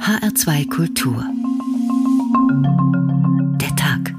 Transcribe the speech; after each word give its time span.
HR2 0.00 0.68
Kultur. 0.70 1.24
Der 3.60 3.76
Tag. 3.76 4.14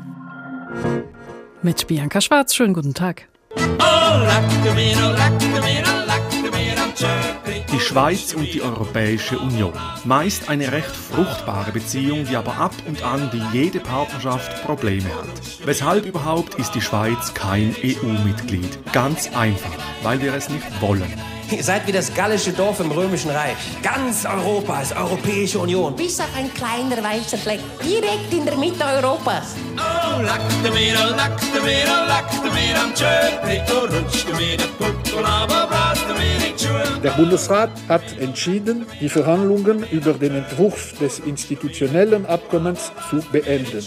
Mit 1.62 1.88
Bianca 1.88 2.22
Schwarz, 2.22 2.54
schönen 2.54 2.74
guten 2.74 2.94
Tag. 2.94 3.28
Die 7.72 7.80
Schweiz 7.80 8.34
und 8.34 8.54
die 8.54 8.62
Europäische 8.62 9.40
Union. 9.40 9.74
Meist 10.06 10.50
eine 10.50 10.72
recht 10.72 10.96
fruchtbare 10.96 11.72
Beziehung, 11.72 12.26
die 12.26 12.36
aber 12.36 12.58
ab 12.58 12.74
und 12.88 13.04
an 13.04 13.30
wie 13.32 13.58
jede 13.58 13.80
Partnerschaft 13.80 14.64
Probleme 14.64 15.10
hat. 15.10 15.66
Weshalb 15.66 16.06
überhaupt 16.06 16.56
ist 16.56 16.74
die 16.76 16.82
Schweiz 16.82 17.34
kein 17.34 17.76
EU-Mitglied? 17.84 18.80
Ganz 18.92 19.30
einfach, 19.36 19.78
weil 20.04 20.22
wir 20.22 20.34
es 20.34 20.50
nicht 20.50 20.82
wollen. 20.82 21.14
Ihr 21.52 21.64
seid 21.64 21.88
wie 21.88 21.92
das 21.92 22.14
gallische 22.14 22.52
Dorf 22.54 22.80
im 22.80 22.92
Römischen 22.92 23.32
Reich. 23.32 23.58
Ganz 23.82 24.24
Europa 24.26 24.82
ist 24.82 24.96
Europäische 24.96 25.58
Union. 25.60 25.96
Bis 25.96 26.20
auf 26.20 26.28
ein 26.38 26.54
kleiner 26.54 27.04
weißer 27.04 27.38
Fleck, 27.38 27.60
direkt 27.84 28.32
in 28.32 28.46
der 28.46 28.56
Mitte 28.56 28.84
Europas. 28.84 29.56
Oh, 29.76 30.22
lachte 30.22 30.72
mir, 30.72 30.96
oh, 30.96 31.16
lachte 31.16 31.62
mir, 31.62 31.86
oh, 31.88 32.08
lachte 32.08 32.52
mir 32.52 32.80
am 32.80 32.94
Tschöpli, 32.94 33.62
oh, 33.72 33.86
rutschte 33.86 34.34
mir 34.34 34.58
der 34.58 34.66
Puckel, 34.78 35.26
aber 35.26 35.68
brachte 35.68 36.14
mir. 36.14 36.49
Der 37.04 37.12
Bundesrat 37.12 37.72
hat 37.88 38.18
entschieden, 38.20 38.86
die 39.00 39.08
Verhandlungen 39.08 39.86
über 39.92 40.14
den 40.14 40.36
Entwurf 40.36 40.94
des 41.00 41.20
institutionellen 41.20 42.26
Abkommens 42.26 42.92
zu 43.10 43.24
beenden. 43.32 43.86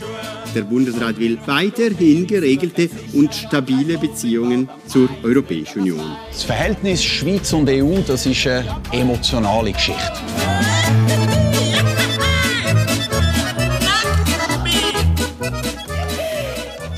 Der 0.55 0.63
Bundesrat 0.63 1.19
will 1.19 1.39
weiterhin 1.47 2.27
geregelte 2.27 2.89
und 3.13 3.35
stabile 3.35 3.99
Beziehungen 3.99 4.69
zur 4.87 5.09
Europäischen 5.23 5.81
Union. 5.81 6.17
Das 6.31 6.45
Verhältnis 6.45 7.05
Schweiz 7.05 7.53
und 7.53 7.69
EU, 7.69 7.99
das 8.07 8.25
ist 8.25 8.47
eine 8.47 8.65
emotionale 8.93 9.73
Geschichte. 9.73 10.13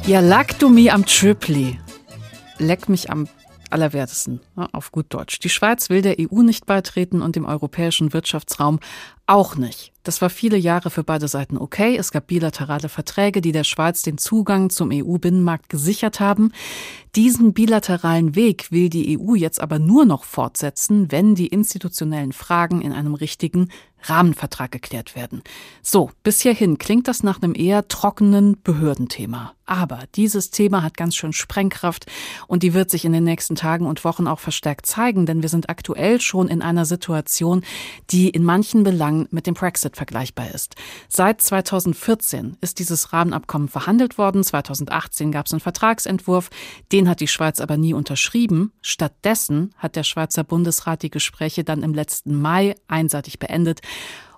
Ja, 0.06 0.20
lag 0.20 0.52
du 0.58 0.68
mir 0.68 0.94
am 0.94 1.06
Tripli. 1.06 1.78
Leck 2.58 2.88
mich 2.88 3.10
am 3.10 3.26
allerwertesten, 3.74 4.40
auf 4.54 4.92
gut 4.92 5.06
Deutsch. 5.10 5.40
Die 5.40 5.50
Schweiz 5.50 5.90
will 5.90 6.00
der 6.00 6.16
EU 6.18 6.42
nicht 6.42 6.64
beitreten 6.64 7.20
und 7.20 7.34
dem 7.34 7.44
europäischen 7.44 8.12
Wirtschaftsraum 8.12 8.78
auch 9.26 9.56
nicht. 9.56 9.92
Das 10.04 10.20
war 10.22 10.30
viele 10.30 10.56
Jahre 10.56 10.90
für 10.90 11.02
beide 11.02 11.28
Seiten 11.28 11.58
okay. 11.58 11.96
Es 11.96 12.12
gab 12.12 12.28
bilaterale 12.28 12.88
Verträge, 12.88 13.40
die 13.40 13.52
der 13.52 13.64
Schweiz 13.64 14.02
den 14.02 14.18
Zugang 14.18 14.70
zum 14.70 14.90
EU-Binnenmarkt 14.92 15.68
gesichert 15.68 16.20
haben. 16.20 16.52
Diesen 17.16 17.52
bilateralen 17.52 18.34
Weg 18.34 18.70
will 18.70 18.90
die 18.90 19.18
EU 19.18 19.34
jetzt 19.34 19.60
aber 19.60 19.78
nur 19.78 20.04
noch 20.04 20.24
fortsetzen, 20.24 21.10
wenn 21.10 21.34
die 21.34 21.48
institutionellen 21.48 22.32
Fragen 22.32 22.80
in 22.80 22.92
einem 22.92 23.14
richtigen 23.14 23.70
Rahmenvertrag 24.02 24.70
geklärt 24.70 25.16
werden. 25.16 25.42
So, 25.82 26.10
bis 26.22 26.40
hierhin 26.40 26.78
klingt 26.78 27.08
das 27.08 27.22
nach 27.22 27.42
einem 27.42 27.54
eher 27.54 27.88
trockenen 27.88 28.60
Behördenthema. 28.62 29.54
Aber 29.66 30.00
dieses 30.14 30.50
Thema 30.50 30.82
hat 30.82 30.96
ganz 30.96 31.16
schön 31.16 31.32
Sprengkraft 31.32 32.06
und 32.46 32.62
die 32.62 32.74
wird 32.74 32.90
sich 32.90 33.04
in 33.04 33.12
den 33.12 33.24
nächsten 33.24 33.54
Tagen 33.54 33.86
und 33.86 34.04
Wochen 34.04 34.26
auch 34.26 34.40
verstärkt 34.40 34.86
zeigen, 34.86 35.26
denn 35.26 35.42
wir 35.42 35.48
sind 35.48 35.70
aktuell 35.70 36.20
schon 36.20 36.48
in 36.48 36.62
einer 36.62 36.84
Situation, 36.84 37.64
die 38.10 38.28
in 38.28 38.44
manchen 38.44 38.84
Belangen 38.84 39.26
mit 39.30 39.46
dem 39.46 39.54
Brexit 39.54 39.96
vergleichbar 39.96 40.50
ist. 40.54 40.74
Seit 41.08 41.40
2014 41.40 42.58
ist 42.60 42.78
dieses 42.78 43.12
Rahmenabkommen 43.12 43.68
verhandelt 43.68 44.18
worden. 44.18 44.44
2018 44.44 45.32
gab 45.32 45.46
es 45.46 45.52
einen 45.52 45.60
Vertragsentwurf. 45.60 46.50
Den 46.92 47.08
hat 47.08 47.20
die 47.20 47.28
Schweiz 47.28 47.60
aber 47.60 47.76
nie 47.76 47.94
unterschrieben. 47.94 48.72
Stattdessen 48.82 49.74
hat 49.78 49.96
der 49.96 50.04
Schweizer 50.04 50.44
Bundesrat 50.44 51.02
die 51.02 51.10
Gespräche 51.10 51.64
dann 51.64 51.82
im 51.82 51.94
letzten 51.94 52.40
Mai 52.40 52.74
einseitig 52.86 53.38
beendet 53.38 53.80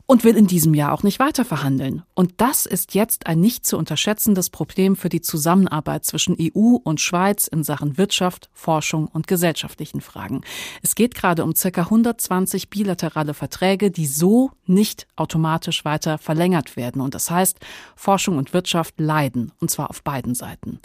und 0.06 0.22
will 0.22 0.36
in 0.36 0.46
diesem 0.46 0.72
Jahr 0.74 0.92
auch 0.92 1.02
nicht 1.02 1.18
weiter 1.18 1.44
verhandeln. 1.44 2.02
Und 2.14 2.34
das 2.36 2.64
ist 2.64 2.94
jetzt 2.94 3.26
ein 3.26 3.40
nicht 3.40 3.66
zu 3.66 3.76
unterschätzendes 3.76 4.50
Problem 4.50 4.94
für 4.96 5.08
die 5.08 5.20
Zusammenarbeit 5.20 6.04
zwischen 6.04 6.36
EU 6.40 6.76
und 6.82 7.00
Schweiz 7.00 7.48
in 7.48 7.64
Sachen 7.64 7.98
Wirtschaft, 7.98 8.48
Forschung 8.52 9.08
und 9.08 9.26
gesellschaftlichen 9.26 10.00
Fragen. 10.00 10.42
Es 10.82 10.94
geht 10.94 11.14
gerade 11.14 11.42
um 11.42 11.54
circa 11.54 11.82
120 11.82 12.70
bilaterale 12.70 13.34
Verträge, 13.34 13.90
die 13.90 14.06
so 14.06 14.52
nicht 14.66 15.08
automatisch 15.16 15.84
weiter 15.84 16.18
verlängert 16.18 16.76
werden. 16.76 17.02
Und 17.02 17.14
das 17.14 17.30
heißt, 17.30 17.58
Forschung 17.96 18.38
und 18.38 18.52
Wirtschaft 18.52 18.94
leiden, 18.98 19.52
und 19.60 19.70
zwar 19.70 19.90
auf 19.90 20.02
beiden 20.02 20.34
Seiten. 20.34 20.80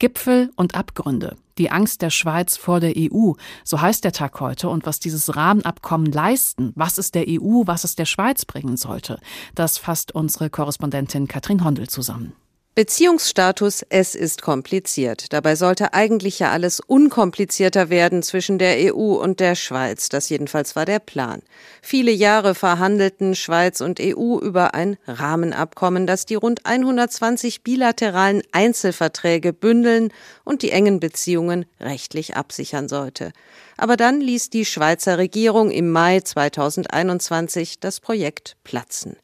Gipfel 0.00 0.50
und 0.56 0.74
Abgründe. 0.74 1.36
Die 1.58 1.70
Angst 1.70 2.00
der 2.00 2.08
Schweiz 2.08 2.56
vor 2.56 2.80
der 2.80 2.94
EU. 2.96 3.34
So 3.64 3.80
heißt 3.82 4.02
der 4.02 4.12
Tag 4.12 4.40
heute. 4.40 4.70
Und 4.70 4.86
was 4.86 4.98
dieses 4.98 5.36
Rahmenabkommen 5.36 6.10
leisten, 6.10 6.72
was 6.74 6.96
es 6.96 7.12
der 7.12 7.26
EU, 7.28 7.62
was 7.66 7.84
es 7.84 7.96
der 7.96 8.06
Schweiz 8.06 8.46
bringen 8.46 8.78
sollte, 8.78 9.20
das 9.54 9.76
fasst 9.76 10.12
unsere 10.14 10.48
Korrespondentin 10.48 11.28
Katrin 11.28 11.62
Hondel 11.62 11.88
zusammen. 11.88 12.32
Beziehungsstatus, 12.76 13.84
es 13.88 14.14
ist 14.14 14.42
kompliziert. 14.42 15.32
Dabei 15.32 15.56
sollte 15.56 15.92
eigentlich 15.92 16.38
ja 16.38 16.52
alles 16.52 16.78
unkomplizierter 16.78 17.90
werden 17.90 18.22
zwischen 18.22 18.60
der 18.60 18.94
EU 18.94 19.14
und 19.20 19.40
der 19.40 19.56
Schweiz. 19.56 20.08
Das 20.08 20.28
jedenfalls 20.28 20.76
war 20.76 20.86
der 20.86 21.00
Plan. 21.00 21.42
Viele 21.82 22.12
Jahre 22.12 22.54
verhandelten 22.54 23.34
Schweiz 23.34 23.80
und 23.80 23.98
EU 24.00 24.38
über 24.38 24.72
ein 24.74 24.98
Rahmenabkommen, 25.08 26.06
das 26.06 26.26
die 26.26 26.36
rund 26.36 26.64
120 26.64 27.64
bilateralen 27.64 28.42
Einzelverträge 28.52 29.52
bündeln 29.52 30.12
und 30.44 30.62
die 30.62 30.70
engen 30.70 31.00
Beziehungen 31.00 31.66
rechtlich 31.80 32.36
absichern 32.36 32.88
sollte. 32.88 33.32
Aber 33.78 33.96
dann 33.96 34.20
ließ 34.20 34.48
die 34.48 34.64
Schweizer 34.64 35.18
Regierung 35.18 35.72
im 35.72 35.90
Mai 35.90 36.20
2021 36.20 37.80
das 37.80 37.98
Projekt 37.98 38.56
platzen 38.62 39.16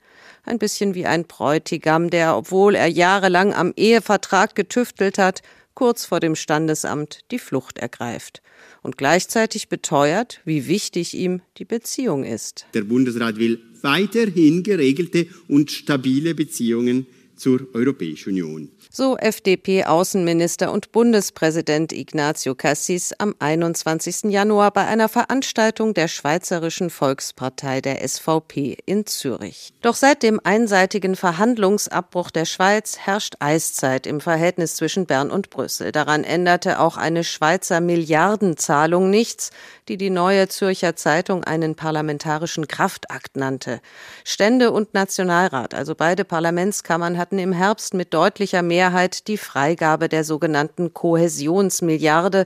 ein 0.46 0.58
bisschen 0.58 0.94
wie 0.94 1.06
ein 1.06 1.24
Bräutigam, 1.24 2.10
der, 2.10 2.36
obwohl 2.36 2.74
er 2.74 2.86
jahrelang 2.86 3.52
am 3.52 3.72
Ehevertrag 3.76 4.54
getüftelt 4.54 5.18
hat, 5.18 5.42
kurz 5.74 6.06
vor 6.06 6.20
dem 6.20 6.34
Standesamt 6.34 7.20
die 7.30 7.38
Flucht 7.38 7.78
ergreift 7.78 8.42
und 8.82 8.96
gleichzeitig 8.96 9.68
beteuert, 9.68 10.40
wie 10.44 10.68
wichtig 10.68 11.14
ihm 11.14 11.42
die 11.58 11.64
Beziehung 11.64 12.24
ist. 12.24 12.66
Der 12.72 12.82
Bundesrat 12.82 13.36
will 13.36 13.60
weiterhin 13.82 14.62
geregelte 14.62 15.26
und 15.48 15.70
stabile 15.70 16.34
Beziehungen 16.34 17.06
zur 17.36 17.68
Europäischen 17.74 18.30
Union. 18.30 18.70
So 18.98 19.18
FDP-Außenminister 19.18 20.72
und 20.72 20.90
Bundespräsident 20.90 21.92
Ignacio 21.92 22.54
Cassis 22.54 23.12
am 23.12 23.34
21. 23.38 24.32
Januar 24.32 24.70
bei 24.70 24.86
einer 24.86 25.10
Veranstaltung 25.10 25.92
der 25.92 26.08
Schweizerischen 26.08 26.88
Volkspartei 26.88 27.82
der 27.82 28.08
SVP 28.08 28.78
in 28.86 29.04
Zürich. 29.04 29.74
Doch 29.82 29.96
seit 29.96 30.22
dem 30.22 30.40
einseitigen 30.42 31.14
Verhandlungsabbruch 31.14 32.30
der 32.30 32.46
Schweiz 32.46 32.96
herrscht 32.96 33.34
Eiszeit 33.38 34.06
im 34.06 34.22
Verhältnis 34.22 34.76
zwischen 34.76 35.04
Bern 35.04 35.30
und 35.30 35.50
Brüssel. 35.50 35.92
Daran 35.92 36.24
änderte 36.24 36.80
auch 36.80 36.96
eine 36.96 37.22
Schweizer 37.22 37.82
Milliardenzahlung 37.82 39.10
nichts, 39.10 39.50
die 39.88 39.98
die 39.98 40.08
neue 40.08 40.48
Zürcher 40.48 40.96
Zeitung 40.96 41.44
einen 41.44 41.74
parlamentarischen 41.74 42.66
Kraftakt 42.66 43.36
nannte. 43.36 43.82
Stände 44.24 44.70
und 44.70 44.94
Nationalrat, 44.94 45.74
also 45.74 45.94
beide 45.94 46.24
Parlamentskammern, 46.24 47.18
hatten 47.18 47.38
im 47.38 47.52
Herbst 47.52 47.92
mit 47.92 48.14
deutlicher 48.14 48.62
Mehrheit 48.62 48.85
die 49.28 49.38
Freigabe 49.38 50.08
der 50.08 50.24
sogenannten 50.24 50.92
Kohäsionsmilliarde 50.92 52.44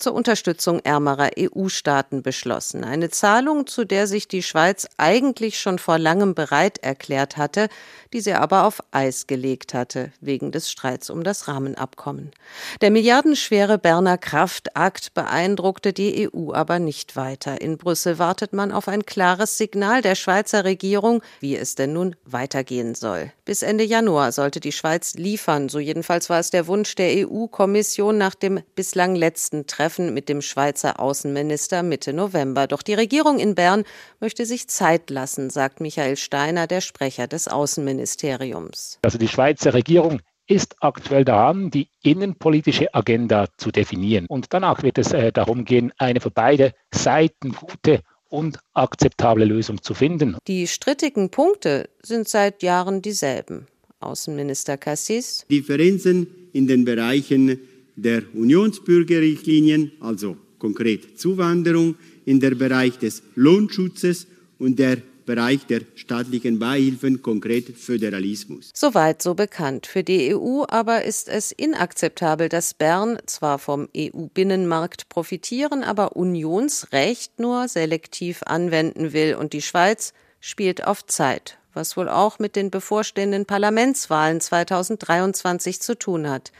zur 0.00 0.14
Unterstützung 0.14 0.80
ärmerer 0.80 1.30
EU-Staaten 1.38 2.22
beschlossen. 2.22 2.84
Eine 2.84 3.10
Zahlung, 3.10 3.66
zu 3.66 3.84
der 3.84 4.06
sich 4.06 4.26
die 4.26 4.42
Schweiz 4.42 4.88
eigentlich 4.96 5.60
schon 5.60 5.78
vor 5.78 5.98
langem 5.98 6.34
bereit 6.34 6.78
erklärt 6.78 7.36
hatte, 7.36 7.68
die 8.12 8.20
sie 8.20 8.32
aber 8.32 8.64
auf 8.64 8.80
Eis 8.90 9.26
gelegt 9.26 9.74
hatte, 9.74 10.12
wegen 10.20 10.50
des 10.50 10.70
Streits 10.70 11.10
um 11.10 11.22
das 11.22 11.48
Rahmenabkommen. 11.48 12.32
Der 12.80 12.90
milliardenschwere 12.90 13.78
Berner 13.78 14.18
Kraftakt 14.18 15.14
beeindruckte 15.14 15.92
die 15.92 16.28
EU 16.32 16.52
aber 16.52 16.78
nicht 16.78 17.14
weiter. 17.16 17.60
In 17.60 17.78
Brüssel 17.78 18.18
wartet 18.18 18.52
man 18.52 18.72
auf 18.72 18.88
ein 18.88 19.06
klares 19.06 19.58
Signal 19.58 20.02
der 20.02 20.14
Schweizer 20.14 20.64
Regierung, 20.64 21.22
wie 21.40 21.56
es 21.56 21.74
denn 21.74 21.92
nun 21.92 22.16
weitergehen 22.24 22.94
soll. 22.94 23.32
Bis 23.44 23.62
Ende 23.62 23.84
Januar 23.84 24.32
sollte 24.32 24.60
die 24.60 24.72
Schweiz 24.72 25.14
liefern, 25.14 25.68
so 25.68 25.78
jedenfalls 25.78 26.30
war 26.30 26.40
es 26.40 26.50
der 26.50 26.66
Wunsch 26.66 26.94
der 26.94 27.28
EU-Kommission 27.28 28.16
nach 28.16 28.34
dem 28.34 28.60
bislang 28.74 29.14
letzten 29.14 29.66
Treffen 29.66 29.89
mit 29.98 30.28
dem 30.28 30.42
Schweizer 30.42 31.00
Außenminister 31.00 31.82
Mitte 31.82 32.12
November. 32.12 32.66
Doch 32.66 32.82
die 32.82 32.94
Regierung 32.94 33.38
in 33.38 33.54
Bern 33.54 33.84
möchte 34.20 34.46
sich 34.46 34.68
Zeit 34.68 35.10
lassen, 35.10 35.50
sagt 35.50 35.80
Michael 35.80 36.16
Steiner, 36.16 36.66
der 36.66 36.80
Sprecher 36.80 37.26
des 37.26 37.48
Außenministeriums. 37.48 38.98
Also 39.02 39.18
die 39.18 39.28
Schweizer 39.28 39.74
Regierung 39.74 40.20
ist 40.46 40.76
aktuell 40.80 41.24
daran, 41.24 41.70
die 41.70 41.88
innenpolitische 42.02 42.92
Agenda 42.92 43.46
zu 43.56 43.70
definieren. 43.70 44.26
Und 44.26 44.46
danach 44.50 44.82
wird 44.82 44.98
es 44.98 45.12
äh, 45.12 45.30
darum 45.30 45.64
gehen, 45.64 45.92
eine 45.96 46.20
für 46.20 46.30
beide 46.30 46.74
Seiten 46.92 47.52
gute 47.52 48.00
und 48.28 48.58
akzeptable 48.74 49.44
Lösung 49.44 49.82
zu 49.82 49.94
finden. 49.94 50.36
Die 50.46 50.66
strittigen 50.66 51.30
Punkte 51.30 51.88
sind 52.02 52.28
seit 52.28 52.62
Jahren 52.62 53.02
dieselben. 53.02 53.66
Außenminister 54.00 54.76
Cassis. 54.76 55.44
Differenzen 55.50 56.26
in 56.52 56.66
den 56.66 56.84
Bereichen 56.84 57.60
der 58.02 58.22
Unionsbürgerrichtlinien, 58.34 59.92
also 60.00 60.36
konkret 60.58 61.18
Zuwanderung, 61.18 61.96
in 62.24 62.40
der 62.40 62.54
Bereich 62.54 62.98
des 62.98 63.22
Lohnschutzes 63.34 64.26
und 64.58 64.78
der 64.78 64.98
Bereich 65.26 65.64
der 65.66 65.82
staatlichen 65.94 66.58
Beihilfen, 66.58 67.22
konkret 67.22 67.76
Föderalismus. 67.78 68.70
Soweit 68.74 69.22
so 69.22 69.34
bekannt. 69.34 69.86
Für 69.86 70.02
die 70.02 70.34
EU 70.34 70.64
aber 70.66 71.04
ist 71.04 71.28
es 71.28 71.52
inakzeptabel, 71.52 72.48
dass 72.48 72.74
Bern 72.74 73.18
zwar 73.26 73.60
vom 73.60 73.88
EU-Binnenmarkt 73.96 75.08
profitieren, 75.08 75.84
aber 75.84 76.16
Unionsrecht 76.16 77.38
nur 77.38 77.68
selektiv 77.68 78.42
anwenden 78.44 79.12
will 79.12 79.36
und 79.36 79.52
die 79.52 79.62
Schweiz 79.62 80.14
spielt 80.40 80.84
auf 80.84 81.06
Zeit 81.06 81.59
was 81.74 81.96
wohl 81.96 82.08
auch 82.08 82.38
mit 82.38 82.56
den 82.56 82.70
bevorstehenden 82.70 83.46
Parlamentswahlen 83.46 84.40
2023 84.40 85.80
zu 85.80 85.98
tun 85.98 86.28
hat. 86.28 86.52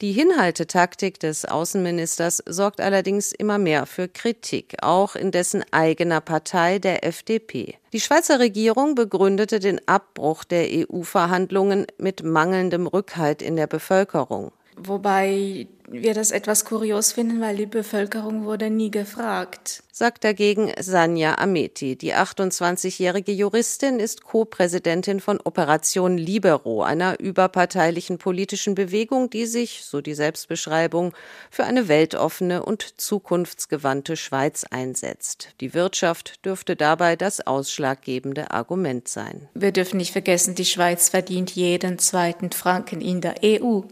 Die 0.00 0.12
Hinhaltetaktik 0.12 1.20
des 1.20 1.44
Außenministers 1.44 2.42
sorgt 2.46 2.80
allerdings 2.80 3.32
immer 3.32 3.58
mehr 3.58 3.86
für 3.86 4.08
Kritik, 4.08 4.76
auch 4.82 5.14
in 5.14 5.30
dessen 5.30 5.64
eigener 5.70 6.20
Partei, 6.20 6.78
der 6.78 7.04
FDP. 7.04 7.76
Die 7.92 8.00
Schweizer 8.00 8.40
Regierung 8.40 8.94
begründete 8.94 9.60
den 9.60 9.80
Abbruch 9.86 10.44
der 10.44 10.66
EU-Verhandlungen 10.68 11.86
mit 11.98 12.24
mangelndem 12.24 12.86
Rückhalt 12.86 13.40
in 13.40 13.56
der 13.56 13.66
Bevölkerung. 13.66 14.52
Wobei 14.76 15.66
wir 15.88 16.14
das 16.14 16.30
etwas 16.30 16.64
kurios 16.64 17.12
finden, 17.12 17.40
weil 17.40 17.56
die 17.56 17.66
Bevölkerung 17.66 18.44
wurde 18.44 18.70
nie 18.70 18.90
gefragt. 18.90 19.82
Sagt 19.92 20.24
dagegen 20.24 20.72
Sanja 20.80 21.36
Ameti. 21.36 21.96
Die 21.96 22.14
28-jährige 22.14 23.32
Juristin 23.32 24.00
ist 24.00 24.24
Co-Präsidentin 24.24 25.20
von 25.20 25.40
Operation 25.44 26.18
Libero, 26.18 26.82
einer 26.82 27.20
überparteilichen 27.20 28.18
politischen 28.18 28.74
Bewegung, 28.74 29.30
die 29.30 29.46
sich, 29.46 29.84
so 29.84 30.00
die 30.00 30.14
Selbstbeschreibung, 30.14 31.12
für 31.50 31.64
eine 31.64 31.86
weltoffene 31.86 32.64
und 32.64 33.00
zukunftsgewandte 33.00 34.16
Schweiz 34.16 34.64
einsetzt. 34.68 35.50
Die 35.60 35.74
Wirtschaft 35.74 36.44
dürfte 36.44 36.74
dabei 36.74 37.14
das 37.14 37.46
ausschlaggebende 37.46 38.50
Argument 38.50 39.06
sein. 39.06 39.48
Wir 39.54 39.70
dürfen 39.70 39.98
nicht 39.98 40.12
vergessen, 40.12 40.54
die 40.56 40.64
Schweiz 40.64 41.10
verdient 41.10 41.52
jeden 41.52 41.98
zweiten 41.98 42.50
Franken 42.50 43.00
in 43.00 43.20
der 43.20 43.36
EU. 43.44 43.82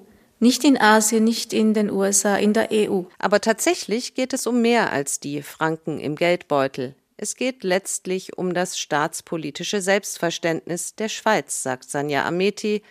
Nicht 0.42 0.64
in 0.64 0.76
Asien, 0.76 1.22
nicht 1.22 1.52
in 1.52 1.72
den 1.72 1.88
USA, 1.88 2.34
in 2.34 2.52
der 2.52 2.70
EU. 2.72 3.02
Aber 3.20 3.40
tatsächlich 3.40 4.14
geht 4.14 4.32
es 4.32 4.48
um 4.48 4.60
mehr 4.60 4.92
als 4.92 5.20
die 5.20 5.40
Franken 5.40 6.00
im 6.00 6.16
Geldbeutel. 6.16 6.96
Es 7.16 7.36
geht 7.36 7.62
letztlich 7.62 8.36
um 8.36 8.52
das 8.52 8.76
staatspolitische 8.76 9.80
Selbstverständnis 9.80 10.96
der 10.96 11.08
Schweiz, 11.08 11.62
sagt 11.62 11.88
Sanja 11.88 12.26
Ameti, 12.26 12.82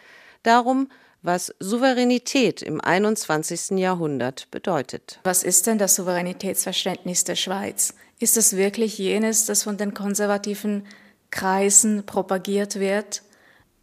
darum, 0.43 0.87
was 1.23 1.53
Souveränität 1.59 2.61
im 2.61 2.79
21. 2.79 3.77
Jahrhundert 3.77 4.49
bedeutet. 4.49 5.19
Was 5.25 5.43
ist 5.43 5.67
denn 5.67 5.77
das 5.77 5.95
Souveränitätsverständnis 5.95 7.25
der 7.25 7.35
Schweiz? 7.35 7.95
Ist 8.19 8.37
es 8.37 8.55
wirklich 8.55 8.97
jenes, 8.97 9.45
das 9.45 9.63
von 9.63 9.75
den 9.75 9.93
konservativen 9.93 10.87
Kreisen 11.31 12.05
propagiert 12.05 12.79
wird? 12.79 13.23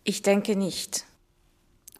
Ich 0.05 0.23
denke 0.23 0.57
nicht. 0.57 1.05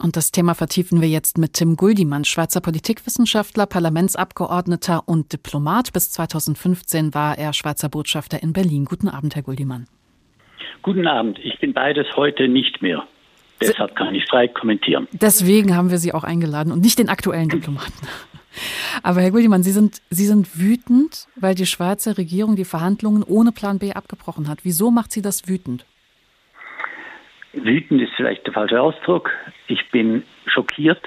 Und 0.01 0.17
das 0.17 0.31
Thema 0.31 0.55
vertiefen 0.55 1.01
wir 1.01 1.09
jetzt 1.09 1.39
mit 1.39 1.55
Tim 1.55 1.77
Guldimann, 1.77 2.25
Schweizer 2.25 2.61
Politikwissenschaftler, 2.61 3.67
Parlamentsabgeordneter 3.67 5.03
und 5.07 5.33
Diplomat. 5.33 5.93
Bis 5.93 6.13
2015 6.13 7.15
war 7.15 7.37
er 7.37 7.53
Schweizer 7.53 7.89
Botschafter 7.89 8.41
in 8.41 8.53
Berlin. 8.53 8.85
Guten 8.85 9.09
Abend, 9.09 9.35
Herr 9.35 9.43
Guldimann. 9.43 9.89
Guten 10.83 11.09
Abend. 11.09 11.41
Ich 11.43 11.59
bin 11.59 11.73
beides 11.73 12.07
heute 12.15 12.47
nicht 12.47 12.81
mehr. 12.81 13.05
Deshalb 13.61 13.97
kann 13.97 14.15
ich 14.15 14.25
frei 14.31 14.47
kommentieren. 14.47 15.09
Deswegen 15.11 15.75
haben 15.75 15.91
wir 15.91 15.99
Sie 15.99 16.15
auch 16.15 16.23
eingeladen 16.23 16.73
und 16.73 16.81
nicht 16.81 17.01
den 17.01 17.09
aktuellen 17.09 17.49
Diplomaten. 17.49 18.07
Aber 19.03 19.21
Herr 19.21 19.33
Guldimann, 19.33 19.65
Sie 19.65 19.73
sind, 19.73 20.01
Sie 20.11 20.27
sind 20.27 20.61
wütend, 20.61 21.27
weil 21.35 21.57
die 21.57 21.67
Schweizer 21.67 22.19
Regierung 22.19 22.55
die 22.55 22.65
Verhandlungen 22.65 23.25
ohne 23.25 23.51
Plan 23.51 23.81
B 23.81 23.93
abgebrochen 23.93 24.49
hat. 24.49 24.61
Wieso 24.63 24.93
macht 24.93 25.11
Sie 25.11 25.23
das 25.23 25.49
wütend? 25.49 25.85
Wütend 27.53 28.03
ist 28.03 28.13
vielleicht 28.15 28.47
der 28.47 28.53
falsche 28.53 28.81
Ausdruck. 28.81 29.31
Ich 29.67 29.91
bin 29.91 30.23
schockiert, 30.47 31.03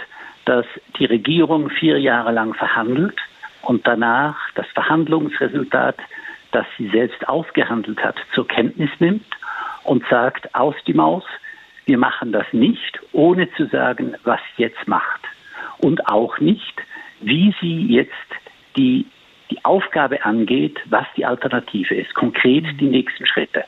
dass 0.46 0.66
die 0.98 1.06
Regierung 1.06 1.70
vier 1.70 2.00
Jahre 2.00 2.32
lang 2.32 2.54
verhandelt 2.54 3.18
und 3.62 3.86
danach 3.86 4.38
das 4.56 4.66
Verhandlungsresultat, 4.74 5.98
das 6.52 6.66
sie 6.78 6.90
selbst 6.90 7.28
ausgehandelt 7.30 8.04
hat, 8.04 8.16
zur 8.34 8.48
Kenntnis 8.48 8.90
nimmt 9.00 9.26
und 9.84 10.04
sagt, 10.10 10.54
aus 10.56 10.76
die 10.88 10.94
Maus, 10.94 11.24
wir 11.86 11.98
machen 11.98 12.32
das 12.32 12.46
nicht, 12.52 13.00
ohne 13.12 13.52
zu 13.54 13.68
sagen, 13.68 14.16
was 14.24 14.40
sie 14.56 14.64
jetzt 14.64 14.88
macht. 14.88 15.22
Und 15.78 16.08
auch 16.08 16.40
nicht, 16.40 16.74
wie 17.22 17.54
sie 17.62 17.88
jetzt 17.88 18.12
die, 18.76 19.06
die 19.50 19.64
Aufgabe 19.64 20.24
angeht, 20.26 20.80
was 20.86 21.06
die 21.16 21.26
Alternative 21.26 21.96
ist, 21.96 22.14
konkret 22.14 22.66
die 22.80 22.90
nächsten 22.90 23.26
Schritte. 23.26 23.66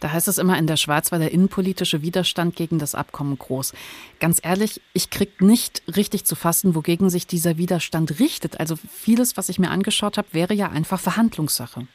Da 0.00 0.12
heißt 0.12 0.28
es 0.28 0.38
immer, 0.38 0.58
in 0.58 0.66
der 0.66 0.76
Schweiz 0.76 1.12
war 1.12 1.18
der 1.18 1.32
innenpolitische 1.32 2.02
Widerstand 2.02 2.56
gegen 2.56 2.78
das 2.78 2.94
Abkommen 2.94 3.38
groß. 3.38 3.74
Ganz 4.20 4.40
ehrlich, 4.44 4.80
ich 4.92 5.10
krieg 5.10 5.40
nicht 5.40 5.82
richtig 5.96 6.24
zu 6.24 6.34
fassen, 6.34 6.74
wogegen 6.74 7.10
sich 7.10 7.26
dieser 7.26 7.56
Widerstand 7.56 8.20
richtet. 8.20 8.60
Also 8.60 8.76
vieles, 8.76 9.36
was 9.36 9.48
ich 9.48 9.58
mir 9.58 9.70
angeschaut 9.70 10.18
habe, 10.18 10.28
wäre 10.32 10.54
ja 10.54 10.70
einfach 10.70 11.00
Verhandlungssache. 11.00 11.86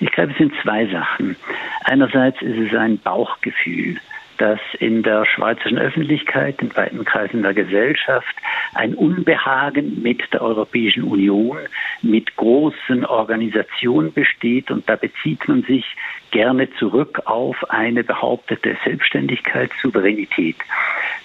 Ich 0.00 0.10
glaube, 0.12 0.32
es 0.32 0.38
sind 0.38 0.52
zwei 0.62 0.86
Sachen. 0.86 1.36
Einerseits 1.84 2.40
ist 2.40 2.58
es 2.58 2.74
ein 2.76 2.98
Bauchgefühl 2.98 4.00
dass 4.40 4.58
in 4.78 5.02
der 5.02 5.26
schweizerischen 5.26 5.78
Öffentlichkeit, 5.78 6.62
in 6.62 6.74
weiten 6.74 7.04
Kreisen 7.04 7.42
der 7.42 7.52
Gesellschaft, 7.52 8.34
ein 8.74 8.94
Unbehagen 8.94 10.00
mit 10.00 10.32
der 10.32 10.40
Europäischen 10.40 11.04
Union, 11.04 11.58
mit 12.00 12.34
großen 12.36 13.04
Organisationen 13.04 14.14
besteht. 14.14 14.70
Und 14.70 14.88
da 14.88 14.96
bezieht 14.96 15.46
man 15.46 15.62
sich 15.64 15.84
gerne 16.30 16.72
zurück 16.78 17.20
auf 17.26 17.68
eine 17.68 18.02
behauptete 18.02 18.78
Selbstständigkeit, 18.82 19.72
Souveränität. 19.82 20.56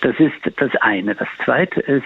Das 0.02 0.20
ist 0.20 0.36
das 0.58 0.76
eine. 0.82 1.16
Das 1.16 1.30
zweite 1.46 1.80
ist, 1.80 2.04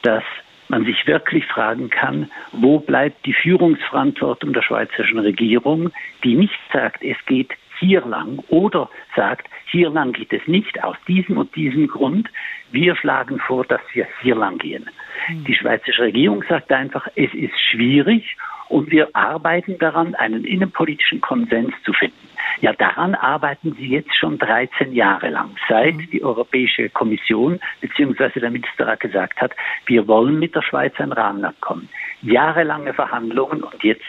dass 0.00 0.24
man 0.68 0.86
sich 0.86 1.06
wirklich 1.06 1.44
fragen 1.44 1.90
kann, 1.90 2.30
wo 2.52 2.78
bleibt 2.78 3.26
die 3.26 3.34
Führungsverantwortung 3.34 4.54
der 4.54 4.62
schweizerischen 4.62 5.18
Regierung, 5.18 5.90
die 6.24 6.34
nicht 6.34 6.58
sagt, 6.72 7.04
es 7.04 7.18
geht 7.26 7.50
hier 7.78 8.00
lang 8.06 8.38
oder 8.48 8.88
sagt, 9.14 9.48
hier 9.66 9.90
lang 9.90 10.12
geht 10.12 10.32
es 10.32 10.46
nicht 10.46 10.82
aus 10.82 10.96
diesem 11.06 11.38
und 11.38 11.54
diesem 11.54 11.88
Grund. 11.88 12.28
Wir 12.70 12.96
schlagen 12.96 13.38
vor, 13.38 13.64
dass 13.64 13.80
wir 13.92 14.06
hier 14.22 14.34
lang 14.34 14.58
gehen. 14.58 14.88
Hm. 15.26 15.44
Die 15.44 15.54
schweizerische 15.54 16.02
Regierung 16.02 16.44
sagt 16.48 16.72
einfach, 16.72 17.06
es 17.14 17.32
ist 17.34 17.58
schwierig 17.70 18.36
und 18.68 18.90
wir 18.90 19.08
arbeiten 19.14 19.78
daran, 19.78 20.14
einen 20.14 20.44
innenpolitischen 20.44 21.20
Konsens 21.20 21.72
zu 21.84 21.92
finden. 21.92 22.16
Ja, 22.60 22.72
daran 22.72 23.14
arbeiten 23.14 23.74
sie 23.78 23.88
jetzt 23.88 24.14
schon 24.16 24.38
13 24.38 24.92
Jahre 24.92 25.28
lang, 25.28 25.50
seit 25.68 25.94
hm. 25.94 26.10
die 26.10 26.24
Europäische 26.24 26.88
Kommission 26.90 27.60
bzw. 27.80 28.40
der 28.40 28.50
Ministerrat 28.50 29.00
gesagt 29.00 29.40
hat, 29.40 29.52
wir 29.86 30.06
wollen 30.08 30.38
mit 30.38 30.54
der 30.54 30.62
Schweiz 30.62 30.94
ein 30.98 31.12
Rahmenabkommen. 31.12 31.88
Jahrelange 32.22 32.94
Verhandlungen 32.94 33.62
und 33.62 33.84
jetzt 33.84 34.04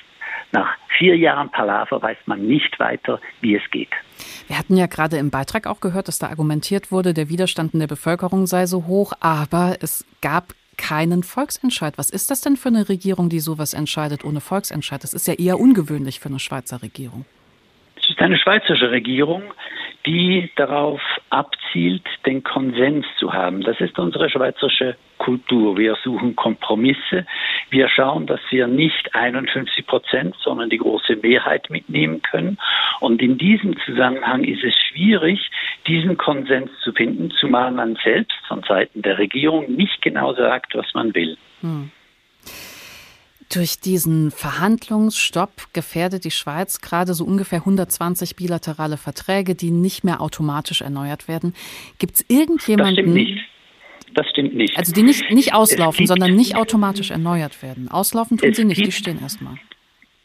nach 0.51 0.69
vier 0.97 1.17
Jahren 1.17 1.49
Palaver 1.49 2.01
weiß 2.01 2.17
man 2.25 2.45
nicht 2.45 2.79
weiter, 2.79 3.19
wie 3.41 3.55
es 3.55 3.71
geht. 3.71 3.89
Wir 4.47 4.57
hatten 4.57 4.77
ja 4.77 4.87
gerade 4.87 5.17
im 5.17 5.29
Beitrag 5.29 5.67
auch 5.67 5.81
gehört, 5.81 6.07
dass 6.07 6.19
da 6.19 6.27
argumentiert 6.27 6.91
wurde, 6.91 7.13
der 7.13 7.29
Widerstand 7.29 7.73
in 7.73 7.79
der 7.79 7.87
Bevölkerung 7.87 8.47
sei 8.47 8.65
so 8.65 8.85
hoch, 8.85 9.13
aber 9.19 9.77
es 9.81 10.05
gab 10.21 10.53
keinen 10.77 11.23
Volksentscheid. 11.23 11.97
Was 11.97 12.09
ist 12.09 12.31
das 12.31 12.41
denn 12.41 12.55
für 12.55 12.69
eine 12.69 12.87
Regierung, 12.87 13.29
die 13.29 13.39
sowas 13.39 13.73
entscheidet 13.73 14.23
ohne 14.23 14.41
Volksentscheid? 14.41 15.03
Das 15.03 15.13
ist 15.13 15.27
ja 15.27 15.33
eher 15.33 15.59
ungewöhnlich 15.59 16.19
für 16.19 16.29
eine 16.29 16.39
Schweizer 16.39 16.81
Regierung. 16.81 17.25
Es 17.95 18.09
ist 18.09 18.19
eine 18.19 18.37
schweizerische 18.37 18.91
Regierung, 18.91 19.43
die 20.07 20.49
darauf 20.55 21.01
abzielt, 21.29 22.03
den 22.25 22.41
Konsens 22.41 23.05
zu 23.19 23.33
haben. 23.33 23.61
Das 23.61 23.79
ist 23.81 23.99
unsere 23.99 24.29
schweizerische 24.29 24.95
Kultur. 25.17 25.77
Wir 25.77 25.97
suchen 26.01 26.35
Kompromisse. 26.35 27.25
Wir 27.69 27.89
schauen, 27.89 28.25
dass 28.25 28.39
wir 28.49 28.67
nicht 28.67 29.13
51 29.13 29.85
Prozent, 29.85 30.35
sondern 30.41 30.69
die 30.69 30.77
große 30.77 31.17
Mehrheit 31.17 31.69
mitnehmen 31.69 32.21
können. 32.21 32.57
Und 33.01 33.21
in 33.21 33.37
diesem 33.37 33.77
Zusammenhang 33.85 34.45
ist 34.45 34.63
es 34.63 34.73
schwierig, 34.75 35.51
diesen 35.87 36.17
Konsens 36.17 36.71
zu 36.83 36.93
finden, 36.93 37.31
zumal 37.31 37.71
man 37.71 37.97
selbst 38.01 38.37
von 38.47 38.63
Seiten 38.63 39.01
der 39.01 39.17
Regierung 39.17 39.69
nicht 39.73 40.01
genau 40.01 40.33
sagt, 40.33 40.73
was 40.75 40.93
man 40.93 41.13
will. 41.13 41.37
Hm. 41.59 41.91
Durch 43.53 43.79
diesen 43.79 44.29
Verhandlungsstopp 44.29 45.73
gefährdet 45.73 46.25
die 46.25 46.31
Schweiz 46.31 46.81
gerade 46.81 47.13
so 47.13 47.23
ungefähr 47.23 47.59
120 47.59 48.35
bilaterale 48.35 48.97
Verträge, 48.97 49.55
die 49.55 49.71
nicht 49.71 50.03
mehr 50.03 50.19
automatisch 50.19 50.81
erneuert 50.81 51.29
werden. 51.29 51.53
Gibt 51.97 52.15
es 52.15 52.25
irgendjemanden? 52.27 52.95
Das 52.95 53.03
stimmt 53.03 53.13
nicht. 53.13 53.39
Das 54.13 54.29
stimmt 54.29 54.55
nicht. 54.55 54.77
Also 54.77 54.93
die 54.93 55.03
nicht, 55.03 55.31
nicht 55.31 55.53
auslaufen, 55.53 55.99
gibt, 55.99 56.09
sondern 56.09 56.35
nicht 56.35 56.55
automatisch 56.55 57.11
erneuert 57.11 57.61
werden. 57.63 57.87
Auslaufen 57.89 58.37
tun 58.37 58.53
sie 58.53 58.65
nicht, 58.65 58.77
gibt, 58.77 58.87
die 58.87 58.91
stehen 58.91 59.21
erstmal. 59.21 59.55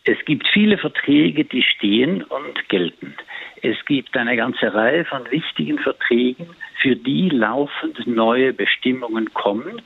Es 0.05 0.19
gibt 0.25 0.49
viele 0.53 0.79
Verträge, 0.79 1.45
die 1.45 1.63
stehen 1.63 2.25
und 2.25 2.69
gelten. 2.69 3.15
Es 3.61 3.77
gibt 3.87 4.17
eine 4.17 4.37
ganze 4.37 4.75
Reihe 4.75 5.05
von 5.05 5.31
wichtigen 5.31 5.79
Verträgen, 5.79 6.49
für 6.81 6.97
die 6.97 7.29
laufend 7.29 8.05
neue 8.09 8.53
Bestimmungen 8.53 9.33
kommen, 9.33 9.81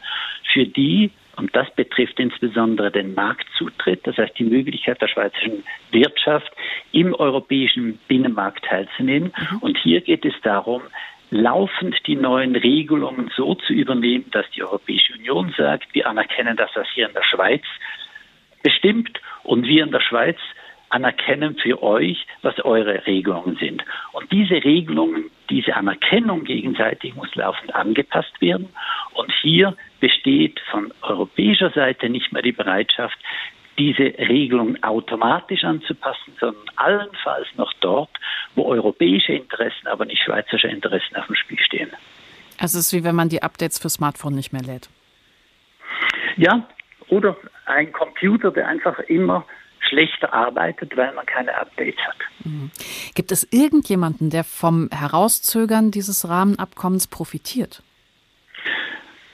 für 0.55 0.65
die 0.65 1.11
und 1.37 1.55
das 1.55 1.71
betrifft 1.75 2.19
insbesondere 2.19 2.91
den 2.91 3.15
Marktzutritt, 3.15 4.07
das 4.07 4.17
heißt 4.17 4.39
die 4.39 4.45
Möglichkeit 4.45 5.01
der 5.01 5.09
schweizerischen 5.09 5.65
Wirtschaft 5.91 6.51
im 6.93 7.15
europäischen 7.15 7.99
Binnenmarkt 8.09 8.65
teilzunehmen. 8.65 9.33
Mhm. 9.37 9.59
Und 9.59 9.79
hier 9.79 10.01
geht 10.01 10.25
es 10.25 10.35
darum, 10.43 10.83
laufend 11.31 11.97
die 12.07 12.17
neuen 12.17 12.57
Regelungen 12.57 13.31
so 13.37 13.55
zu 13.55 13.73
übernehmen, 13.73 14.27
dass 14.31 14.49
die 14.51 14.63
Europäische 14.63 15.13
Union 15.15 15.55
sagt, 15.57 15.93
wir 15.95 16.09
anerkennen 16.09 16.57
das, 16.57 16.71
was 16.75 16.87
hier 16.95 17.09
in 17.09 17.15
der 17.15 17.25
Schweiz 17.25 17.63
bestimmt 18.63 19.21
und 19.43 19.67
wir 19.67 19.85
in 19.85 19.93
der 19.93 20.01
Schweiz 20.01 20.39
anerkennen 20.89 21.57
für 21.57 21.83
euch, 21.83 22.27
was 22.43 22.59
eure 22.65 23.07
Regelungen 23.07 23.57
sind. 23.57 23.85
Und 24.13 24.31
diese 24.33 24.55
Regelungen, 24.65 25.31
diese 25.51 25.75
Anerkennung 25.75 26.45
gegenseitig 26.45 27.15
muss 27.15 27.35
laufend 27.35 27.75
angepasst 27.75 28.41
werden. 28.41 28.69
Und 29.15 29.33
hier 29.43 29.77
besteht 30.07 30.61
von 30.71 30.93
europäischer 31.03 31.71
Seite 31.71 32.09
nicht 32.09 32.33
mehr 32.33 32.43
die 32.43 32.53
Bereitschaft, 32.53 33.19
diese 33.77 34.05
Regelung 34.05 34.81
automatisch 34.85 35.65
anzupassen, 35.65 36.33
sondern 36.39 36.63
allenfalls 36.77 37.49
noch 37.57 37.73
dort, 37.81 38.11
wo 38.55 38.67
europäische 38.67 39.33
Interessen, 39.33 39.89
aber 39.89 40.05
nicht 40.05 40.23
schweizerische 40.23 40.69
Interessen 40.69 41.17
auf 41.17 41.27
dem 41.27 41.35
Spiel 41.35 41.59
stehen. 41.59 41.91
Es 42.63 42.77
ist 42.77 42.93
wie 42.93 43.03
wenn 43.03 43.17
man 43.17 43.29
die 43.29 43.43
Updates 43.43 43.81
für 43.81 43.91
Smartphone 43.91 44.37
nicht 44.37 44.53
mehr 44.53 44.63
lädt. 44.63 44.89
Ja, 46.37 46.69
oder 47.09 47.37
ein 47.65 47.93
Computer, 47.93 48.53
der 48.53 48.69
einfach 48.69 49.01
immer 49.09 49.45
schlechter 49.89 50.33
arbeitet, 50.33 50.97
weil 50.97 51.13
man 51.15 51.27
keine 51.27 51.53
Updates 51.59 52.01
hat. 52.07 52.17
Mhm. 52.45 52.71
Gibt 53.17 53.33
es 53.33 53.47
irgendjemanden, 53.51 54.31
der 54.31 54.45
vom 54.45 54.89
Herauszögern 54.93 55.91
dieses 55.91 56.29
Rahmenabkommens 56.29 57.09
profitiert? 57.09 57.83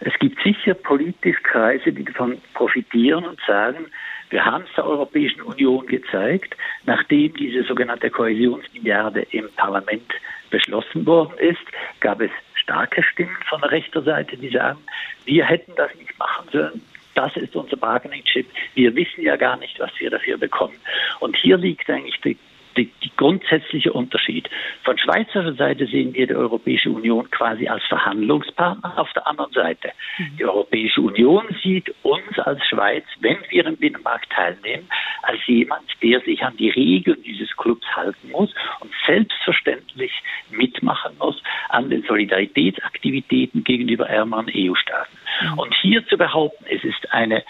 Es 0.04 0.18
gibt 0.18 0.42
sicher 0.42 0.75
politisch 0.75 1.40
Kreise, 1.44 1.92
die 1.92 2.04
davon 2.04 2.38
profitieren 2.54 3.25
und 3.25 3.38
sagen, 3.47 3.87
wir 4.30 4.44
haben 4.44 4.64
es 4.64 4.75
der 4.75 4.87
Europäischen 4.87 5.42
Union 5.42 5.87
gezeigt, 5.87 6.56
nachdem 6.87 7.35
diese 7.35 7.62
sogenannte 7.62 8.11
Kohäsionsmilliarde 8.11 9.26
im 9.30 9.49
Parlament 9.56 10.11
beschlossen 10.50 11.06
worden 11.06 11.38
ist, 11.38 11.62
gab 12.00 12.21
es 12.21 12.30
starke 12.54 13.02
Stimmen 13.02 13.37
von 13.49 13.61
der 13.61 13.71
rechten 13.71 14.02
Seite, 14.04 14.37
die 14.37 14.49
sagen, 14.49 14.78
wir 15.25 15.44
hätten 15.44 15.73
das 15.76 15.94
nicht 15.97 16.18
machen 16.18 16.49
sollen. 16.50 16.82
Das 17.14 17.37
ist 17.37 17.54
unser 17.54 17.76
Bargaining-Chip. 17.76 18.47
Wir 18.75 18.97
wissen 18.97 19.23
ja 19.23 19.37
gar 19.37 19.59
nicht, 19.59 19.78
was 19.78 19.90
wir 19.99 20.11
dafür 20.11 20.38
bekommen. 20.38 20.75
Und 21.21 21.37
hier 21.37 21.59
liegt 21.59 21.88
eigentlich 21.90 22.18
die 22.23 22.38
die, 22.76 22.91
die 23.02 23.11
grundsätzliche 23.17 23.93
Unterschied. 23.93 24.49
Von 24.85 24.99
Schweizer 24.99 25.52
Seite 25.55 25.87
sehen 25.87 26.14
wir 26.14 26.26
die 26.26 26.35
Europäische 26.35 26.91
Union 26.91 27.31
quasi 27.31 27.69
als 27.69 27.85
Verhandlungspartner 27.85 28.99
auf 28.99 29.12
der 29.12 29.26
anderen 29.26 29.52
Seite. 29.52 29.93
Mhm. 30.19 30.37
Die 30.38 30.45
Europäische 30.45 31.00
Union 31.00 31.45
sieht 31.62 31.95
uns 32.02 32.38
als 32.38 32.64
Schweiz, 32.67 33.05
wenn 33.21 33.38
wir 33.50 33.67
im 33.67 33.76
Binnenmarkt 33.76 34.31
teilnehmen, 34.31 34.88
als 35.23 35.38
jemand, 35.47 35.85
der 36.02 36.21
sich 36.21 36.43
an 36.43 36.57
die 36.57 36.71
Regeln 36.71 37.23
dieses 37.23 37.55
Clubs 37.57 37.87
halten 37.95 38.31
muss 38.31 38.55
und 38.81 38.91
selbstverständlich 39.07 40.12
mitmachen 40.50 41.17
muss 41.19 41.43
an 41.69 41.91
den 41.91 42.02
Solidaritätsaktivitäten 42.02 43.64
gegenüber 43.64 44.09
ärmeren 44.09 44.50
EU-Staaten. 44.55 45.17
Mhm. 45.43 45.59
Und 45.59 45.75
hier 45.75 46.07
zu 46.07 46.17
behaupten, 46.17 46.64
es 46.69 46.85
ist 46.85 47.12
eine 47.12 47.43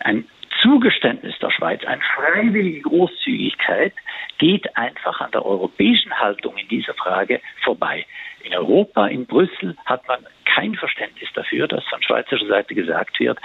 ein 0.00 0.26
Zugeständnis 0.62 1.38
der 1.40 1.50
Schweiz, 1.50 1.84
eine 1.84 2.02
freiwillige 2.14 2.82
Großzügigkeit, 2.82 3.92
geht 4.38 4.76
einfach 4.76 5.20
an 5.20 5.30
der 5.32 5.44
europäischen 5.44 6.12
Haltung 6.18 6.56
in 6.56 6.68
dieser 6.68 6.94
Frage 6.94 7.40
vorbei. 7.62 8.06
In 8.42 8.54
Europa, 8.54 9.06
in 9.06 9.26
Brüssel, 9.26 9.76
hat 9.84 10.06
man 10.06 10.26
kein 10.44 10.74
Verständnis 10.74 11.28
dafür, 11.34 11.68
dass 11.68 11.84
von 11.84 12.02
schweizerischer 12.02 12.46
Seite 12.46 12.74
gesagt 12.74 13.18
wird, 13.20 13.38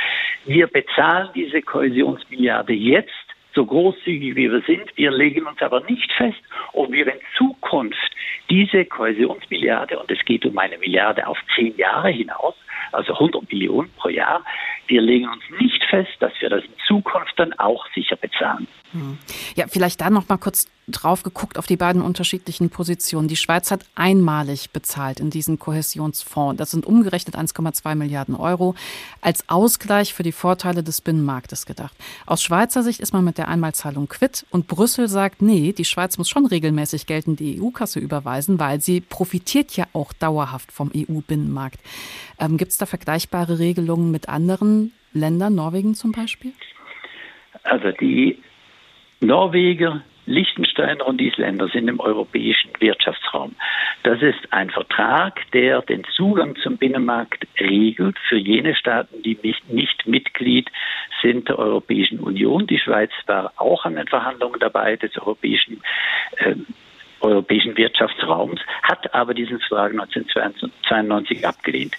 wir 0.45 0.67
bezahlen 0.67 1.29
diese 1.35 1.61
Kohäsionsmilliarde 1.61 2.73
jetzt 2.73 3.11
so 3.53 3.65
großzügig 3.65 4.35
wie 4.35 4.51
wir 4.51 4.61
sind. 4.61 4.95
Wir 4.95 5.11
legen 5.11 5.45
uns 5.45 5.61
aber 5.61 5.81
nicht 5.81 6.11
fest, 6.13 6.41
ob 6.73 6.91
wir 6.91 7.07
in 7.07 7.19
Zukunft 7.37 8.15
diese 8.49 8.85
Kohäsionsmilliarde, 8.85 9.99
und 9.99 10.09
es 10.09 10.23
geht 10.25 10.45
um 10.45 10.57
eine 10.57 10.77
Milliarde 10.77 11.27
auf 11.27 11.37
zehn 11.55 11.75
Jahre 11.77 12.09
hinaus, 12.09 12.55
also 12.91 13.13
100 13.13 13.51
Millionen 13.51 13.91
pro 13.97 14.09
Jahr. 14.09 14.43
Wir 14.91 15.01
legen 15.01 15.29
uns 15.29 15.43
nicht 15.57 15.81
fest, 15.89 16.11
dass 16.19 16.33
wir 16.41 16.49
das 16.49 16.65
in 16.65 16.73
Zukunft 16.85 17.31
dann 17.37 17.53
auch 17.53 17.85
sicher 17.95 18.17
bezahlen. 18.17 18.67
Hm. 18.91 19.17
Ja, 19.55 19.67
vielleicht 19.69 20.01
da 20.01 20.09
noch 20.09 20.27
mal 20.27 20.35
kurz 20.35 20.67
drauf 20.87 21.23
geguckt 21.23 21.57
auf 21.57 21.65
die 21.65 21.77
beiden 21.77 22.01
unterschiedlichen 22.01 22.69
Positionen. 22.69 23.29
Die 23.29 23.37
Schweiz 23.37 23.71
hat 23.71 23.85
einmalig 23.95 24.71
bezahlt 24.71 25.21
in 25.21 25.29
diesen 25.29 25.59
Kohäsionsfonds. 25.59 26.57
Das 26.57 26.71
sind 26.71 26.85
umgerechnet 26.85 27.35
1,2 27.35 27.95
Milliarden 27.95 28.35
Euro 28.35 28.75
als 29.21 29.47
Ausgleich 29.47 30.13
für 30.13 30.23
die 30.23 30.33
Vorteile 30.33 30.83
des 30.83 30.99
Binnenmarktes 30.99 31.65
gedacht. 31.65 31.95
Aus 32.25 32.43
Schweizer 32.43 32.83
Sicht 32.83 32.99
ist 32.99 33.13
man 33.13 33.23
mit 33.23 33.37
der 33.37 33.47
Einmalzahlung 33.47 34.09
quitt 34.09 34.45
und 34.49 34.67
Brüssel 34.67 35.07
sagt, 35.07 35.41
nee, 35.41 35.71
die 35.71 35.85
Schweiz 35.85 36.17
muss 36.17 36.27
schon 36.27 36.45
regelmäßig 36.45 37.05
Geld 37.05 37.27
in 37.27 37.37
die 37.37 37.61
EU-Kasse 37.61 37.99
überweisen, 37.99 38.59
weil 38.59 38.81
sie 38.81 38.99
profitiert 38.99 39.77
ja 39.77 39.85
auch 39.93 40.11
dauerhaft 40.11 40.73
vom 40.73 40.91
EU-Binnenmarkt. 40.93 41.79
Ähm, 42.39 42.57
Gibt 42.57 42.71
es 42.71 42.77
da 42.77 42.85
vergleichbare 42.85 43.59
Regelungen 43.59 44.11
mit 44.11 44.27
anderen 44.27 44.80
Ländern, 45.13 45.55
Norwegen 45.55 45.95
zum 45.95 46.11
Beispiel? 46.11 46.53
Also 47.63 47.91
die 47.91 48.39
Norweger, 49.19 50.01
Liechtensteiner 50.25 51.05
und 51.05 51.19
Isländer 51.19 51.67
sind 51.67 51.87
im 51.87 51.99
europäischen 51.99 52.71
Wirtschaftsraum. 52.79 53.55
Das 54.03 54.21
ist 54.21 54.51
ein 54.51 54.69
Vertrag, 54.69 55.41
der 55.51 55.81
den 55.81 56.03
Zugang 56.15 56.55
zum 56.57 56.77
Binnenmarkt 56.77 57.47
regelt 57.59 58.17
für 58.29 58.37
jene 58.37 58.75
Staaten, 58.75 59.21
die 59.23 59.37
nicht 59.67 60.07
Mitglied 60.07 60.69
sind 61.21 61.49
der 61.49 61.59
Europäischen 61.59 62.19
Union. 62.19 62.67
Die 62.67 62.79
Schweiz 62.79 63.11
war 63.27 63.53
auch 63.57 63.85
an 63.85 63.95
den 63.95 64.07
Verhandlungen 64.07 64.59
dabei 64.59 64.95
des 64.95 65.17
Europäischen 65.17 65.81
äh, 66.37 66.55
europäischen 67.21 67.77
Wirtschaftsraums, 67.77 68.59
hat 68.83 69.13
aber 69.13 69.33
diesen 69.33 69.59
Vertrag 69.59 69.91
1992 69.91 71.47
abgelehnt. 71.47 71.95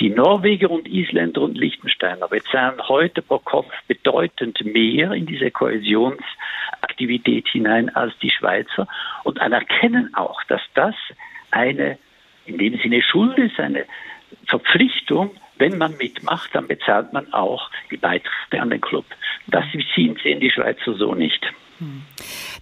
Die 0.00 0.10
Norweger 0.10 0.70
und 0.70 0.88
Isländer 0.88 1.42
und 1.42 1.56
Liechtensteiner 1.56 2.28
bezahlen 2.28 2.80
heute 2.88 3.22
pro 3.22 3.38
Kopf 3.38 3.72
bedeutend 3.88 4.64
mehr 4.64 5.12
in 5.12 5.26
diese 5.26 5.50
Kohäsionsaktivität 5.50 7.48
hinein 7.48 7.94
als 7.94 8.18
die 8.18 8.30
Schweizer 8.30 8.86
und 9.24 9.40
anerkennen 9.40 10.14
auch, 10.14 10.42
dass 10.44 10.62
das 10.74 10.94
eine 11.50 11.98
in 12.46 12.58
dem 12.58 12.78
Sinne 12.78 13.02
Schuld 13.02 13.36
ist, 13.38 13.58
eine 13.58 13.84
Verpflichtung, 14.46 15.32
wenn 15.58 15.78
man 15.78 15.96
mitmacht, 15.96 16.54
dann 16.54 16.68
bezahlt 16.68 17.12
man 17.12 17.32
auch 17.32 17.70
die 17.90 17.96
Beiträge 17.96 18.60
an 18.60 18.70
den 18.70 18.80
Club. 18.80 19.04
Das 19.46 19.64
sehen 19.94 20.16
die 20.40 20.50
Schweizer 20.50 20.94
so 20.94 21.14
nicht. 21.14 21.44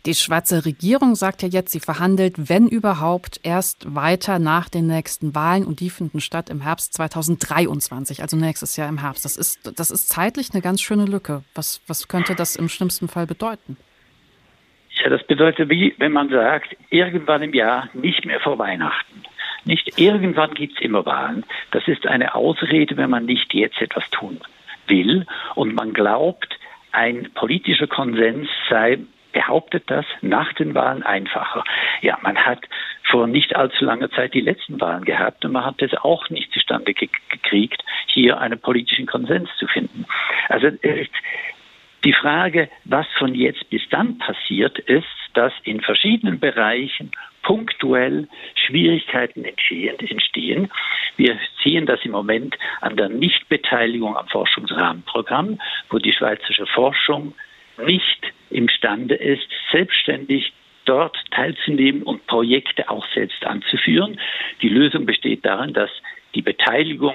Die 0.07 0.15
Schweizer 0.15 0.65
Regierung 0.65 1.15
sagt 1.15 1.43
ja 1.43 1.49
jetzt, 1.49 1.73
sie 1.73 1.81
verhandelt, 1.81 2.49
wenn 2.49 2.69
überhaupt, 2.69 3.41
erst 3.43 3.95
weiter 3.95 4.39
nach 4.39 4.69
den 4.69 4.87
nächsten 4.87 5.35
Wahlen 5.35 5.65
und 5.65 5.81
die 5.81 5.91
finden 5.91 6.21
statt 6.21 6.51
im 6.51 6.61
Herbst 6.61 6.95
2023, 6.95 8.23
also 8.23 8.37
nächstes 8.37 8.77
Jahr 8.77 8.89
im 8.89 8.99
Herbst. 8.99 9.25
Das 9.25 9.37
ist, 9.37 9.79
das 9.79 9.91
ist 9.91 10.09
zeitlich 10.09 10.51
eine 10.53 10.63
ganz 10.63 10.81
schöne 10.81 11.05
Lücke. 11.05 11.43
Was, 11.55 11.81
was 11.87 12.09
könnte 12.09 12.35
das 12.35 12.57
im 12.57 12.69
schlimmsten 12.69 13.09
Fall 13.09 13.27
bedeuten? 13.27 13.77
Ja, 15.03 15.11
das 15.11 15.25
bedeutet 15.27 15.69
wie, 15.71 15.95
wenn 15.99 16.13
man 16.13 16.29
sagt, 16.29 16.77
irgendwann 16.91 17.43
im 17.43 17.53
Jahr, 17.53 17.89
nicht 17.95 18.25
mehr 18.25 18.41
vor 18.41 18.59
Weihnachten. 18.59 19.23
Nicht 19.65 19.99
irgendwann 19.99 20.55
gibt 20.55 20.75
es 20.77 20.83
immer 20.83 21.05
Wahlen. 21.07 21.45
Das 21.71 21.89
ist 21.89 22.07
eine 22.07 22.35
Ausrede, 22.35 22.97
wenn 22.97 23.11
man 23.11 23.25
nicht 23.25 23.55
jetzt 23.55 23.81
etwas 23.81 24.09
tun 24.11 24.41
will 24.87 25.27
und 25.55 25.75
man 25.75 25.93
glaubt, 25.95 26.59
ein 26.95 27.31
politischer 27.35 27.87
Konsens 27.87 28.49
sei 28.71 28.99
behauptet 29.33 29.83
das 29.89 30.07
nach 30.23 30.53
den 30.53 30.75
Wahlen 30.75 31.03
einfacher. 31.03 31.65
Ja, 32.03 32.19
man 32.23 32.37
hat 32.37 32.61
vor 33.11 33.27
nicht 33.27 33.57
allzu 33.57 33.85
langer 33.85 34.11
Zeit 34.11 34.33
die 34.33 34.41
letzten 34.41 34.81
Wahlen 34.81 35.05
gehabt 35.05 35.45
und 35.45 35.53
man 35.53 35.65
hat 35.65 35.83
es 35.83 35.93
auch 35.95 36.31
nicht 36.31 36.53
zustande 36.53 36.95
gekriegt, 36.95 37.83
hier 38.07 38.39
einen 38.39 38.61
politischen 38.61 39.07
Konsens 39.07 39.51
zu 39.59 39.67
finden. 39.67 40.07
Also 40.49 40.69
die 42.05 42.13
Frage, 42.13 42.71
was 42.85 43.07
von 43.19 43.35
jetzt 43.35 43.69
bis 43.71 43.83
dann 43.91 44.19
passiert, 44.19 44.79
ist, 44.79 45.07
dass 45.35 45.53
in 45.65 45.81
verschiedenen 45.81 46.39
Bereichen 46.39 47.11
punktuell 47.45 48.27
Schwierigkeiten 48.55 49.45
entstehen. 49.45 50.71
Wir 51.17 51.39
sehen 51.63 51.87
das 51.87 52.01
im 52.05 52.11
Moment 52.11 52.57
an 52.81 52.97
der 52.97 53.09
Nichtbeteiligung 53.09 54.17
am 54.17 54.27
Forschungsrahmenprogramm, 54.29 55.61
wo 55.91 55.99
die 55.99 56.13
schweizerische 56.13 56.67
Forschung 56.67 57.35
nicht 57.87 58.33
imstande 58.51 59.15
ist, 59.15 59.47
selbstständig 59.71 60.53
dort 60.85 61.17
teilzunehmen 61.31 62.03
und 62.03 62.27
Projekte 62.27 62.89
auch 62.89 63.07
selbst 63.15 63.45
anzuführen. 63.47 64.21
Die 64.61 64.69
Lösung 64.69 65.07
besteht 65.07 65.45
darin, 65.45 65.73
dass 65.73 65.91
die 66.35 66.43
Beteiligung 66.43 67.15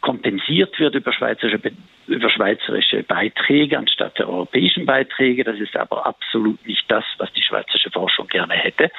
kompensiert 0.00 0.78
wird 0.78 0.94
über 0.94 1.12
schweizerische, 1.12 1.60
über 2.06 2.30
schweizerische 2.30 3.02
Beiträge 3.02 3.78
anstatt 3.78 4.18
der 4.18 4.28
europäischen 4.28 4.86
Beiträge. 4.86 5.44
Das 5.44 5.58
ist 5.58 5.76
aber 5.76 6.06
absolut 6.06 6.64
nicht 6.66 6.84
das, 6.88 7.04
was 7.18 7.32
die 7.32 7.42
schweizerische 7.42 7.90
Forschung 7.90 8.28
gerne 8.28 8.54
hätte. 8.54 8.90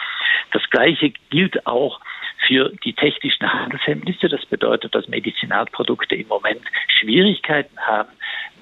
Das 0.52 0.64
Gleiche 0.70 1.12
gilt 1.30 1.66
auch 1.66 2.00
für 2.48 2.72
die 2.84 2.94
technischen 2.94 3.52
Handelshemmnisse. 3.52 4.28
Das 4.30 4.46
bedeutet, 4.46 4.94
dass 4.96 5.08
Medizinalprodukte 5.08 6.16
im 6.16 6.28
Moment 6.28 6.62
Schwierigkeiten 7.00 7.78
haben, 7.80 8.10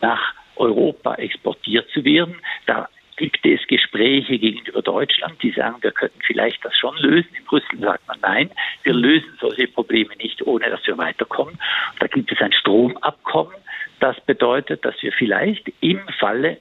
nach 0.01 0.33
Europa 0.55 1.15
exportiert 1.15 1.89
zu 1.89 2.03
werden. 2.03 2.35
Da 2.65 2.89
gibt 3.17 3.45
es 3.45 3.65
Gespräche 3.67 4.37
gegenüber 4.37 4.81
Deutschland, 4.81 5.41
die 5.41 5.51
sagen, 5.51 5.77
wir 5.81 5.91
könnten 5.91 6.19
vielleicht 6.21 6.63
das 6.63 6.77
schon 6.77 6.95
lösen. 6.97 7.29
In 7.37 7.43
Brüssel 7.45 7.79
sagt 7.79 8.07
man 8.07 8.19
nein, 8.21 8.51
wir 8.83 8.93
lösen 8.93 9.37
solche 9.41 9.67
Probleme 9.67 10.15
nicht, 10.17 10.41
ohne 10.45 10.69
dass 10.69 10.85
wir 10.85 10.97
weiterkommen. 10.97 11.59
Da 11.99 12.07
gibt 12.07 12.31
es 12.31 12.39
ein 12.39 12.53
Stromabkommen, 12.53 13.55
das 13.99 14.19
bedeutet, 14.21 14.85
dass 14.85 14.95
wir 15.01 15.11
vielleicht 15.11 15.71
im 15.81 15.99
Falle 16.19 16.57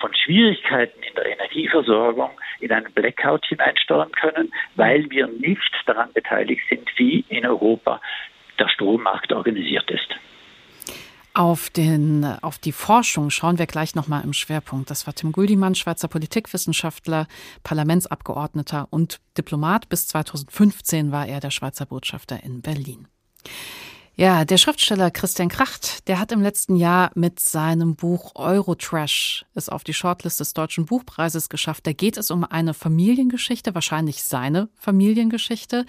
von 0.00 0.12
Schwierigkeiten 0.14 1.02
in 1.02 1.14
der 1.14 1.26
Energieversorgung 1.26 2.30
in 2.58 2.72
einen 2.72 2.92
Blackout 2.92 3.46
hineinsteuern 3.46 4.10
können, 4.12 4.52
weil 4.74 5.08
wir 5.10 5.28
nicht 5.28 5.74
daran 5.86 6.12
beteiligt 6.12 6.62
sind, 6.68 6.88
wie 6.96 7.24
in 7.28 7.46
Europa 7.46 8.00
der 8.58 8.68
Strommarkt 8.68 9.32
organisiert 9.32 9.90
ist. 9.90 10.08
Auf, 11.32 11.70
den, 11.70 12.24
auf 12.24 12.58
die 12.58 12.72
Forschung 12.72 13.30
schauen 13.30 13.58
wir 13.58 13.66
gleich 13.66 13.94
nochmal 13.94 14.24
im 14.24 14.32
Schwerpunkt. 14.32 14.90
Das 14.90 15.06
war 15.06 15.14
Tim 15.14 15.30
Guldimann, 15.30 15.76
Schweizer 15.76 16.08
Politikwissenschaftler, 16.08 17.28
Parlamentsabgeordneter 17.62 18.88
und 18.90 19.20
Diplomat. 19.38 19.88
Bis 19.88 20.08
2015 20.08 21.12
war 21.12 21.26
er 21.26 21.38
der 21.38 21.50
Schweizer 21.50 21.86
Botschafter 21.86 22.42
in 22.42 22.62
Berlin. 22.62 23.06
Ja, 24.16 24.44
der 24.44 24.58
Schriftsteller 24.58 25.10
Christian 25.10 25.48
Kracht, 25.48 26.06
der 26.06 26.18
hat 26.18 26.30
im 26.30 26.42
letzten 26.42 26.76
Jahr 26.76 27.10
mit 27.14 27.40
seinem 27.40 27.96
Buch 27.96 28.32
Eurotrash 28.34 29.46
es 29.54 29.70
auf 29.70 29.82
die 29.82 29.94
Shortlist 29.94 30.40
des 30.40 30.52
Deutschen 30.52 30.84
Buchpreises 30.84 31.48
geschafft. 31.48 31.86
Da 31.86 31.92
geht 31.92 32.18
es 32.18 32.30
um 32.30 32.44
eine 32.44 32.74
Familiengeschichte, 32.74 33.74
wahrscheinlich 33.74 34.22
seine 34.22 34.68
Familiengeschichte. 34.76 35.86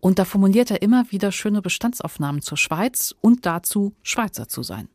Und 0.00 0.18
da 0.18 0.24
formuliert 0.24 0.70
er 0.70 0.80
immer 0.80 1.04
wieder 1.10 1.32
schöne 1.32 1.60
Bestandsaufnahmen 1.60 2.40
zur 2.40 2.56
Schweiz 2.56 3.14
und 3.20 3.44
dazu, 3.44 3.94
Schweizer 4.02 4.48
zu 4.48 4.62
sein. 4.62 4.88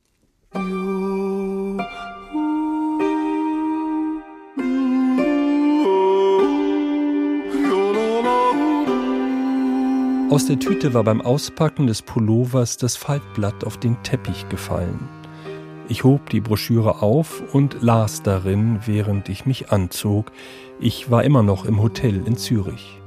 Aus 10.32 10.46
der 10.46 10.60
Tüte 10.60 10.94
war 10.94 11.04
beim 11.04 11.20
Auspacken 11.20 11.88
des 11.88 12.02
Pullovers 12.02 12.78
das 12.78 12.96
Faltblatt 12.96 13.66
auf 13.66 13.76
den 13.76 14.02
Teppich 14.02 14.48
gefallen. 14.48 15.10
Ich 15.90 16.06
hob 16.06 16.30
die 16.30 16.40
Broschüre 16.40 17.02
auf 17.02 17.44
und 17.54 17.82
las 17.82 18.24
darin, 18.24 18.80
während 18.86 19.28
ich 19.28 19.46
mich 19.46 19.72
anzog. 19.74 20.32
Ich 20.80 21.12
war 21.12 21.26
immer 21.26 21.44
noch 21.44 21.66
im 21.66 21.82
Hotel 21.82 22.26
in 22.26 22.38
Zürich. 22.38 23.01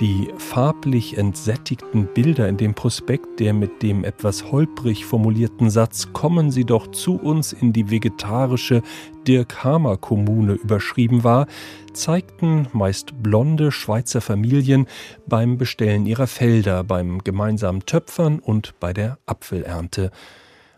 Die 0.00 0.32
farblich 0.38 1.18
entsättigten 1.18 2.06
Bilder 2.14 2.48
in 2.48 2.56
dem 2.56 2.72
Prospekt, 2.72 3.38
der 3.38 3.52
mit 3.52 3.82
dem 3.82 4.02
etwas 4.02 4.50
holprig 4.50 5.04
formulierten 5.04 5.68
Satz 5.68 6.14
Kommen 6.14 6.50
Sie 6.50 6.64
doch 6.64 6.86
zu 6.90 7.16
uns 7.16 7.52
in 7.52 7.74
die 7.74 7.90
vegetarische 7.90 8.80
Dirk-Hamer-Kommune 9.28 10.54
überschrieben 10.54 11.22
war, 11.22 11.46
zeigten 11.92 12.66
meist 12.72 13.22
blonde 13.22 13.72
Schweizer 13.72 14.22
Familien 14.22 14.86
beim 15.26 15.58
Bestellen 15.58 16.06
ihrer 16.06 16.26
Felder, 16.26 16.82
beim 16.82 17.22
gemeinsamen 17.22 17.84
Töpfern 17.84 18.38
und 18.38 18.80
bei 18.80 18.94
der 18.94 19.18
Apfelernte. 19.26 20.12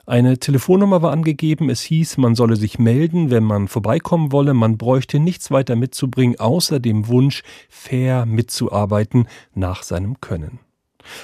Eine 0.04 0.38
Telefonnummer 0.38 1.00
war 1.00 1.12
angegeben, 1.12 1.70
es 1.70 1.80
hieß, 1.82 2.16
man 2.16 2.34
solle 2.34 2.56
sich 2.56 2.80
melden, 2.80 3.30
wenn 3.30 3.44
man 3.44 3.68
vorbeikommen 3.68 4.32
wolle, 4.32 4.52
man 4.52 4.76
bräuchte 4.76 5.20
nichts 5.20 5.52
weiter 5.52 5.76
mitzubringen, 5.76 6.40
außer 6.40 6.80
dem 6.80 7.06
Wunsch, 7.06 7.44
fair 7.68 8.26
mitzuarbeiten 8.26 9.28
nach 9.54 9.84
seinem 9.84 10.20
Können. 10.20 10.58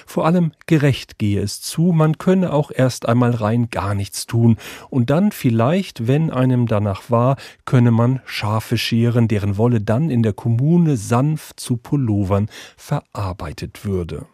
Vor 0.07 0.27
allem 0.27 0.53
gerecht 0.67 1.19
gehe 1.19 1.41
es 1.41 1.61
zu, 1.61 1.93
man 1.93 2.19
könne 2.19 2.53
auch 2.53 2.71
erst 2.73 3.09
einmal 3.09 3.33
rein 3.33 3.69
gar 3.71 3.95
nichts 3.95 4.27
tun, 4.27 4.57
und 4.91 5.11
dann 5.11 5.33
vielleicht, 5.33 6.07
wenn 6.07 6.31
einem 6.31 6.67
danach 6.67 7.11
war, 7.11 7.37
könne 7.65 7.91
man 7.91 8.21
Schafe 8.27 8.79
scheren, 8.79 9.27
deren 9.27 9.57
Wolle 9.57 9.81
dann 9.81 10.09
in 10.09 10.23
der 10.23 10.35
Kommune 10.35 10.97
sanft 10.97 11.59
zu 11.59 11.79
Pullovern 11.79 12.49
verarbeitet 12.77 13.85
würde. 13.85 14.27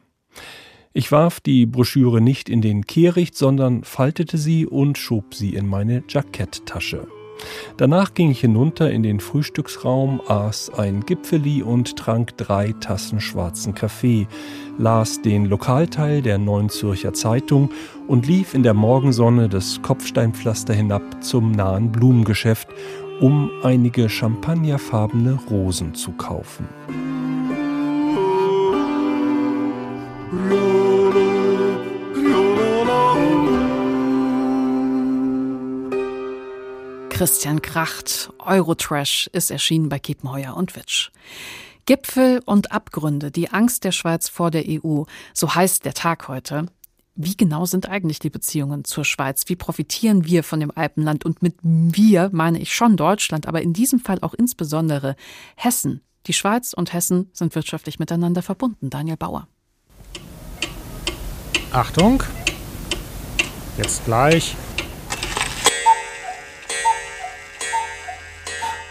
Ich 0.96 1.10
warf 1.10 1.40
die 1.40 1.66
Broschüre 1.66 2.20
nicht 2.20 2.48
in 2.48 2.62
den 2.62 2.86
Kehricht, 2.86 3.36
sondern 3.36 3.82
faltete 3.82 4.38
sie 4.38 4.64
und 4.64 4.96
schob 4.96 5.34
sie 5.34 5.56
in 5.56 5.66
meine 5.66 6.04
Jacketttasche. 6.08 7.08
Danach 7.76 8.14
ging 8.14 8.30
ich 8.30 8.38
hinunter 8.38 8.92
in 8.92 9.02
den 9.02 9.18
Frühstücksraum, 9.18 10.20
aß 10.28 10.70
ein 10.70 11.00
Gipfeli 11.04 11.64
und 11.64 11.96
trank 11.96 12.36
drei 12.36 12.74
Tassen 12.78 13.20
schwarzen 13.20 13.74
Kaffee, 13.74 14.28
las 14.78 15.20
den 15.20 15.46
Lokalteil 15.46 16.22
der 16.22 16.38
Neuen 16.38 16.68
Zürcher 16.68 17.12
Zeitung 17.12 17.72
und 18.06 18.28
lief 18.28 18.54
in 18.54 18.62
der 18.62 18.74
Morgensonne 18.74 19.48
das 19.48 19.82
Kopfsteinpflaster 19.82 20.74
hinab 20.74 21.24
zum 21.24 21.50
nahen 21.50 21.90
Blumengeschäft, 21.90 22.68
um 23.20 23.50
einige 23.64 24.08
champagnerfarbene 24.08 25.40
Rosen 25.50 25.96
zu 25.96 26.12
kaufen. 26.12 26.68
Christian 37.14 37.62
Kracht, 37.62 38.32
Eurotrash 38.40 39.30
ist 39.32 39.52
erschienen 39.52 39.88
bei 39.88 40.00
Kiepenheuer 40.00 40.56
und 40.56 40.74
Witsch. 40.74 41.12
Gipfel 41.86 42.42
und 42.44 42.72
Abgründe, 42.72 43.30
die 43.30 43.50
Angst 43.50 43.84
der 43.84 43.92
Schweiz 43.92 44.28
vor 44.28 44.50
der 44.50 44.64
EU, 44.66 45.04
so 45.32 45.54
heißt 45.54 45.84
der 45.84 45.94
Tag 45.94 46.26
heute. 46.26 46.66
Wie 47.14 47.36
genau 47.36 47.66
sind 47.66 47.88
eigentlich 47.88 48.18
die 48.18 48.30
Beziehungen 48.30 48.84
zur 48.84 49.04
Schweiz? 49.04 49.44
Wie 49.46 49.54
profitieren 49.54 50.24
wir 50.24 50.42
von 50.42 50.58
dem 50.58 50.72
Alpenland? 50.74 51.24
Und 51.24 51.40
mit 51.40 51.54
wir 51.62 52.30
meine 52.32 52.58
ich 52.58 52.74
schon 52.74 52.96
Deutschland, 52.96 53.46
aber 53.46 53.62
in 53.62 53.72
diesem 53.72 54.00
Fall 54.00 54.18
auch 54.20 54.34
insbesondere 54.34 55.14
Hessen. 55.54 56.00
Die 56.26 56.32
Schweiz 56.32 56.72
und 56.72 56.92
Hessen 56.92 57.30
sind 57.32 57.54
wirtschaftlich 57.54 58.00
miteinander 58.00 58.42
verbunden. 58.42 58.90
Daniel 58.90 59.16
Bauer. 59.16 59.46
Achtung. 61.70 62.24
Jetzt 63.78 64.04
gleich. 64.04 64.56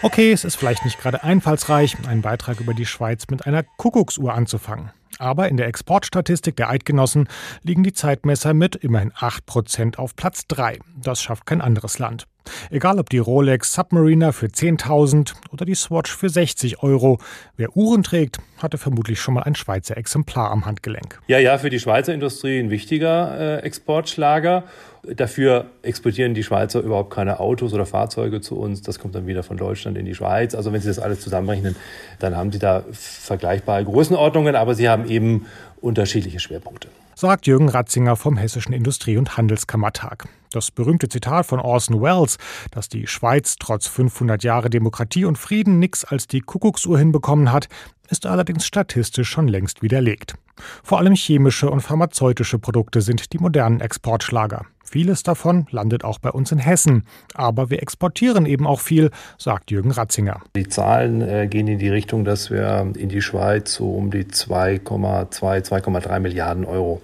Okay, 0.04 0.34
es 0.34 0.44
ist 0.44 0.58
vielleicht 0.58 0.84
nicht 0.84 1.00
gerade 1.00 1.24
einfallsreich, 1.24 1.96
einen 2.06 2.22
Beitrag 2.22 2.60
über 2.60 2.74
die 2.74 2.86
Schweiz 2.86 3.28
mit 3.32 3.48
einer 3.48 3.64
Kuckucksuhr 3.64 4.34
anzufangen. 4.34 4.92
Aber 5.18 5.48
in 5.48 5.56
der 5.56 5.68
Exportstatistik 5.68 6.58
der 6.58 6.70
Eidgenossen 6.70 7.30
liegen 7.62 7.84
die 7.84 7.94
Zeitmesser 7.94 8.54
mit 8.54 8.76
immerhin 8.76 9.14
8% 9.14 9.96
auf 9.96 10.18
Platz 10.18 10.46
3. 10.50 10.80
Das 11.02 11.22
schafft 11.22 11.46
kein 11.46 11.62
anderes 11.62 12.00
Land. 12.00 12.28
Egal 12.70 13.00
ob 13.00 13.10
die 13.10 13.18
Rolex 13.18 13.74
Submariner 13.74 14.34
für 14.34 14.48
10.000 14.48 15.34
oder 15.52 15.66
die 15.66 15.76
Swatch 15.76 16.16
für 16.16 16.30
60 16.30 16.84
Euro. 16.84 17.20
Wer 17.58 17.76
Uhren 17.76 18.04
trägt, 18.04 18.40
hatte 18.58 18.78
vermutlich 18.78 19.20
schon 19.20 19.34
mal 19.34 19.44
ein 19.44 19.56
Schweizer 19.56 19.98
Exemplar 19.98 20.52
am 20.52 20.66
Handgelenk. 20.66 21.20
Ja, 21.28 21.40
ja, 21.40 21.58
für 21.58 21.70
die 21.70 21.80
Schweizer 21.80 22.14
Industrie 22.14 22.60
ein 22.60 22.70
wichtiger 22.70 23.40
äh, 23.40 23.64
Exportschlager. 23.64 24.64
Dafür 25.04 25.66
exportieren 25.82 26.34
die 26.34 26.44
Schweizer 26.44 26.80
überhaupt 26.80 27.14
keine 27.14 27.40
Autos 27.40 27.74
oder 27.74 27.86
Fahrzeuge 27.86 28.40
zu 28.40 28.58
uns. 28.58 28.82
Das 28.82 29.00
kommt 29.00 29.16
dann 29.16 29.28
wieder 29.28 29.44
von 29.44 29.58
Deutschland 29.58 29.98
in 29.98 30.06
die 30.06 30.16
Schweiz. 30.16 30.56
Also 30.56 30.72
wenn 30.72 30.80
Sie 30.80 30.88
das 30.88 31.00
alles 31.00 31.20
zusammenrechnen, 31.20 31.76
dann 32.20 32.38
haben 32.38 32.52
Sie 32.52 32.60
da 32.60 32.84
vergleichbare 32.92 33.84
Größenordnungen, 33.84 34.56
aber 34.56 34.76
Sie 34.76 34.88
haben 34.88 35.10
eben 35.10 35.46
unterschiedliche 35.82 36.40
Schwerpunkte 36.40 36.88
sagt 37.16 37.48
Jürgen 37.48 37.70
Ratzinger 37.70 38.16
vom 38.16 38.38
Hessischen 38.38 38.74
Industrie- 38.74 39.18
und 39.18 39.38
Handelskammertag. 39.38 40.28
Das 40.52 40.72
berühmte 40.72 41.10
Zitat 41.10 41.46
von 41.46 41.60
Orson 41.60 42.02
Welles, 42.02 42.38
dass 42.72 42.88
die 42.88 43.08
Schweiz 43.08 43.56
trotz 43.60 43.88
500 43.88 44.44
Jahre 44.44 44.70
Demokratie 44.70 45.26
und 45.26 45.38
Frieden 45.38 45.80
nix 45.80 46.04
als 46.06 46.28
die 46.28 46.42
Kuckucksuhr 46.42 47.00
hinbekommen 47.00 47.52
hat, 47.52 47.68
ist 48.10 48.26
allerdings 48.26 48.66
statistisch 48.66 49.30
schon 49.30 49.48
längst 49.48 49.82
widerlegt. 49.82 50.36
Vor 50.84 51.00
allem 51.00 51.16
chemische 51.16 51.70
und 51.70 51.82
pharmazeutische 51.82 52.60
Produkte 52.60 53.02
sind 53.02 53.34
die 53.34 53.40
modernen 53.40 53.82
Exportschlager. 53.82 54.66
Vieles 54.94 55.24
davon 55.24 55.66
landet 55.72 56.04
auch 56.04 56.20
bei 56.20 56.30
uns 56.30 56.52
in 56.52 56.60
Hessen. 56.60 57.04
Aber 57.34 57.72
wir 57.72 57.82
exportieren 57.82 58.46
eben 58.46 58.68
auch 58.68 58.80
viel, 58.80 59.10
sagt 59.40 59.72
Jürgen 59.72 59.90
Ratzinger. 59.90 60.42
Die 60.56 60.68
Zahlen 60.68 61.28
äh, 61.28 61.48
gehen 61.48 61.68
in 61.68 61.80
die 61.80 61.90
Richtung, 61.90 62.26
dass 62.26 62.52
wir 62.52 62.94
in 62.96 63.10
die 63.10 63.24
Schweiz 63.24 63.74
so 63.74 63.90
um 63.90 64.12
die 64.12 64.26
2,2, 64.26 65.32
2,3 65.68 66.20
Milliarden 66.20 66.64
Euro 66.64 67.02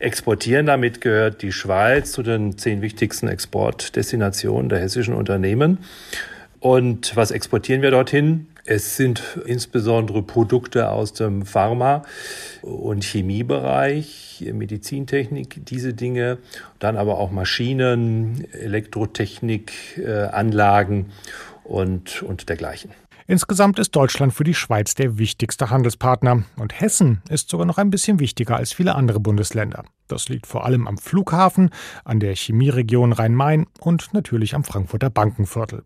exportieren. 0.00 0.66
Damit 0.66 1.00
gehört 1.00 1.40
die 1.40 1.52
Schweiz 1.52 2.12
zu 2.12 2.22
den 2.22 2.58
zehn 2.58 2.82
wichtigsten 2.82 3.28
Exportdestinationen 3.28 4.68
der 4.68 4.80
hessischen 4.80 5.14
Unternehmen. 5.14 5.78
Und 6.60 7.16
was 7.16 7.30
exportieren 7.30 7.80
wir 7.80 7.90
dorthin? 7.90 8.48
Es 8.66 8.96
sind 8.96 9.22
insbesondere 9.44 10.22
Produkte 10.22 10.88
aus 10.88 11.12
dem 11.12 11.44
Pharma- 11.44 12.02
und 12.62 13.04
Chemiebereich, 13.04 14.42
Medizintechnik, 14.54 15.66
diese 15.66 15.92
Dinge, 15.92 16.38
dann 16.78 16.96
aber 16.96 17.18
auch 17.18 17.30
Maschinen, 17.30 18.46
Elektrotechnik, 18.52 19.98
äh, 19.98 20.28
Anlagen 20.28 21.12
und, 21.62 22.22
und 22.22 22.48
dergleichen. 22.48 22.90
Insgesamt 23.26 23.78
ist 23.78 23.96
Deutschland 23.96 24.34
für 24.34 24.44
die 24.44 24.52
Schweiz 24.52 24.94
der 24.94 25.16
wichtigste 25.16 25.70
Handelspartner 25.70 26.42
und 26.56 26.78
Hessen 26.78 27.22
ist 27.30 27.48
sogar 27.48 27.64
noch 27.64 27.78
ein 27.78 27.88
bisschen 27.88 28.20
wichtiger 28.20 28.56
als 28.56 28.74
viele 28.74 28.94
andere 28.94 29.18
Bundesländer. 29.18 29.84
Das 30.08 30.28
liegt 30.28 30.46
vor 30.46 30.66
allem 30.66 30.86
am 30.86 30.98
Flughafen, 30.98 31.70
an 32.04 32.20
der 32.20 32.34
Chemieregion 32.34 33.14
Rhein-Main 33.14 33.66
und 33.80 34.12
natürlich 34.12 34.54
am 34.54 34.62
Frankfurter 34.62 35.08
Bankenviertel. 35.08 35.82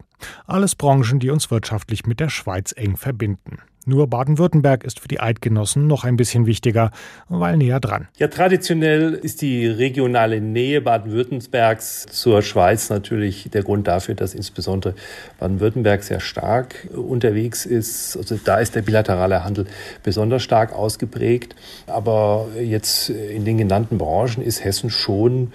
Alles 0.46 0.74
Branchen, 0.74 1.20
die 1.20 1.30
uns 1.30 1.52
wirtschaftlich 1.52 2.06
mit 2.06 2.18
der 2.18 2.28
Schweiz 2.28 2.74
eng 2.76 2.96
verbinden. 2.96 3.58
Nur 3.88 4.06
Baden-Württemberg 4.06 4.84
ist 4.84 5.00
für 5.00 5.08
die 5.08 5.18
Eidgenossen 5.18 5.86
noch 5.86 6.04
ein 6.04 6.18
bisschen 6.18 6.44
wichtiger, 6.44 6.90
weil 7.30 7.56
näher 7.56 7.80
dran. 7.80 8.06
Ja, 8.18 8.28
traditionell 8.28 9.14
ist 9.14 9.40
die 9.40 9.66
regionale 9.66 10.42
Nähe 10.42 10.82
Baden-Württembergs 10.82 12.04
zur 12.04 12.42
Schweiz 12.42 12.90
natürlich 12.90 13.48
der 13.50 13.62
Grund 13.62 13.88
dafür, 13.88 14.14
dass 14.14 14.34
insbesondere 14.34 14.94
Baden-Württemberg 15.40 16.02
sehr 16.02 16.20
stark 16.20 16.86
unterwegs 16.94 17.64
ist. 17.64 18.14
Also 18.18 18.38
da 18.44 18.58
ist 18.58 18.74
der 18.74 18.82
bilaterale 18.82 19.42
Handel 19.42 19.64
besonders 20.02 20.42
stark 20.42 20.74
ausgeprägt. 20.74 21.56
Aber 21.86 22.48
jetzt 22.60 23.08
in 23.08 23.46
den 23.46 23.56
genannten 23.56 23.96
Branchen 23.96 24.42
ist 24.42 24.62
Hessen 24.62 24.90
schon 24.90 25.54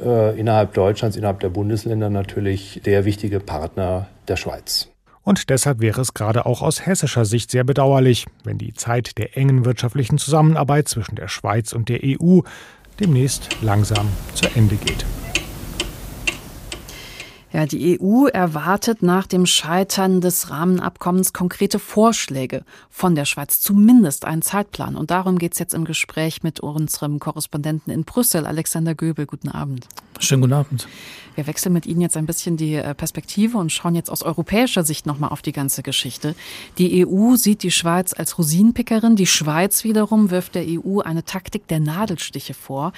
äh, 0.00 0.38
innerhalb 0.38 0.72
Deutschlands, 0.74 1.16
innerhalb 1.16 1.40
der 1.40 1.48
Bundesländer 1.48 2.10
natürlich 2.10 2.80
der 2.84 3.04
wichtige 3.04 3.40
Partner 3.40 4.06
der 4.28 4.36
Schweiz. 4.36 4.91
Und 5.24 5.50
deshalb 5.50 5.80
wäre 5.80 6.00
es 6.00 6.14
gerade 6.14 6.46
auch 6.46 6.62
aus 6.62 6.84
hessischer 6.84 7.24
Sicht 7.24 7.50
sehr 7.50 7.64
bedauerlich, 7.64 8.26
wenn 8.44 8.58
die 8.58 8.74
Zeit 8.74 9.18
der 9.18 9.36
engen 9.36 9.64
wirtschaftlichen 9.64 10.18
Zusammenarbeit 10.18 10.88
zwischen 10.88 11.14
der 11.14 11.28
Schweiz 11.28 11.72
und 11.72 11.88
der 11.88 12.00
EU 12.02 12.40
demnächst 12.98 13.62
langsam 13.62 14.08
zu 14.34 14.46
Ende 14.56 14.76
geht. 14.76 15.04
Ja, 17.52 17.66
die 17.66 18.00
EU 18.00 18.28
erwartet 18.28 19.02
nach 19.02 19.26
dem 19.26 19.44
Scheitern 19.44 20.22
des 20.22 20.48
Rahmenabkommens 20.48 21.34
konkrete 21.34 21.78
Vorschläge 21.78 22.64
von 22.88 23.14
der 23.14 23.26
Schweiz, 23.26 23.60
zumindest 23.60 24.24
einen 24.24 24.40
Zeitplan. 24.40 24.96
Und 24.96 25.10
darum 25.10 25.38
geht 25.38 25.52
es 25.52 25.58
jetzt 25.58 25.74
im 25.74 25.84
Gespräch 25.84 26.42
mit 26.42 26.60
unserem 26.60 27.18
Korrespondenten 27.18 27.92
in 27.92 28.04
Brüssel, 28.04 28.46
Alexander 28.46 28.94
Göbel. 28.94 29.26
Guten 29.26 29.50
Abend. 29.50 29.86
Schönen 30.18 30.40
guten 30.40 30.54
Abend. 30.54 30.88
Wir 31.34 31.46
wechseln 31.46 31.74
mit 31.74 31.84
Ihnen 31.84 32.00
jetzt 32.00 32.16
ein 32.16 32.26
bisschen 32.26 32.56
die 32.56 32.74
äh, 32.74 32.94
Perspektive 32.94 33.58
und 33.58 33.70
schauen 33.70 33.94
jetzt 33.94 34.10
aus 34.10 34.22
europäischer 34.22 34.84
Sicht 34.84 35.04
nochmal 35.04 35.30
auf 35.30 35.42
die 35.42 35.52
ganze 35.52 35.82
Geschichte. 35.82 36.34
Die 36.78 37.06
EU 37.06 37.36
sieht 37.36 37.62
die 37.62 37.70
Schweiz 37.70 38.14
als 38.14 38.38
Rosinenpickerin. 38.38 39.14
Die 39.16 39.26
Schweiz 39.26 39.84
wiederum 39.84 40.30
wirft 40.30 40.54
der 40.54 40.64
EU 40.66 41.00
eine 41.00 41.24
Taktik 41.24 41.68
der 41.68 41.80
Nadelstiche 41.80 42.54
vor. 42.54 42.92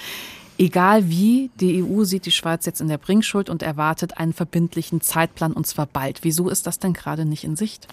Egal 0.57 1.09
wie, 1.09 1.49
die 1.59 1.83
EU 1.83 2.05
sieht 2.05 2.25
die 2.25 2.31
Schweiz 2.31 2.65
jetzt 2.65 2.79
in 2.79 2.87
der 2.87 2.97
Bringschuld 2.97 3.49
und 3.49 3.61
erwartet 3.61 4.17
einen 4.17 4.33
verbindlichen 4.33 5.01
Zeitplan 5.01 5.51
und 5.53 5.67
zwar 5.67 5.85
bald. 5.85 6.19
Wieso 6.23 6.49
ist 6.49 6.65
das 6.65 6.79
denn 6.79 6.93
gerade 6.93 7.25
nicht 7.25 7.43
in 7.43 7.55
Sicht? 7.55 7.87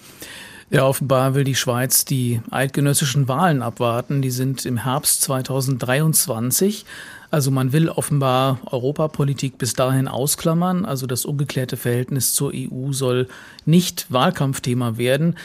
Ja, 0.70 0.87
offenbar 0.87 1.35
will 1.35 1.44
die 1.44 1.55
Schweiz 1.55 2.05
die 2.05 2.40
eidgenössischen 2.51 3.29
Wahlen 3.29 3.62
abwarten. 3.62 4.22
Die 4.22 4.31
sind 4.31 4.64
im 4.64 4.79
Herbst 4.79 5.22
2023. 5.22 6.87
Also 7.32 7.50
man 7.50 7.72
will 7.72 7.88
offenbar 7.88 8.60
Europapolitik 8.66 9.56
bis 9.56 9.72
dahin 9.72 10.06
ausklammern. 10.06 10.84
Also 10.84 11.06
das 11.06 11.24
ungeklärte 11.24 11.78
Verhältnis 11.78 12.34
zur 12.34 12.52
EU 12.54 12.92
soll 12.92 13.26
nicht 13.64 14.04
Wahlkampfthema 14.10 14.98
werden. 14.98 15.36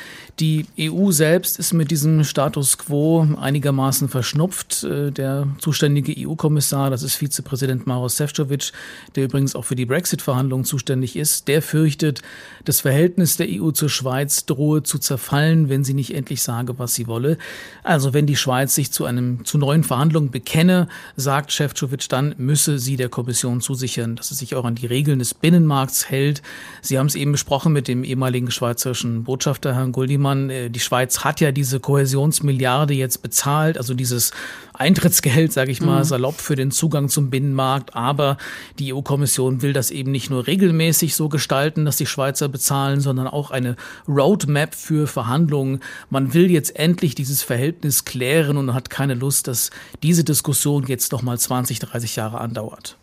Die 0.42 0.66
EU 0.78 1.12
selbst 1.12 1.58
ist 1.58 1.72
mit 1.72 1.90
diesem 1.90 2.26
Status 2.26 2.78
quo 2.78 3.26
einigermaßen 3.40 4.10
verschnupft. 4.10 4.84
Äh, 4.84 5.12
der 5.12 5.48
zuständige 5.60 6.14
EU-Kommissar, 6.28 6.90
das 6.90 7.04
ist 7.04 7.16
Vizepräsident 7.16 7.88
Maros 7.88 8.18
Sefcovic, 8.18 8.74
der 9.16 9.24
übrigens 9.24 9.56
auch 9.56 9.64
für 9.64 9.78
die 9.78 9.86
Brexit-Verhandlungen 9.86 10.66
zuständig 10.66 11.16
ist, 11.16 11.48
der 11.48 11.62
fürchtet, 11.62 12.22
das 12.66 12.82
Verhältnis 12.82 13.38
der 13.38 13.48
EU 13.50 13.72
zur 13.72 13.90
Schweiz 13.90 14.46
drohe 14.46 14.84
zu 14.84 15.00
zerfallen, 15.00 15.70
wenn 15.70 15.86
sie 15.86 15.94
nicht 15.94 16.14
endlich 16.14 16.44
sage, 16.44 16.78
was 16.80 16.96
sie 16.96 17.08
wolle. 17.08 17.38
Also 17.84 18.14
wenn 18.14 18.26
die 18.26 18.36
Schweiz 18.36 18.76
sich 18.76 18.92
zu 18.92 19.06
einem 19.06 19.46
zu 19.46 19.58
neuen 19.58 19.86
Verhandlungen 19.86 20.32
bekenne, 20.32 20.90
sagt 21.16 21.54
Chef 21.54 21.77
Šefčovič 21.78 22.08
dann 22.08 22.34
müsse 22.38 22.80
sie 22.80 22.98
der 22.98 23.10
Kommission 23.10 23.62
zusichern, 23.62 24.16
dass 24.16 24.30
sie 24.30 24.36
sich 24.36 24.56
auch 24.56 24.66
an 24.66 24.74
die 24.74 24.88
Regeln 24.88 25.20
des 25.20 25.36
Binnenmarkts 25.36 26.10
hält. 26.10 26.42
Sie 26.82 26.98
haben 26.98 27.06
es 27.06 27.14
eben 27.14 27.32
besprochen 27.32 27.72
mit 27.72 27.88
dem 27.88 28.04
ehemaligen 28.04 28.50
schweizerischen 28.50 29.24
Botschafter 29.24 29.76
Herrn 29.76 29.92
Guldimann. 29.92 30.50
Äh, 30.50 30.70
die 30.72 30.80
Schweiz 30.80 31.24
hat 31.24 31.40
ja 31.40 31.52
diese 31.52 31.80
Kohäsionsmilliarde 31.80 32.96
jetzt 32.96 33.22
bezahlt, 33.22 33.78
also 33.78 33.94
dieses 33.94 34.32
Eintrittsgeld, 34.78 35.54
sage 35.54 35.72
ich 35.72 35.82
mal, 35.82 36.00
mhm. 36.00 36.06
salopp 36.06 36.42
für 36.42 36.56
den 36.56 36.72
Zugang 36.72 37.10
zum 37.10 37.30
Binnenmarkt. 37.30 37.96
Aber 37.96 38.38
die 38.80 38.94
EU-Kommission 38.94 39.62
will 39.62 39.74
das 39.74 39.92
eben 39.92 40.12
nicht 40.12 40.30
nur 40.30 40.48
regelmäßig 40.48 41.16
so 41.16 41.30
gestalten, 41.30 41.86
dass 41.86 41.98
die 41.98 42.06
Schweizer 42.06 42.50
bezahlen, 42.50 43.02
sondern 43.02 43.28
auch 43.28 43.52
eine 43.52 43.76
Roadmap 44.08 44.74
für 44.74 45.08
Verhandlungen. 45.08 45.82
Man 46.10 46.34
will 46.34 46.50
jetzt 46.50 46.76
endlich 46.76 47.16
dieses 47.16 47.44
Verhältnis 47.44 48.06
klären 48.06 48.58
und 48.58 48.74
hat 48.74 48.90
keine 48.90 49.14
Lust, 49.14 49.48
dass 49.48 49.70
diese 50.02 50.24
Diskussion 50.24 50.86
jetzt 50.88 51.12
noch 51.12 51.22
mal 51.22 51.38
20 51.38 51.68
20, 51.68 51.80
30 51.80 52.16
Jahre 52.16 52.40
andauert. 52.40 52.98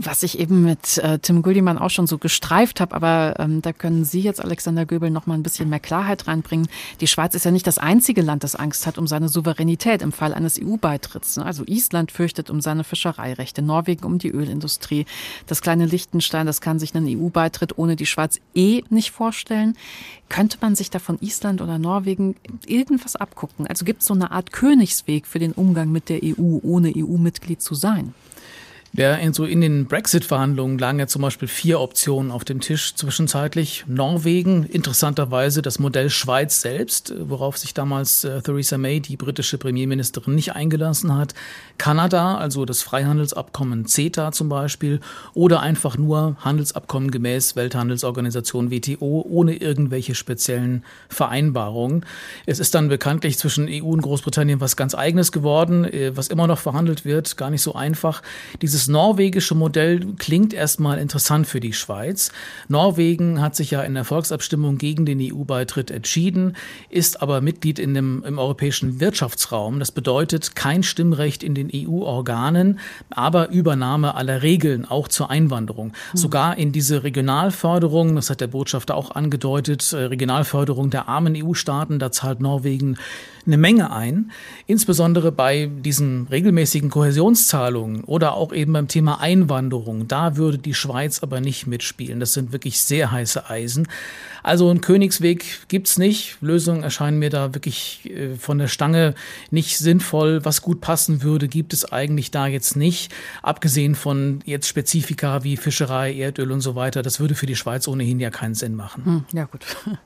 Was 0.00 0.22
ich 0.22 0.38
eben 0.38 0.62
mit 0.62 0.98
äh, 0.98 1.18
Tim 1.18 1.42
Gullimann 1.42 1.76
auch 1.76 1.90
schon 1.90 2.06
so 2.06 2.18
gestreift 2.18 2.80
habe, 2.80 2.94
aber 2.94 3.34
ähm, 3.40 3.62
da 3.62 3.72
können 3.72 4.04
Sie 4.04 4.20
jetzt, 4.20 4.40
Alexander 4.40 4.86
Göbel, 4.86 5.10
noch 5.10 5.26
mal 5.26 5.34
ein 5.34 5.42
bisschen 5.42 5.68
mehr 5.68 5.80
Klarheit 5.80 6.28
reinbringen. 6.28 6.68
Die 7.00 7.08
Schweiz 7.08 7.34
ist 7.34 7.44
ja 7.44 7.50
nicht 7.50 7.66
das 7.66 7.78
einzige 7.78 8.22
Land, 8.22 8.44
das 8.44 8.54
Angst 8.54 8.86
hat 8.86 8.96
um 8.96 9.08
seine 9.08 9.28
Souveränität 9.28 10.00
im 10.02 10.12
Fall 10.12 10.34
eines 10.34 10.60
EU-Beitritts. 10.62 11.38
Ne? 11.38 11.44
Also 11.44 11.64
Island 11.66 12.12
fürchtet 12.12 12.48
um 12.48 12.60
seine 12.60 12.84
Fischereirechte, 12.84 13.60
Norwegen 13.60 14.04
um 14.04 14.20
die 14.20 14.30
Ölindustrie. 14.30 15.04
Das 15.48 15.62
kleine 15.62 15.84
Liechtenstein, 15.84 16.46
das 16.46 16.60
kann 16.60 16.78
sich 16.78 16.94
einen 16.94 17.08
EU-Beitritt 17.18 17.76
ohne 17.76 17.96
die 17.96 18.06
Schweiz 18.06 18.38
eh 18.54 18.84
nicht 18.90 19.10
vorstellen. 19.10 19.76
Könnte 20.28 20.58
man 20.60 20.76
sich 20.76 20.90
da 20.90 21.00
von 21.00 21.18
Island 21.20 21.60
oder 21.60 21.76
Norwegen 21.78 22.36
irgendwas 22.66 23.16
abgucken? 23.16 23.66
Also 23.66 23.84
gibt 23.84 24.02
es 24.02 24.06
so 24.06 24.14
eine 24.14 24.30
Art 24.30 24.52
Königsweg 24.52 25.26
für 25.26 25.40
den 25.40 25.50
Umgang 25.50 25.90
mit 25.90 26.08
der 26.08 26.20
EU, 26.22 26.58
ohne 26.62 26.92
EU-Mitglied 26.96 27.60
zu 27.60 27.74
sein? 27.74 28.14
Ja, 28.94 29.14
in, 29.14 29.32
so 29.32 29.44
in 29.44 29.60
den 29.60 29.86
Brexit-Verhandlungen 29.86 30.78
lagen 30.78 30.98
ja 30.98 31.06
zum 31.06 31.22
Beispiel 31.22 31.46
vier 31.46 31.78
Optionen 31.78 32.32
auf 32.32 32.44
dem 32.44 32.60
Tisch 32.60 32.94
zwischenzeitlich. 32.94 33.84
Norwegen, 33.86 34.64
interessanterweise 34.64 35.62
das 35.62 35.78
Modell 35.78 36.10
Schweiz 36.10 36.62
selbst, 36.62 37.14
worauf 37.18 37.58
sich 37.58 37.74
damals 37.74 38.24
äh, 38.24 38.40
Theresa 38.40 38.78
May, 38.78 39.00
die 39.00 39.16
britische 39.16 39.58
Premierministerin, 39.58 40.34
nicht 40.34 40.54
eingelassen 40.54 41.14
hat. 41.14 41.34
Kanada, 41.76 42.38
also 42.38 42.64
das 42.64 42.82
Freihandelsabkommen 42.82 43.86
CETA 43.86 44.32
zum 44.32 44.48
Beispiel, 44.48 45.00
oder 45.34 45.60
einfach 45.60 45.96
nur 45.96 46.36
Handelsabkommen 46.40 47.10
gemäß 47.10 47.56
Welthandelsorganisation 47.56 48.70
WTO 48.70 49.24
ohne 49.28 49.56
irgendwelche 49.56 50.14
speziellen 50.14 50.82
Vereinbarungen. 51.08 52.04
Es 52.46 52.58
ist 52.58 52.74
dann 52.74 52.88
bekanntlich 52.88 53.38
zwischen 53.38 53.68
EU 53.70 53.90
und 53.90 54.00
Großbritannien 54.00 54.60
was 54.60 54.76
ganz 54.76 54.94
eigenes 54.94 55.30
geworden, 55.30 55.84
äh, 55.84 56.16
was 56.16 56.28
immer 56.28 56.46
noch 56.46 56.58
verhandelt 56.58 57.04
wird, 57.04 57.36
gar 57.36 57.50
nicht 57.50 57.62
so 57.62 57.74
einfach. 57.74 58.22
Dieses 58.60 58.77
dieses 58.78 58.86
norwegische 58.86 59.56
Modell 59.56 60.14
klingt 60.18 60.54
erstmal 60.54 60.98
interessant 60.98 61.48
für 61.48 61.58
die 61.58 61.72
Schweiz. 61.72 62.30
Norwegen 62.68 63.40
hat 63.40 63.56
sich 63.56 63.72
ja 63.72 63.82
in 63.82 63.94
der 63.94 64.04
Volksabstimmung 64.04 64.78
gegen 64.78 65.04
den 65.04 65.18
EU-Beitritt 65.20 65.90
entschieden, 65.90 66.54
ist 66.88 67.20
aber 67.20 67.40
Mitglied 67.40 67.80
in 67.80 67.94
dem, 67.94 68.22
im 68.22 68.38
europäischen 68.38 69.00
Wirtschaftsraum. 69.00 69.80
Das 69.80 69.90
bedeutet 69.90 70.54
kein 70.54 70.84
Stimmrecht 70.84 71.42
in 71.42 71.56
den 71.56 71.72
EU-Organen, 71.74 72.78
aber 73.10 73.48
Übernahme 73.48 74.14
aller 74.14 74.42
Regeln, 74.42 74.84
auch 74.84 75.08
zur 75.08 75.28
Einwanderung. 75.28 75.88
Mhm. 75.88 76.16
Sogar 76.16 76.56
in 76.56 76.70
diese 76.70 77.02
Regionalförderung, 77.02 78.14
das 78.14 78.30
hat 78.30 78.40
der 78.40 78.46
Botschafter 78.46 78.94
auch 78.94 79.10
angedeutet, 79.10 79.92
äh, 79.92 80.04
Regionalförderung 80.04 80.90
der 80.90 81.08
armen 81.08 81.34
EU-Staaten, 81.36 81.98
da 81.98 82.12
zahlt 82.12 82.40
Norwegen 82.40 82.96
eine 83.48 83.56
Menge 83.56 83.90
ein, 83.90 84.30
insbesondere 84.66 85.32
bei 85.32 85.66
diesen 85.66 86.28
regelmäßigen 86.28 86.90
Kohäsionszahlungen 86.90 88.04
oder 88.04 88.34
auch 88.34 88.52
eben 88.52 88.72
beim 88.72 88.86
Thema 88.86 89.20
Einwanderung. 89.20 90.06
Da 90.06 90.36
würde 90.36 90.58
die 90.58 90.74
Schweiz 90.74 91.22
aber 91.22 91.40
nicht 91.40 91.66
mitspielen. 91.66 92.20
Das 92.20 92.34
sind 92.34 92.52
wirklich 92.52 92.80
sehr 92.80 93.10
heiße 93.10 93.50
Eisen. 93.50 93.88
Also 94.42 94.70
einen 94.70 94.80
Königsweg 94.80 95.44
gibt's 95.68 95.98
nicht. 95.98 96.38
Lösungen 96.40 96.82
erscheinen 96.82 97.18
mir 97.18 97.30
da 97.30 97.54
wirklich 97.54 98.08
äh, 98.10 98.36
von 98.36 98.58
der 98.58 98.68
Stange 98.68 99.14
nicht 99.50 99.78
sinnvoll. 99.78 100.44
Was 100.44 100.62
gut 100.62 100.80
passen 100.80 101.22
würde, 101.22 101.48
gibt 101.48 101.72
es 101.72 101.90
eigentlich 101.92 102.30
da 102.30 102.46
jetzt 102.46 102.76
nicht. 102.76 103.12
Abgesehen 103.42 103.94
von 103.94 104.40
jetzt 104.44 104.68
Spezifika 104.68 105.44
wie 105.44 105.56
Fischerei, 105.56 106.14
Erdöl 106.14 106.52
und 106.52 106.60
so 106.60 106.74
weiter. 106.74 107.02
Das 107.02 107.20
würde 107.20 107.34
für 107.34 107.46
die 107.46 107.56
Schweiz 107.56 107.88
ohnehin 107.88 108.20
ja 108.20 108.30
keinen 108.30 108.54
Sinn 108.54 108.74
machen. 108.74 109.04
Hm, 109.04 109.24
ja 109.32 109.44
gut. 109.44 109.64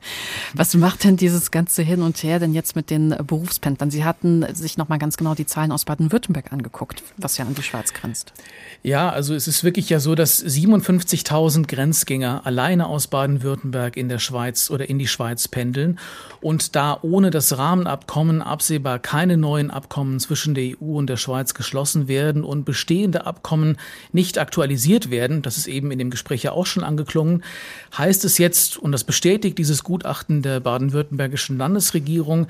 Was 0.54 0.74
macht 0.74 1.04
denn 1.04 1.16
dieses 1.16 1.50
ganze 1.50 1.82
Hin 1.82 2.02
und 2.02 2.22
Her 2.22 2.38
denn 2.38 2.54
jetzt 2.54 2.76
mit 2.76 2.90
den 2.90 3.10
Berufspendlern? 3.10 3.90
Sie 3.90 4.04
hatten 4.04 4.44
sich 4.54 4.76
noch 4.78 4.88
mal 4.88 4.98
ganz 4.98 5.16
genau 5.16 5.34
die 5.34 5.46
Zahlen 5.46 5.72
aus 5.72 5.84
Baden-Württemberg 5.84 6.52
angeguckt, 6.52 7.02
was 7.16 7.38
ja 7.38 7.44
an 7.44 7.54
die 7.54 7.62
Schweiz 7.62 7.92
grenzt. 7.92 8.32
Ja, 8.82 9.10
also 9.10 9.34
es 9.34 9.46
ist 9.46 9.64
wirklich 9.64 9.88
ja 9.90 10.00
so, 10.00 10.14
dass 10.14 10.44
57.000 10.44 11.66
Grenzgänger 11.66 12.46
alleine 12.46 12.86
aus 12.86 13.06
Baden-Württemberg 13.06 13.96
in 13.96 14.08
der 14.08 14.18
Schweiz 14.22 14.70
oder 14.70 14.88
in 14.88 14.98
die 14.98 15.06
Schweiz 15.06 15.48
pendeln 15.48 15.98
und 16.40 16.74
da 16.74 16.98
ohne 17.02 17.30
das 17.30 17.56
Rahmenabkommen 17.56 18.40
absehbar 18.42 18.98
keine 18.98 19.36
neuen 19.36 19.70
Abkommen 19.70 20.18
zwischen 20.20 20.54
der 20.54 20.64
EU 20.64 20.96
und 20.96 21.08
der 21.08 21.16
Schweiz 21.16 21.54
geschlossen 21.54 22.08
werden 22.08 22.44
und 22.44 22.64
bestehende 22.64 23.26
Abkommen 23.26 23.76
nicht 24.12 24.38
aktualisiert 24.38 25.10
werden, 25.10 25.42
das 25.42 25.56
ist 25.56 25.66
eben 25.66 25.90
in 25.90 25.98
dem 25.98 26.10
Gespräch 26.10 26.42
ja 26.42 26.52
auch 26.52 26.66
schon 26.66 26.84
angeklungen, 26.84 27.44
heißt 27.96 28.24
es 28.24 28.38
jetzt, 28.38 28.76
und 28.76 28.92
das 28.92 29.04
bestätigt 29.04 29.58
dieses 29.58 29.84
Gutachten 29.84 30.42
der 30.42 30.60
baden-württembergischen 30.60 31.58
Landesregierung, 31.58 32.46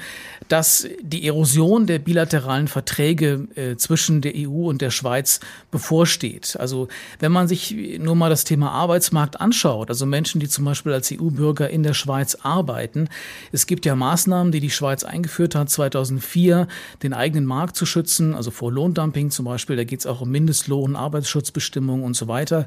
dass 0.49 0.87
die 1.03 1.27
Erosion 1.27 1.87
der 1.87 1.99
bilateralen 1.99 2.69
Verträge 2.69 3.49
äh, 3.55 3.77
zwischen 3.77 4.21
der 4.21 4.33
EU 4.37 4.69
und 4.69 4.81
der 4.81 4.91
Schweiz 4.91 5.41
bevorsteht. 5.71 6.57
Also 6.59 6.89
wenn 7.19 7.33
man 7.33 7.49
sich 7.49 7.75
nur 7.99 8.15
mal 8.15 8.31
das 8.31 8.45
Thema 8.45 8.71
Arbeitsmarkt 8.71 9.41
anschaut, 9.41 9.89
also 9.89 10.07
Menschen, 10.07 10.41
die 10.41 10.49
zum 10.49 10.65
Beispiel 10.65 10.93
als 10.93 11.13
EU-Bürger 11.13 11.62
in 11.71 11.83
der 11.83 11.95
Schweiz 11.95 12.37
arbeiten, 12.43 13.09
es 13.53 13.67
gibt 13.67 13.85
ja 13.87 13.95
Maßnahmen, 13.95 14.53
die 14.53 14.61
die 14.61 14.71
Schweiz 14.71 15.05
eingeführt 15.05 15.55
hat 15.55 15.71
2004, 15.71 16.69
den 17.03 17.13
eigenen 17.13 17.47
Markt 17.47 17.77
zu 17.77 17.87
schützen, 17.87 18.35
also 18.35 18.51
vor 18.51 18.73
Lohndumping 18.73 19.31
zum 19.31 19.45
Beispiel, 19.45 19.77
da 19.77 19.85
geht 19.85 20.01
es 20.01 20.07
auch 20.07 20.21
um 20.21 20.31
Mindestlohn, 20.31 20.97
Arbeitsschutzbestimmungen 20.97 22.05
und 22.05 22.15
so 22.15 22.29
weiter. 22.29 22.67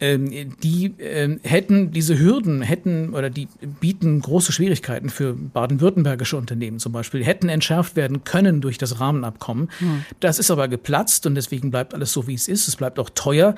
Ähm, 0.00 0.56
die 0.62 0.94
ähm, 0.98 1.40
hätten 1.42 1.90
diese 1.92 2.18
Hürden, 2.18 2.62
hätten 2.62 3.14
oder 3.14 3.28
die 3.28 3.48
bieten 3.80 4.20
große 4.20 4.50
Schwierigkeiten 4.50 5.10
für 5.10 5.34
baden-württembergische 5.34 6.36
Unternehmen 6.36 6.78
zum 6.78 6.92
Beispiel, 6.92 7.24
hätten 7.24 7.48
entschärft 7.48 7.96
werden 7.96 8.24
können 8.24 8.60
durch 8.62 8.78
das 8.78 9.00
Rahmenabkommen. 9.00 9.70
Mhm. 9.78 10.04
Das 10.20 10.38
ist 10.38 10.50
aber 10.50 10.68
geplatzt 10.68 11.26
und 11.26 11.34
deswegen 11.34 11.70
bleibt 11.70 11.92
alles 11.92 12.12
so, 12.12 12.26
wie 12.26 12.34
es 12.34 12.48
ist. 12.48 12.66
Es 12.66 12.76
bleibt 12.76 12.98
auch 12.98 13.10
teuer, 13.10 13.54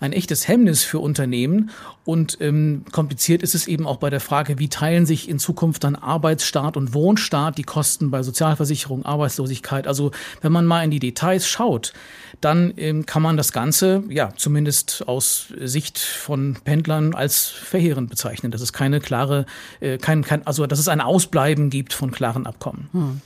ein 0.00 0.12
echtes 0.12 0.48
Hemmnis 0.48 0.84
für 0.84 0.98
Unternehmen. 0.98 1.70
Und 2.04 2.38
ähm, 2.40 2.84
kompliziert 2.92 3.42
ist 3.42 3.54
es 3.54 3.66
eben 3.66 3.86
auch 3.86 3.96
bei 3.96 4.10
der 4.10 4.20
Frage, 4.20 4.58
wie 4.58 4.68
teilen 4.68 5.06
sich 5.06 5.28
in 5.28 5.38
Zukunft 5.38 5.82
dann 5.82 5.96
Arbeitsstaat 5.96 6.76
und 6.76 6.94
Wohnstaat 6.94 7.58
die 7.58 7.64
Kosten 7.64 8.10
bei 8.10 8.22
Sozialversicherung, 8.22 9.04
Arbeitslosigkeit. 9.04 9.86
Also 9.86 10.12
wenn 10.40 10.52
man 10.52 10.66
mal 10.66 10.84
in 10.84 10.90
die 10.90 11.00
Details 11.00 11.48
schaut, 11.48 11.92
dann 12.40 12.74
ähm, 12.76 13.06
kann 13.06 13.22
man 13.22 13.36
das 13.36 13.52
Ganze, 13.52 14.04
ja, 14.08 14.32
zumindest 14.36 15.08
aus 15.08 15.52
Sicht 15.58 15.85
von 15.98 16.56
Pendlern 16.64 17.14
als 17.14 17.46
verheerend 17.46 18.10
bezeichnen. 18.10 18.52
Das 18.52 18.60
ist 18.60 18.72
keine 18.72 19.00
klare, 19.00 19.46
äh, 19.80 19.98
kein, 19.98 20.22
kein, 20.22 20.46
also 20.46 20.66
dass 20.66 20.78
es 20.78 20.88
ein 20.88 21.00
Ausbleiben 21.00 21.70
gibt 21.70 21.92
von 21.92 22.10
klaren 22.10 22.46
Abkommen. 22.46 22.88
Hm. 22.92 23.20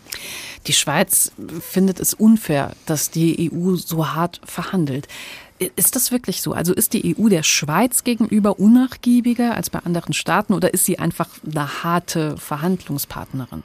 Die 0.66 0.72
Schweiz 0.72 1.32
findet 1.60 2.00
es 2.00 2.14
unfair, 2.14 2.72
dass 2.86 3.10
die 3.10 3.50
EU 3.52 3.76
so 3.76 4.08
hart 4.08 4.40
verhandelt. 4.44 5.08
Ist 5.76 5.94
das 5.94 6.10
wirklich 6.10 6.40
so? 6.40 6.52
Also 6.52 6.72
ist 6.72 6.94
die 6.94 7.16
EU 7.16 7.28
der 7.28 7.42
Schweiz 7.42 8.04
gegenüber 8.04 8.58
unnachgiebiger 8.58 9.54
als 9.54 9.68
bei 9.68 9.80
anderen 9.80 10.14
Staaten 10.14 10.54
oder 10.54 10.72
ist 10.72 10.86
sie 10.86 10.98
einfach 10.98 11.28
eine 11.44 11.82
harte 11.82 12.36
Verhandlungspartnerin? 12.38 13.62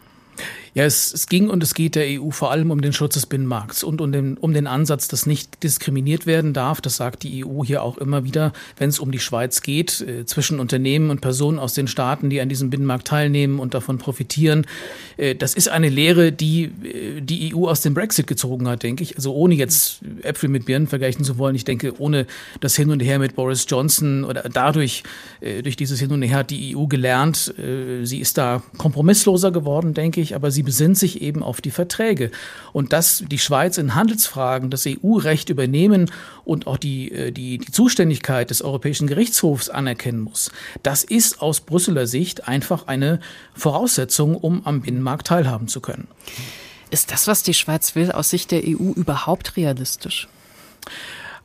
Ja, 0.76 0.84
es, 0.84 1.14
es 1.14 1.28
ging 1.28 1.50
und 1.50 1.64
es 1.64 1.74
geht 1.74 1.96
der 1.96 2.22
EU 2.22 2.32
vor 2.32 2.52
allem 2.52 2.70
um 2.70 2.82
den 2.82 2.92
Schutz 2.92 3.14
des 3.14 3.28
Binnenmarkts 3.28 3.82
und 3.82 4.02
um 4.02 4.12
den, 4.12 4.36
um 4.36 4.52
den 4.52 4.68
Ansatz, 4.68 5.08
dass 5.08 5.26
nicht 5.26 5.64
diskriminiert 5.64 6.26
werden 6.26 6.52
darf. 6.52 6.82
Das 6.82 6.98
sagt 6.98 7.24
die 7.24 7.46
EU 7.46 7.64
hier 7.64 7.82
auch 7.82 7.98
immer 7.98 8.26
wieder, 8.26 8.52
wenn 8.76 8.90
es 8.90 9.00
um 9.00 9.10
die 9.10 9.20
Schweiz 9.20 9.62
geht, 9.62 10.02
äh, 10.02 10.26
zwischen 10.26 10.60
Unternehmen 10.60 11.12
und 11.12 11.22
Personen 11.22 11.60
aus 11.60 11.76
den 11.76 11.88
Staaten, 11.88 12.30
die 12.30 12.42
an 12.42 12.50
diesem 12.50 12.72
Binnenmarkt 12.72 13.08
teilnehmen 13.08 13.60
und 13.60 13.74
davon 13.74 14.00
profitieren. 14.00 14.68
Äh, 15.16 15.34
das 15.36 15.54
ist 15.54 15.70
eine 15.70 15.88
Lehre, 15.88 16.34
die 16.34 16.66
äh, 16.66 17.22
die 17.22 17.56
EU 17.56 17.70
aus 17.70 17.80
dem 17.80 17.94
Brexit 17.94 18.28
gezogen 18.28 18.68
hat, 18.68 18.84
denke 18.84 19.02
ich. 19.02 19.16
Also 19.16 19.34
ohne 19.34 19.56
jetzt 19.56 20.02
Äpfel 20.24 20.50
mit 20.50 20.66
Birnen 20.66 20.88
vergleichen 20.88 21.24
zu 21.24 21.38
wollen. 21.38 21.56
Ich 21.56 21.64
denke, 21.64 21.98
ohne 22.02 22.28
das 22.60 22.76
Hin 22.76 22.90
und 22.90 23.00
Her 23.00 23.20
mit 23.20 23.38
Boris 23.38 23.66
Johnson 23.70 24.26
oder 24.26 24.50
dadurch, 24.52 25.04
äh, 25.40 25.64
durch 25.64 25.78
dieses 25.78 26.02
Hin 26.02 26.12
und 26.12 26.22
Her 26.22 26.40
hat 26.40 26.50
die 26.50 26.76
EU 26.76 26.88
gelernt. 26.88 27.54
Äh, 27.58 28.04
sie 28.04 28.20
ist 28.20 28.38
da 28.38 28.62
kompromissloser 28.78 29.52
geworden, 29.52 29.94
denke 29.94 30.20
ich, 30.20 30.36
aber 30.36 30.52
sie 30.52 30.65
besinnt 30.66 30.98
sich 30.98 31.22
eben 31.22 31.44
auf 31.44 31.62
die 31.62 31.72
Verträge. 31.72 32.32
Und 32.74 32.92
dass 32.92 33.24
die 33.26 33.40
Schweiz 33.40 33.78
in 33.78 33.96
Handelsfragen 33.96 34.70
das 34.70 34.86
EU-Recht 34.86 35.50
übernehmen 35.50 36.12
und 36.44 36.68
auch 36.68 36.78
die, 36.78 37.12
äh, 37.12 37.32
die, 37.32 37.58
die 37.60 37.72
Zuständigkeit 37.72 38.50
des 38.50 38.62
Europäischen 38.62 39.08
Gerichtshofs 39.08 39.70
anerkennen 39.70 40.20
muss, 40.20 40.52
das 40.84 41.04
ist 41.04 41.42
aus 41.42 41.62
Brüsseler 41.62 42.08
Sicht 42.08 42.48
einfach 42.48 42.88
eine 42.88 43.20
Voraussetzung, 43.54 44.36
um 44.36 44.66
am 44.66 44.82
Binnenmarkt 44.82 45.28
teilhaben 45.28 45.68
zu 45.68 45.80
können. 45.80 46.08
Ist 46.92 47.12
das, 47.12 47.28
was 47.28 47.44
die 47.44 47.54
Schweiz 47.54 47.96
will, 47.96 48.12
aus 48.12 48.30
Sicht 48.30 48.52
der 48.52 48.64
EU 48.64 48.92
überhaupt 48.96 49.58
realistisch? 49.58 50.28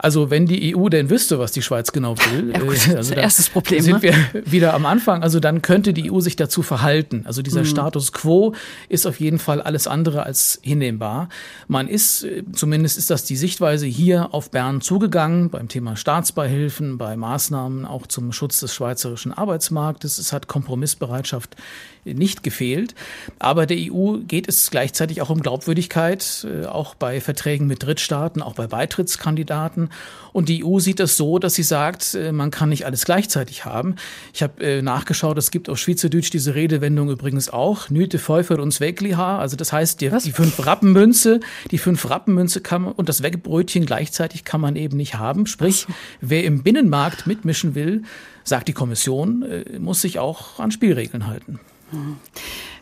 Also 0.03 0.31
wenn 0.31 0.47
die 0.47 0.75
EU 0.75 0.89
denn 0.89 1.11
wüsste, 1.11 1.39
was 1.39 1.53
die 1.53 1.61
Schweiz 1.61 1.93
genau 1.93 2.17
will, 2.17 2.53
ja, 2.55 2.59
gut, 2.61 2.89
äh, 2.89 2.97
also 2.97 3.15
erstes 3.15 3.51
Problem, 3.51 3.83
sind 3.83 4.03
ne? 4.03 4.15
wir 4.33 4.43
wieder 4.51 4.73
am 4.73 4.87
Anfang. 4.87 5.23
Also 5.23 5.41
dann 5.41 5.61
könnte 5.61 5.93
die 5.93 6.11
EU 6.11 6.21
sich 6.21 6.37
dazu 6.37 6.63
verhalten. 6.63 7.25
Also 7.27 7.43
dieser 7.43 7.61
mhm. 7.61 7.67
Status 7.67 8.13
quo 8.13 8.55
ist 8.89 9.07
auf 9.07 9.21
jeden 9.21 9.39
Fall 9.39 9.61
alles 9.61 9.87
andere 9.87 10.23
als 10.23 10.59
hinnehmbar. 10.63 11.29
Man 11.69 11.87
ist, 11.87 12.25
äh, 12.25 12.43
zumindest 12.53 12.97
ist 12.97 13.11
das 13.11 13.25
die 13.25 13.37
Sichtweise 13.37 13.87
hier 13.87 14.33
auf 14.33 14.51
Bern 14.51 14.81
zugegangen 14.81 15.51
beim 15.51 15.69
Thema 15.69 15.97
Staatsbeihilfen, 15.97 16.97
bei 16.97 17.17
Maßnahmen 17.17 17.85
auch 17.85 18.07
zum 18.07 18.33
Schutz 18.33 18.61
des 18.61 18.75
schweizerischen 18.75 19.33
Arbeitsmarktes. 19.35 20.17
Es 20.17 20.33
hat 20.33 20.49
Kompromissbereitschaft 20.49 21.57
nicht 22.05 22.43
gefehlt. 22.43 22.95
Aber 23.39 23.67
der 23.67 23.77
EU 23.79 24.19
geht 24.27 24.49
es 24.49 24.71
gleichzeitig 24.71 25.21
auch 25.23 25.31
um 25.31 25.41
Glaubwürdigkeit, 25.41 26.47
äh, 26.49 26.67
auch 26.67 26.95
bei 26.95 27.21
Verträgen 27.21 27.67
mit 27.67 27.83
Drittstaaten, 27.83 28.43
auch 28.43 28.55
bei 28.55 28.67
Beitrittskandidaten. 28.67 29.91
Und 30.33 30.49
die 30.49 30.65
EU 30.65 30.79
sieht 30.79 31.01
das 31.01 31.17
so, 31.17 31.39
dass 31.39 31.55
sie 31.55 31.63
sagt, 31.63 32.15
äh, 32.15 32.33
man 32.33 32.51
kann 32.51 32.69
nicht 32.69 32.87
alles 32.87 33.05
gleichzeitig 33.05 33.65
haben. 33.65 33.97
Ich 34.33 34.43
habe 34.43 34.63
äh, 34.65 34.83
nachgeschaut, 34.83 35.37
es 35.39 35.51
gibt 35.51 35.69
auf 35.69 35.79
Schweizerdeutsch 35.79 36.31
diese 36.31 36.55
Redewendung 36.55 37.11
übrigens 37.11 37.51
auch, 37.51 37.91
Nüte 37.91 38.19
Pfeuffer 38.19 38.59
und 38.59 38.73
Zweckliha. 38.73 39.39
Also 39.39 39.57
das 39.57 39.73
heißt, 39.73 40.01
die, 40.01 40.11
die 40.11 40.33
fünf 40.33 40.65
Rappenmünze, 40.65 41.41
die 41.71 41.79
fünf 41.79 42.09
Rappenmünze 42.09 42.61
kann 42.61 42.83
man, 42.83 42.93
und 42.93 43.09
das 43.09 43.23
Wegbrötchen 43.23 43.87
gleichzeitig 43.87 44.45
kann 44.45 44.61
man 44.61 44.77
eben 44.77 44.97
nicht 44.97 45.17
haben. 45.17 45.47
Sprich, 45.47 45.87
wer 46.21 46.45
im 46.45 46.63
Binnenmarkt 46.63 47.27
mitmischen 47.27 47.75
will, 47.75 48.03
sagt 48.45 48.69
die 48.69 48.73
Kommission, 48.73 49.45
muss 49.79 50.01
sich 50.01 50.19
auch 50.19 50.59
an 50.59 50.71
Spielregeln 50.71 51.27
halten. 51.27 51.61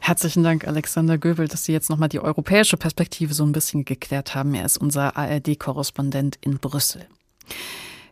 Herzlichen 0.01 0.43
Dank, 0.43 0.67
Alexander 0.67 1.19
Göbel, 1.19 1.49
dass 1.49 1.65
Sie 1.65 1.73
jetzt 1.73 1.91
nochmal 1.91 2.09
die 2.09 2.21
europäische 2.21 2.77
Perspektive 2.77 3.35
so 3.35 3.45
ein 3.45 3.53
bisschen 3.53 3.85
geklärt 3.85 4.35
haben. 4.35 4.55
Er 4.55 4.65
ist 4.65 4.79
unser 4.79 5.17
ARD-Korrespondent 5.17 6.39
in 6.41 6.59
Brüssel. 6.59 7.07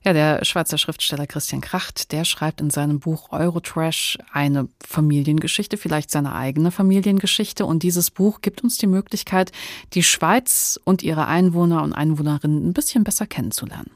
Ja, 0.07 0.13
der 0.13 0.45
Schweizer 0.45 0.79
Schriftsteller 0.79 1.27
Christian 1.27 1.61
Kracht, 1.61 2.13
der 2.13 2.25
schreibt 2.25 2.61
in 2.61 2.71
seinem 2.71 3.01
Buch 3.01 3.33
Eurotrash 3.33 4.19
eine 4.33 4.69
Familiengeschichte, 4.87 5.77
vielleicht 5.77 6.13
seine 6.13 6.33
eigene 6.33 6.71
Familiengeschichte. 6.71 7.67
Und 7.67 7.83
dieses 7.83 8.13
Buch 8.13 8.41
gibt 8.41 8.63
uns 8.63 8.79
die 8.79 8.87
Möglichkeit, 8.87 9.51
die 9.95 10.05
Schweiz 10.05 10.79
und 10.85 11.03
ihre 11.03 11.27
Einwohner 11.27 11.83
und 11.83 11.93
Einwohnerinnen 11.93 12.69
ein 12.69 12.73
bisschen 12.73 13.03
besser 13.03 13.27
kennenzulernen. 13.27 13.91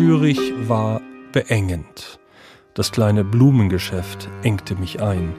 Zürich 0.00 0.54
war 0.66 1.02
beengend. 1.30 2.20
Das 2.72 2.90
kleine 2.90 3.22
Blumengeschäft 3.22 4.30
engte 4.42 4.74
mich 4.74 5.02
ein. 5.02 5.34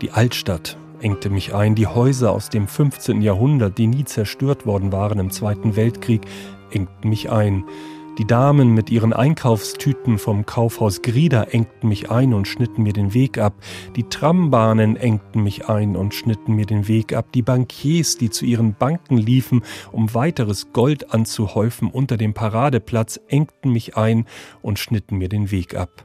Die 0.00 0.12
Altstadt 0.12 0.78
engte 1.02 1.28
mich 1.28 1.54
ein. 1.54 1.74
Die 1.74 1.86
Häuser 1.86 2.32
aus 2.32 2.48
dem 2.48 2.68
15. 2.68 3.20
Jahrhundert, 3.20 3.76
die 3.76 3.86
nie 3.86 4.06
zerstört 4.06 4.64
worden 4.64 4.92
waren 4.92 5.18
im 5.18 5.30
Zweiten 5.30 5.76
Weltkrieg, 5.76 6.22
engten 6.70 7.10
mich 7.10 7.30
ein. 7.30 7.64
Die 8.18 8.26
Damen 8.26 8.74
mit 8.74 8.90
ihren 8.90 9.12
Einkaufstüten 9.12 10.18
vom 10.18 10.44
Kaufhaus 10.44 11.02
Grieder 11.02 11.54
engten 11.54 11.88
mich 11.88 12.10
ein 12.10 12.34
und 12.34 12.48
schnitten 12.48 12.82
mir 12.82 12.92
den 12.92 13.14
Weg 13.14 13.38
ab. 13.38 13.54
Die 13.94 14.02
Trambahnen 14.02 14.96
engten 14.96 15.44
mich 15.44 15.68
ein 15.68 15.94
und 15.94 16.14
schnitten 16.14 16.54
mir 16.54 16.66
den 16.66 16.88
Weg 16.88 17.12
ab. 17.12 17.30
Die 17.32 17.42
Bankiers, 17.42 18.18
die 18.18 18.28
zu 18.28 18.44
ihren 18.44 18.74
Banken 18.74 19.18
liefen, 19.18 19.62
um 19.92 20.14
weiteres 20.14 20.72
Gold 20.72 21.14
anzuhäufen 21.14 21.92
unter 21.92 22.16
dem 22.16 22.34
Paradeplatz, 22.34 23.20
engten 23.28 23.72
mich 23.72 23.96
ein 23.96 24.26
und 24.62 24.80
schnitten 24.80 25.18
mir 25.18 25.28
den 25.28 25.52
Weg 25.52 25.76
ab. 25.76 26.04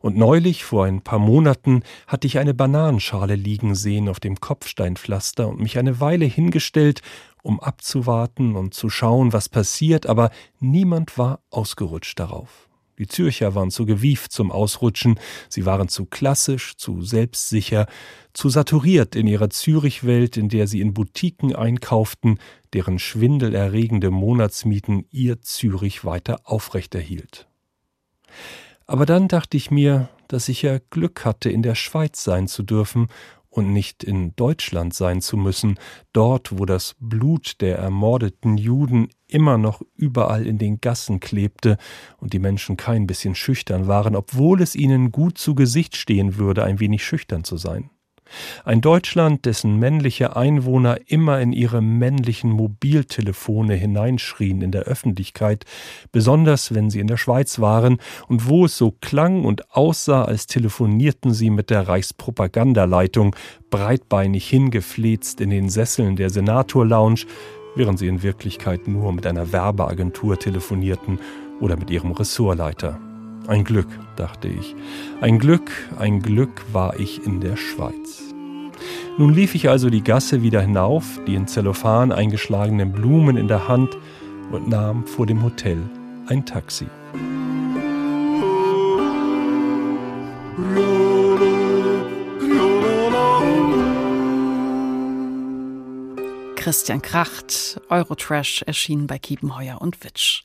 Und 0.00 0.16
neulich, 0.16 0.64
vor 0.64 0.84
ein 0.84 1.00
paar 1.00 1.18
Monaten, 1.18 1.82
hatte 2.06 2.26
ich 2.26 2.38
eine 2.38 2.54
Bananenschale 2.54 3.34
liegen 3.34 3.74
sehen 3.74 4.08
auf 4.08 4.20
dem 4.20 4.40
Kopfsteinpflaster 4.40 5.48
und 5.48 5.60
mich 5.60 5.78
eine 5.78 6.00
Weile 6.00 6.26
hingestellt 6.26 7.02
um 7.46 7.60
abzuwarten 7.60 8.56
und 8.56 8.74
zu 8.74 8.90
schauen, 8.90 9.32
was 9.32 9.48
passiert, 9.48 10.06
aber 10.06 10.30
niemand 10.58 11.16
war 11.16 11.40
ausgerutscht 11.50 12.18
darauf. 12.18 12.68
Die 12.98 13.06
Zürcher 13.06 13.54
waren 13.54 13.70
zu 13.70 13.86
gewieft 13.86 14.32
zum 14.32 14.50
Ausrutschen, 14.50 15.20
sie 15.48 15.64
waren 15.64 15.88
zu 15.88 16.06
klassisch, 16.06 16.76
zu 16.76 17.02
selbstsicher, 17.02 17.86
zu 18.32 18.48
saturiert 18.48 19.14
in 19.14 19.26
ihrer 19.26 19.50
Zürichwelt, 19.50 20.36
in 20.36 20.48
der 20.48 20.66
sie 20.66 20.80
in 20.80 20.92
Boutiquen 20.92 21.54
einkauften, 21.54 22.38
deren 22.72 22.98
schwindelerregende 22.98 24.10
Monatsmieten 24.10 25.04
ihr 25.10 25.40
Zürich 25.42 26.04
weiter 26.04 26.40
aufrechterhielt. 26.44 27.46
Aber 28.86 29.06
dann 29.06 29.28
dachte 29.28 29.56
ich 29.56 29.70
mir, 29.70 30.08
dass 30.28 30.48
ich 30.48 30.62
ja 30.62 30.78
Glück 30.90 31.24
hatte, 31.24 31.50
in 31.50 31.62
der 31.62 31.74
Schweiz 31.74 32.24
sein 32.24 32.48
zu 32.48 32.62
dürfen 32.62 33.08
und 33.56 33.72
nicht 33.72 34.04
in 34.04 34.36
Deutschland 34.36 34.94
sein 34.94 35.20
zu 35.20 35.36
müssen, 35.36 35.78
dort, 36.12 36.58
wo 36.58 36.66
das 36.66 36.94
Blut 37.00 37.60
der 37.60 37.78
ermordeten 37.78 38.58
Juden 38.58 39.08
immer 39.28 39.58
noch 39.58 39.82
überall 39.96 40.46
in 40.46 40.58
den 40.58 40.80
Gassen 40.80 41.20
klebte 41.20 41.78
und 42.18 42.32
die 42.32 42.38
Menschen 42.38 42.76
kein 42.76 43.06
bisschen 43.06 43.34
schüchtern 43.34 43.86
waren, 43.86 44.14
obwohl 44.14 44.60
es 44.60 44.74
ihnen 44.74 45.10
gut 45.10 45.38
zu 45.38 45.54
Gesicht 45.54 45.96
stehen 45.96 46.36
würde, 46.36 46.64
ein 46.64 46.80
wenig 46.80 47.04
schüchtern 47.04 47.44
zu 47.44 47.56
sein. 47.56 47.90
Ein 48.64 48.80
Deutschland, 48.80 49.44
dessen 49.44 49.78
männliche 49.78 50.36
Einwohner 50.36 50.98
immer 51.06 51.40
in 51.40 51.52
ihre 51.52 51.80
männlichen 51.80 52.50
Mobiltelefone 52.50 53.74
hineinschrien 53.74 54.62
in 54.62 54.72
der 54.72 54.82
Öffentlichkeit, 54.82 55.64
besonders 56.12 56.74
wenn 56.74 56.90
sie 56.90 57.00
in 57.00 57.06
der 57.06 57.16
Schweiz 57.16 57.58
waren, 57.58 57.98
und 58.28 58.48
wo 58.48 58.64
es 58.64 58.76
so 58.76 58.90
klang 59.00 59.44
und 59.44 59.70
aussah, 59.74 60.24
als 60.24 60.46
telefonierten 60.46 61.32
sie 61.32 61.50
mit 61.50 61.70
der 61.70 61.88
Reichspropagandaleitung, 61.88 63.36
breitbeinig 63.70 64.48
hingefläzt 64.48 65.40
in 65.40 65.50
den 65.50 65.68
Sesseln 65.68 66.16
der 66.16 66.30
Senator-Lounge, 66.30 67.26
während 67.74 67.98
sie 67.98 68.08
in 68.08 68.22
Wirklichkeit 68.22 68.88
nur 68.88 69.12
mit 69.12 69.26
einer 69.26 69.52
Werbeagentur 69.52 70.38
telefonierten 70.38 71.20
oder 71.60 71.76
mit 71.76 71.90
ihrem 71.90 72.12
Ressortleiter. 72.12 72.98
Ein 73.48 73.62
Glück, 73.62 73.86
dachte 74.16 74.48
ich. 74.48 74.74
Ein 75.20 75.38
Glück, 75.38 75.70
ein 75.98 76.20
Glück 76.20 76.64
war 76.72 76.98
ich 76.98 77.24
in 77.24 77.40
der 77.40 77.56
Schweiz. 77.56 78.22
Nun 79.18 79.32
lief 79.32 79.54
ich 79.54 79.68
also 79.68 79.88
die 79.88 80.02
Gasse 80.02 80.42
wieder 80.42 80.60
hinauf, 80.60 81.20
die 81.26 81.36
in 81.36 81.46
Zellophan 81.46 82.10
eingeschlagenen 82.10 82.90
Blumen 82.90 83.36
in 83.36 83.46
der 83.46 83.68
Hand 83.68 83.96
und 84.50 84.68
nahm 84.68 85.06
vor 85.06 85.26
dem 85.26 85.44
Hotel 85.44 85.78
ein 86.26 86.44
Taxi. 86.44 86.86
Christian 96.56 97.00
Kracht, 97.00 97.80
Eurotrash 97.90 98.62
erschien 98.62 99.06
bei 99.06 99.20
Kiepenheuer 99.20 99.80
und 99.80 100.02
Witsch. 100.02 100.42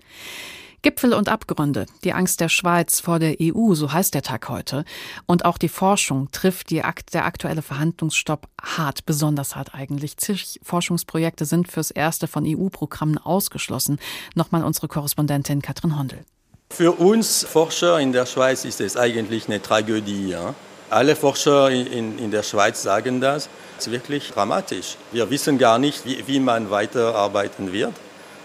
Gipfel 0.84 1.14
und 1.14 1.30
Abgründe, 1.30 1.86
die 2.04 2.14
Angst 2.14 2.40
der 2.40 2.50
Schweiz 2.50 3.00
vor 3.00 3.20
der 3.20 3.36
EU, 3.40 3.76
so 3.76 3.94
heißt 3.94 4.16
der 4.16 4.24
Tag 4.24 4.50
heute. 4.50 4.84
Und 5.28 5.46
auch 5.46 5.60
die 5.60 5.70
Forschung 5.70 6.30
trifft 6.32 6.72
die, 6.72 6.82
der 7.14 7.26
aktuelle 7.26 7.62
Verhandlungsstopp 7.62 8.48
hart, 8.60 9.06
besonders 9.06 9.56
hart 9.56 9.76
eigentlich. 9.76 10.18
Zig 10.18 10.60
Forschungsprojekte 10.64 11.46
sind 11.46 11.72
fürs 11.72 11.92
erste 11.92 12.28
von 12.28 12.46
EU-Programmen 12.48 13.20
ausgeschlossen. 13.20 14.00
Nochmal 14.34 14.64
unsere 14.64 14.88
Korrespondentin 14.88 15.62
Katrin 15.62 16.00
Hondel. 16.00 16.26
Für 16.72 16.94
uns 16.94 17.44
Forscher 17.44 18.00
in 18.00 18.12
der 18.12 18.26
Schweiz 18.26 18.66
ist 18.66 18.82
es 18.82 18.98
eigentlich 18.98 19.48
eine 19.48 19.62
Tragödie. 19.62 20.30
Ja? 20.30 20.56
Alle 20.90 21.16
Forscher 21.16 21.70
in, 21.70 22.18
in 22.18 22.32
der 22.32 22.42
Schweiz 22.42 22.82
sagen 22.82 23.22
das. 23.22 23.50
Es 23.78 23.86
ist 23.86 23.94
wirklich 23.94 24.32
dramatisch. 24.32 24.98
Wir 25.12 25.30
wissen 25.30 25.60
gar 25.60 25.78
nicht, 25.78 26.06
wie, 26.06 26.28
wie 26.28 26.40
man 26.40 26.72
weiterarbeiten 26.72 27.72
wird. 27.72 27.94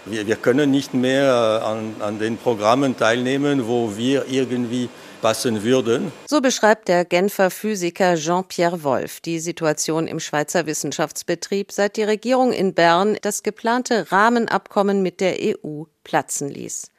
Wir, 0.09 0.27
wir 0.27 0.35
können 0.35 0.71
nicht 0.71 0.93
mehr 0.93 1.61
an, 1.65 1.95
an 1.99 2.19
den 2.19 2.37
Programmen 2.37 2.97
teilnehmen, 2.97 3.67
wo 3.67 3.97
wir 3.97 4.25
irgendwie 4.29 4.89
passen 5.21 5.63
würden. 5.63 6.11
So 6.27 6.41
beschreibt 6.41 6.87
der 6.87 7.05
Genfer 7.05 7.49
Physiker 7.49 8.15
Jean-Pierre 8.15 8.83
Wolf 8.83 9.19
die 9.21 9.39
Situation 9.39 10.07
im 10.07 10.19
Schweizer 10.19 10.65
Wissenschaftsbetrieb, 10.65 11.71
seit 11.71 11.97
die 11.97 12.03
Regierung 12.03 12.53
in 12.53 12.73
Bern 12.73 13.17
das 13.21 13.43
geplante 13.43 14.11
Rahmenabkommen 14.11 15.01
mit 15.01 15.19
der 15.19 15.37
EU 15.39 15.83
platzen 16.03 16.49
ließ. 16.49 16.91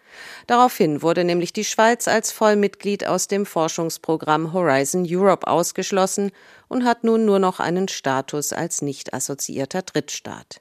Daraufhin 0.46 1.02
wurde 1.02 1.24
nämlich 1.24 1.52
die 1.52 1.64
Schweiz 1.64 2.08
als 2.08 2.32
Vollmitglied 2.32 3.06
aus 3.06 3.28
dem 3.28 3.46
Forschungsprogramm 3.46 4.52
Horizon 4.52 5.06
Europe 5.08 5.46
ausgeschlossen 5.46 6.32
und 6.68 6.84
hat 6.84 7.04
nun 7.04 7.24
nur 7.24 7.38
noch 7.38 7.60
einen 7.60 7.88
Status 7.88 8.52
als 8.52 8.82
nicht 8.82 9.12
assoziierter 9.12 9.82
Drittstaat 9.82 10.60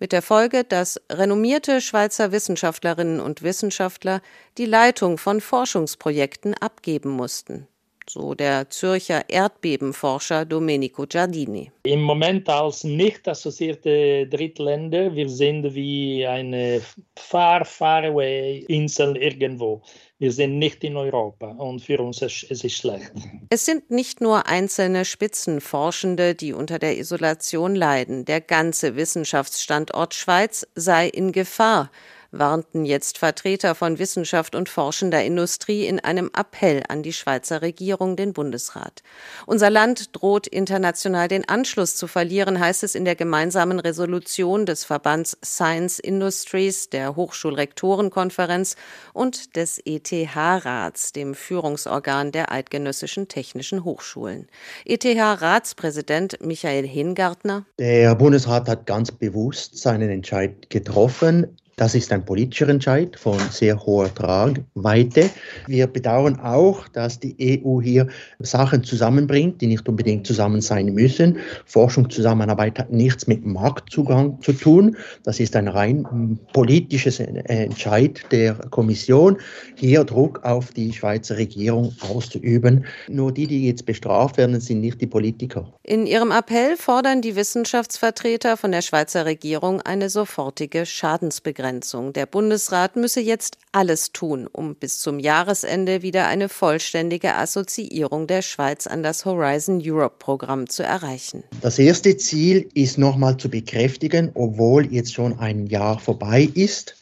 mit 0.00 0.12
der 0.12 0.22
Folge, 0.22 0.64
dass 0.64 1.00
renommierte 1.12 1.80
Schweizer 1.80 2.32
Wissenschaftlerinnen 2.32 3.20
und 3.20 3.42
Wissenschaftler 3.42 4.22
die 4.58 4.66
Leitung 4.66 5.18
von 5.18 5.40
Forschungsprojekten 5.40 6.54
abgeben 6.54 7.10
mussten 7.10 7.68
so 8.10 8.34
der 8.34 8.68
Zürcher 8.70 9.22
Erdbebenforscher 9.28 10.44
Domenico 10.44 11.06
Giardini. 11.06 11.70
Im 11.84 12.02
Moment 12.02 12.48
als 12.48 12.82
nicht 12.82 13.28
assoziierte 13.28 14.26
Drittländer, 14.26 15.14
wir 15.14 15.28
sind 15.28 15.74
wie 15.74 16.26
eine 16.26 16.80
far, 17.16 17.64
far 17.64 18.04
away 18.04 18.64
Insel 18.68 19.16
irgendwo. 19.16 19.82
Wir 20.20 20.32
sind 20.32 20.58
nicht 20.58 20.84
in 20.84 20.98
Europa 20.98 21.46
und 21.52 21.80
für 21.80 21.98
uns 21.98 22.20
ist 22.20 22.44
es 22.50 22.72
schlecht. 22.74 23.10
Es 23.48 23.64
sind 23.64 23.90
nicht 23.90 24.20
nur 24.20 24.46
einzelne 24.46 25.06
Spitzenforschende, 25.06 26.34
die 26.34 26.52
unter 26.52 26.78
der 26.78 26.98
Isolation 26.98 27.74
leiden. 27.74 28.26
Der 28.26 28.42
ganze 28.42 28.96
Wissenschaftsstandort 28.96 30.12
Schweiz 30.12 30.66
sei 30.74 31.08
in 31.08 31.32
Gefahr 31.32 31.90
warnten 32.32 32.84
jetzt 32.84 33.18
Vertreter 33.18 33.74
von 33.74 33.98
Wissenschaft 33.98 34.54
und 34.54 34.68
forschender 34.68 35.24
Industrie 35.24 35.86
in 35.86 36.00
einem 36.00 36.30
Appell 36.36 36.82
an 36.88 37.02
die 37.02 37.12
Schweizer 37.12 37.62
Regierung, 37.62 38.16
den 38.16 38.32
Bundesrat. 38.32 39.02
Unser 39.46 39.70
Land 39.70 40.16
droht 40.16 40.46
international 40.46 41.28
den 41.28 41.48
Anschluss 41.48 41.96
zu 41.96 42.06
verlieren, 42.06 42.60
heißt 42.60 42.82
es 42.82 42.94
in 42.94 43.04
der 43.04 43.16
gemeinsamen 43.16 43.80
Resolution 43.80 44.66
des 44.66 44.84
Verbands 44.84 45.38
Science 45.44 45.98
Industries, 45.98 46.90
der 46.90 47.16
Hochschulrektorenkonferenz 47.16 48.76
und 49.12 49.56
des 49.56 49.80
ETH-Rats, 49.84 51.12
dem 51.12 51.34
Führungsorgan 51.34 52.32
der 52.32 52.52
eidgenössischen 52.52 53.28
technischen 53.28 53.84
Hochschulen. 53.84 54.48
ETH-Ratspräsident 54.84 56.38
Michael 56.44 56.86
Hingartner. 56.86 57.64
Der 57.78 58.14
Bundesrat 58.14 58.68
hat 58.68 58.86
ganz 58.86 59.10
bewusst 59.10 59.78
seinen 59.78 60.10
Entscheid 60.10 60.70
getroffen. 60.70 61.56
Das 61.80 61.94
ist 61.94 62.12
ein 62.12 62.22
politischer 62.22 62.68
Entscheid 62.68 63.18
von 63.18 63.38
sehr 63.50 63.80
hoher 63.86 64.14
Tragweite. 64.14 65.30
Wir 65.66 65.86
bedauern 65.86 66.38
auch, 66.38 66.86
dass 66.88 67.18
die 67.18 67.62
EU 67.64 67.80
hier 67.80 68.06
Sachen 68.38 68.84
zusammenbringt, 68.84 69.62
die 69.62 69.66
nicht 69.66 69.88
unbedingt 69.88 70.26
zusammen 70.26 70.60
sein 70.60 70.92
müssen. 70.92 71.38
Forschungszusammenarbeit 71.64 72.78
hat 72.78 72.92
nichts 72.92 73.26
mit 73.26 73.46
Marktzugang 73.46 74.42
zu 74.42 74.52
tun. 74.52 74.94
Das 75.24 75.40
ist 75.40 75.56
ein 75.56 75.68
rein 75.68 76.38
politisches 76.52 77.18
Entscheid 77.18 78.26
der 78.30 78.56
Kommission, 78.68 79.38
hier 79.74 80.04
Druck 80.04 80.44
auf 80.44 80.72
die 80.72 80.92
Schweizer 80.92 81.38
Regierung 81.38 81.94
auszuüben. 82.00 82.84
Nur 83.08 83.32
die, 83.32 83.46
die 83.46 83.68
jetzt 83.68 83.86
bestraft 83.86 84.36
werden, 84.36 84.60
sind 84.60 84.82
nicht 84.82 85.00
die 85.00 85.06
Politiker. 85.06 85.72
In 85.82 86.06
ihrem 86.06 86.30
Appell 86.30 86.76
fordern 86.76 87.22
die 87.22 87.36
Wissenschaftsvertreter 87.36 88.58
von 88.58 88.70
der 88.70 88.82
Schweizer 88.82 89.24
Regierung 89.24 89.80
eine 89.80 90.10
sofortige 90.10 90.84
Schadensbegrenzung. 90.84 91.69
Abgrenzung. 91.70 92.12
Der 92.12 92.26
Bundesrat 92.26 92.96
müsse 92.96 93.20
jetzt 93.20 93.58
alles 93.70 94.12
tun, 94.12 94.48
um 94.50 94.74
bis 94.74 94.98
zum 94.98 95.20
Jahresende 95.20 96.02
wieder 96.02 96.26
eine 96.26 96.48
vollständige 96.48 97.36
Assoziierung 97.36 98.26
der 98.26 98.42
Schweiz 98.42 98.88
an 98.88 99.04
das 99.04 99.24
Horizon 99.24 99.80
Europe 99.84 100.16
Programm 100.18 100.68
zu 100.68 100.82
erreichen. 100.82 101.44
Das 101.60 101.78
erste 101.78 102.16
Ziel 102.16 102.68
ist 102.74 102.98
nochmal 102.98 103.36
zu 103.36 103.48
bekräftigen, 103.48 104.30
obwohl 104.34 104.92
jetzt 104.92 105.14
schon 105.14 105.38
ein 105.38 105.66
Jahr 105.66 106.00
vorbei 106.00 106.50
ist, 106.54 106.96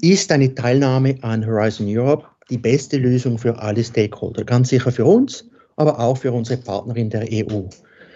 ist 0.00 0.32
eine 0.32 0.54
Teilnahme 0.54 1.16
an 1.22 1.46
Horizon 1.46 1.86
Europe 1.88 2.26
die 2.50 2.58
beste 2.58 2.96
Lösung 2.96 3.38
für 3.38 3.56
alle 3.60 3.84
Stakeholder. 3.84 4.42
Ganz 4.42 4.70
sicher 4.70 4.90
für 4.90 5.04
uns, 5.04 5.44
aber 5.76 6.00
auch 6.00 6.18
für 6.18 6.32
unsere 6.32 6.60
Partner 6.60 6.96
in 6.96 7.10
der 7.10 7.28
EU. 7.30 7.62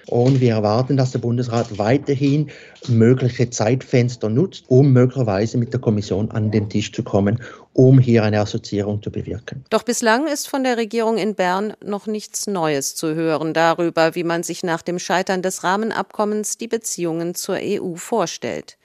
Und 0.08 0.40
wir 0.40 0.52
erwarten, 0.52 0.96
dass 0.96 1.12
der 1.12 1.18
Bundesrat 1.18 1.78
weiterhin 1.78 2.50
mögliche 2.88 3.50
Zeitfenster 3.50 4.28
nutzt, 4.28 4.64
um 4.68 4.92
möglicherweise 4.92 5.58
mit 5.58 5.72
der 5.72 5.80
Kommission 5.80 6.30
an 6.30 6.50
den 6.50 6.68
Tisch 6.68 6.92
zu 6.92 7.02
kommen, 7.02 7.40
um 7.72 7.98
hier 7.98 8.22
eine 8.22 8.40
Assoziierung 8.40 9.02
zu 9.02 9.10
bewirken. 9.10 9.64
Doch 9.70 9.82
bislang 9.82 10.26
ist 10.26 10.48
von 10.48 10.64
der 10.64 10.76
Regierung 10.76 11.16
in 11.16 11.34
Bern 11.34 11.74
noch 11.84 12.06
nichts 12.06 12.46
Neues 12.46 12.94
zu 12.94 13.14
hören 13.14 13.54
darüber, 13.54 14.14
wie 14.14 14.24
man 14.24 14.42
sich 14.42 14.62
nach 14.62 14.82
dem 14.82 14.98
Scheitern 14.98 15.42
des 15.42 15.64
Rahmenabkommens 15.64 16.58
die 16.58 16.68
Beziehungen 16.68 17.34
zur 17.34 17.56
EU 17.60 17.94
vorstellt. 17.94 18.76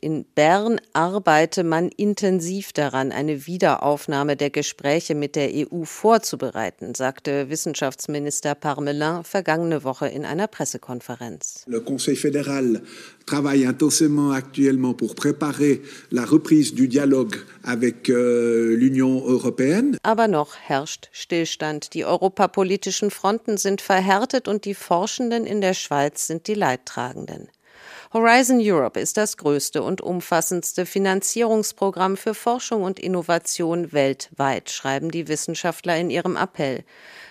In 0.00 0.24
Bern 0.34 0.80
arbeite 0.92 1.64
man 1.64 1.88
intensiv 1.88 2.72
daran, 2.72 3.10
eine 3.10 3.46
Wiederaufnahme 3.46 4.36
der 4.36 4.50
Gespräche 4.50 5.14
mit 5.14 5.34
der 5.34 5.50
EU 5.52 5.84
vorzubereiten, 5.84 6.94
sagte 6.94 7.50
Wissenschaftsminister 7.50 8.54
Parmelin 8.54 9.24
vergangene 9.24 9.82
Woche 9.82 10.06
in 10.08 10.24
einer 10.24 10.46
Pressekonferenz. 10.46 11.64
Le 11.66 11.80
Conseil 11.80 12.16
fédéral 12.16 12.82
travaille 13.26 13.64
intensément 13.64 14.30
actuellement 14.32 14.94
pour 14.94 15.14
préparer 15.14 15.82
la 16.10 16.24
reprise 16.24 16.74
du 16.74 16.88
dialogue 16.88 17.36
avec 17.62 18.08
euh, 18.08 18.76
l'Union 18.76 19.22
européenne. 19.26 19.96
Aber 20.02 20.28
noch 20.28 20.54
herrscht 20.56 21.08
Stillstand. 21.12 21.94
Die 21.94 22.04
europapolitischen 22.04 23.10
Fronten 23.10 23.56
sind 23.56 23.80
verhärtet 23.80 24.48
und 24.48 24.64
die 24.64 24.74
Forschenden 24.74 25.44
in 25.44 25.60
der 25.60 25.74
Schweiz 25.74 26.26
sind 26.26 26.46
die 26.46 26.54
Leidtragenden. 26.54 27.48
Horizon 28.10 28.58
Europe 28.62 28.98
ist 28.98 29.18
das 29.18 29.36
größte 29.36 29.82
und 29.82 30.00
umfassendste 30.00 30.86
Finanzierungsprogramm 30.86 32.16
für 32.16 32.32
Forschung 32.32 32.82
und 32.82 32.98
Innovation 32.98 33.92
weltweit, 33.92 34.70
schreiben 34.70 35.10
die 35.10 35.28
Wissenschaftler 35.28 35.98
in 35.98 36.08
ihrem 36.08 36.34
Appell. 36.36 36.84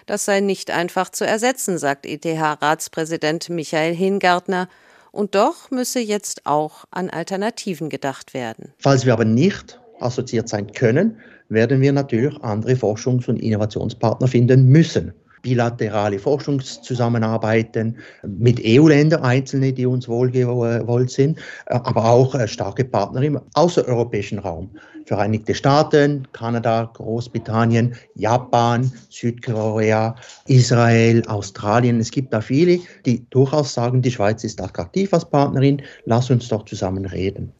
Das 0.05 0.25
sei 0.25 0.39
nicht 0.39 0.69
einfach 0.69 1.09
zu 1.09 1.25
ersetzen, 1.25 1.79
sagt 1.79 2.05
ETH-Ratspräsident 2.05 3.49
Michael 3.49 3.95
Hingartner. 3.95 4.69
Und 5.11 5.33
doch 5.33 5.71
müsse 5.71 5.99
jetzt 5.99 6.45
auch 6.45 6.85
an 6.91 7.09
Alternativen 7.09 7.89
gedacht 7.89 8.35
werden. 8.35 8.71
Falls 8.77 9.03
wir 9.03 9.13
aber 9.13 9.25
nicht 9.25 9.79
assoziiert 9.99 10.47
sein 10.47 10.71
können, 10.73 11.17
werden 11.49 11.81
wir 11.81 11.91
natürlich 11.91 12.39
andere 12.43 12.73
Forschungs- 12.73 13.27
und 13.27 13.37
Innovationspartner 13.37 14.27
finden 14.27 14.67
müssen. 14.67 15.13
Bilaterale 15.41 16.19
Forschungszusammenarbeiten 16.19 17.97
mit 18.23 18.61
EU-Ländern, 18.63 19.23
einzelne, 19.23 19.73
die 19.73 19.85
uns 19.85 20.07
wohlgewollt 20.07 21.11
sind, 21.11 21.39
aber 21.67 22.05
auch 22.05 22.35
äh, 22.35 22.47
starke 22.47 22.85
Partner 22.85 23.21
im 23.21 23.39
außereuropäischen 23.53 24.39
Raum. 24.39 24.71
Vereinigte 25.05 25.55
Staaten, 25.55 26.27
Kanada, 26.33 26.91
Großbritannien, 26.93 27.95
Japan, 28.15 28.91
Südkorea, 29.09 30.15
Israel, 30.47 31.23
Australien. 31.27 31.99
Es 32.01 32.11
gibt 32.11 32.33
da 32.33 32.41
viele, 32.41 32.79
die 33.05 33.25
durchaus 33.29 33.73
sagen, 33.73 34.01
die 34.01 34.11
Schweiz 34.11 34.43
ist 34.43 34.61
attraktiv 34.61 35.13
als 35.13 35.23
Partnerin, 35.23 35.81
lass 36.05 36.29
uns 36.29 36.49
doch 36.49 36.65
zusammen 36.65 37.05
reden. 37.05 37.53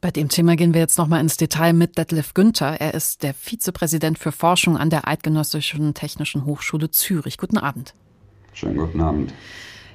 Bei 0.00 0.12
dem 0.12 0.28
Thema 0.28 0.54
gehen 0.54 0.74
wir 0.74 0.80
jetzt 0.80 0.96
nochmal 0.96 1.20
ins 1.20 1.38
Detail 1.38 1.72
mit 1.72 1.98
Detlef 1.98 2.32
Günther. 2.32 2.80
Er 2.80 2.94
ist 2.94 3.24
der 3.24 3.34
Vizepräsident 3.34 4.16
für 4.16 4.30
Forschung 4.30 4.76
an 4.76 4.90
der 4.90 5.08
Eidgenössischen 5.08 5.92
Technischen 5.92 6.44
Hochschule 6.44 6.88
Zürich. 6.92 7.36
Guten 7.36 7.58
Abend. 7.58 7.94
Schönen 8.52 8.76
guten 8.76 9.00
Abend. 9.00 9.34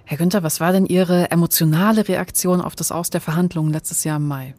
Herr 0.04 0.18
Günther, 0.18 0.44
was 0.44 0.60
war 0.60 0.74
denn 0.74 0.86
Ihre 0.86 1.32
emotionale 1.32 2.06
Reaktion 2.06 2.60
auf 2.60 2.76
das 2.76 2.92
Aus 2.92 3.12
der 3.12 3.22
Verhandlungen 3.22 3.72
letztes 3.72 4.04
Jahr 4.04 4.18
im 4.18 4.28
Mai? 4.28 4.56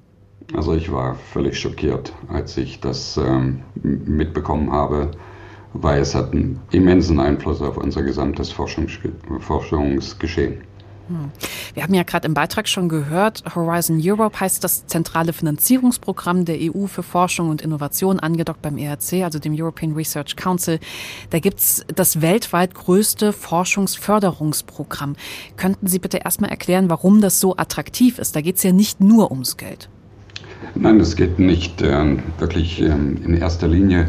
Also 0.54 0.74
ich 0.74 0.90
war 0.90 1.14
völlig 1.14 1.60
schockiert, 1.60 2.14
als 2.28 2.56
ich 2.56 2.80
das 2.80 3.18
ähm, 3.18 3.62
mitbekommen 3.82 4.72
habe, 4.72 5.10
weil 5.74 6.00
es 6.00 6.14
hat 6.14 6.32
einen 6.32 6.58
immensen 6.70 7.20
Einfluss 7.20 7.60
auf 7.60 7.76
unser 7.76 8.02
gesamtes 8.02 8.50
Forschungs 8.50 8.98
Forschungsgeschehen. 9.40 10.62
Hm. 11.08 11.30
Wir 11.74 11.82
haben 11.82 11.92
ja 11.92 12.02
gerade 12.02 12.26
im 12.26 12.34
Beitrag 12.34 12.68
schon 12.68 12.88
gehört, 12.88 13.42
Horizon 13.54 14.00
Europe 14.02 14.40
heißt 14.40 14.64
das 14.64 14.86
zentrale 14.86 15.32
Finanzierungsprogramm 15.32 16.44
der 16.44 16.56
EU 16.60 16.86
für 16.86 17.02
Forschung 17.02 17.50
und 17.50 17.62
Innovation, 17.62 18.20
angedockt 18.20 18.62
beim 18.62 18.78
ERC, 18.78 19.22
also 19.22 19.38
dem 19.38 19.54
European 19.54 19.92
Research 19.92 20.36
Council. 20.36 20.78
Da 21.30 21.40
gibt's 21.40 21.84
das 21.94 22.22
weltweit 22.22 22.74
größte 22.74 23.32
Forschungsförderungsprogramm. 23.32 25.16
Könnten 25.56 25.86
Sie 25.86 25.98
bitte 25.98 26.18
erstmal 26.18 26.50
erklären, 26.50 26.88
warum 26.88 27.20
das 27.20 27.38
so 27.38 27.56
attraktiv 27.56 28.18
ist? 28.18 28.34
Da 28.34 28.40
geht's 28.40 28.62
ja 28.62 28.72
nicht 28.72 29.00
nur 29.00 29.30
ums 29.30 29.56
Geld. 29.56 29.88
Nein, 30.74 30.98
es 31.00 31.16
geht 31.16 31.38
nicht 31.38 31.82
äh, 31.82 32.16
wirklich 32.38 32.80
äh, 32.80 32.86
in 32.86 33.36
erster 33.36 33.68
Linie 33.68 34.08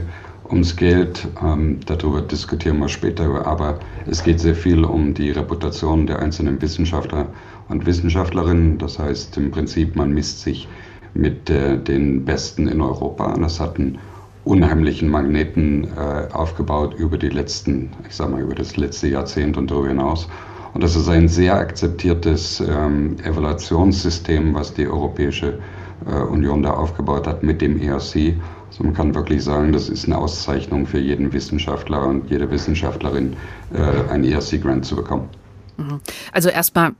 ums 0.50 0.76
Geld. 0.76 1.28
Ähm, 1.44 1.80
darüber 1.86 2.22
diskutieren 2.22 2.80
wir 2.80 2.90
später, 2.90 3.46
aber 3.46 3.80
es 4.06 4.24
geht 4.24 4.40
sehr 4.40 4.56
viel 4.56 4.84
um 4.84 5.14
die 5.14 5.32
Reputation 5.32 6.08
der 6.08 6.20
einzelnen 6.20 6.62
Wissenschaftler 6.62 7.28
und 7.70 7.86
Wissenschaftlerinnen. 7.86 8.78
Das 8.78 9.00
heißt 9.00 9.38
im 9.38 9.52
Prinzip, 9.52 9.96
man 9.96 10.12
misst 10.12 10.42
sich 10.42 10.68
mit 11.14 11.50
äh, 11.50 11.78
den 11.78 12.26
Besten 12.26 12.68
in 12.68 12.82
Europa. 12.82 13.34
Das 13.40 13.60
hat 13.60 13.80
einen 13.80 13.98
unheimlichen 14.44 15.10
Magneten 15.10 15.86
äh, 15.98 16.32
aufgebaut 16.32 16.94
über 16.94 17.18
die 17.18 17.30
letzten, 17.30 17.92
ich 18.08 18.16
sag 18.16 18.30
mal, 18.30 18.42
über 18.42 18.56
das 18.56 18.78
letzte 18.78 19.08
Jahrzehnt 19.08 19.58
und 19.58 19.72
darüber 19.72 19.88
hinaus. 19.88 20.28
Und 20.74 20.84
das 20.84 20.96
ist 20.96 21.08
ein 21.08 21.28
sehr 21.28 21.56
akzeptiertes 21.56 22.60
ähm, 22.60 23.16
Evaluationssystem, 23.24 24.54
was 24.54 24.74
die 24.74 24.88
Europäische 24.88 25.60
äh, 26.06 26.20
Union 26.20 26.62
da 26.64 26.72
aufgebaut 26.72 27.28
hat 27.28 27.44
mit 27.44 27.62
dem 27.62 27.80
ERC. 27.80 28.36
Also 28.76 28.84
man 28.84 28.94
kann 28.94 29.16
wirklich 29.16 29.42
sagen, 29.42 29.72
das 29.72 29.88
ist 29.88 30.04
eine 30.04 30.18
Auszeichnung 30.18 30.86
für 30.86 31.00
jeden 31.00 31.32
Wissenschaftler 31.32 32.06
und 32.06 32.30
jede 32.30 32.52
Wissenschaftlerin, 32.52 33.38
äh, 33.74 34.12
einen 34.12 34.26
ERC-Grant 34.26 34.86
zu 34.86 34.98
bekommen. 34.98 35.30
Mhm. 35.78 36.02
Also 36.34 36.50
erstmal 36.50 36.92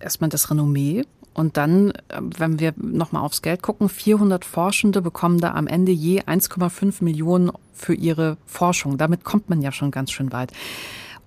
erstmal 0.00 0.28
das 0.28 0.50
Renommee 0.50 1.04
und 1.32 1.56
dann, 1.56 1.92
wenn 2.18 2.58
wir 2.58 2.74
nochmal 2.76 3.22
aufs 3.22 3.42
Geld 3.42 3.62
gucken, 3.62 3.88
400 3.88 4.44
Forschende 4.44 5.02
bekommen 5.02 5.38
da 5.38 5.54
am 5.54 5.68
Ende 5.68 5.92
je 5.92 6.22
1,5 6.22 7.04
Millionen 7.04 7.52
für 7.74 7.94
ihre 7.94 8.36
Forschung. 8.44 8.98
Damit 8.98 9.22
kommt 9.22 9.48
man 9.48 9.62
ja 9.62 9.70
schon 9.70 9.92
ganz 9.92 10.10
schön 10.10 10.32
weit. 10.32 10.52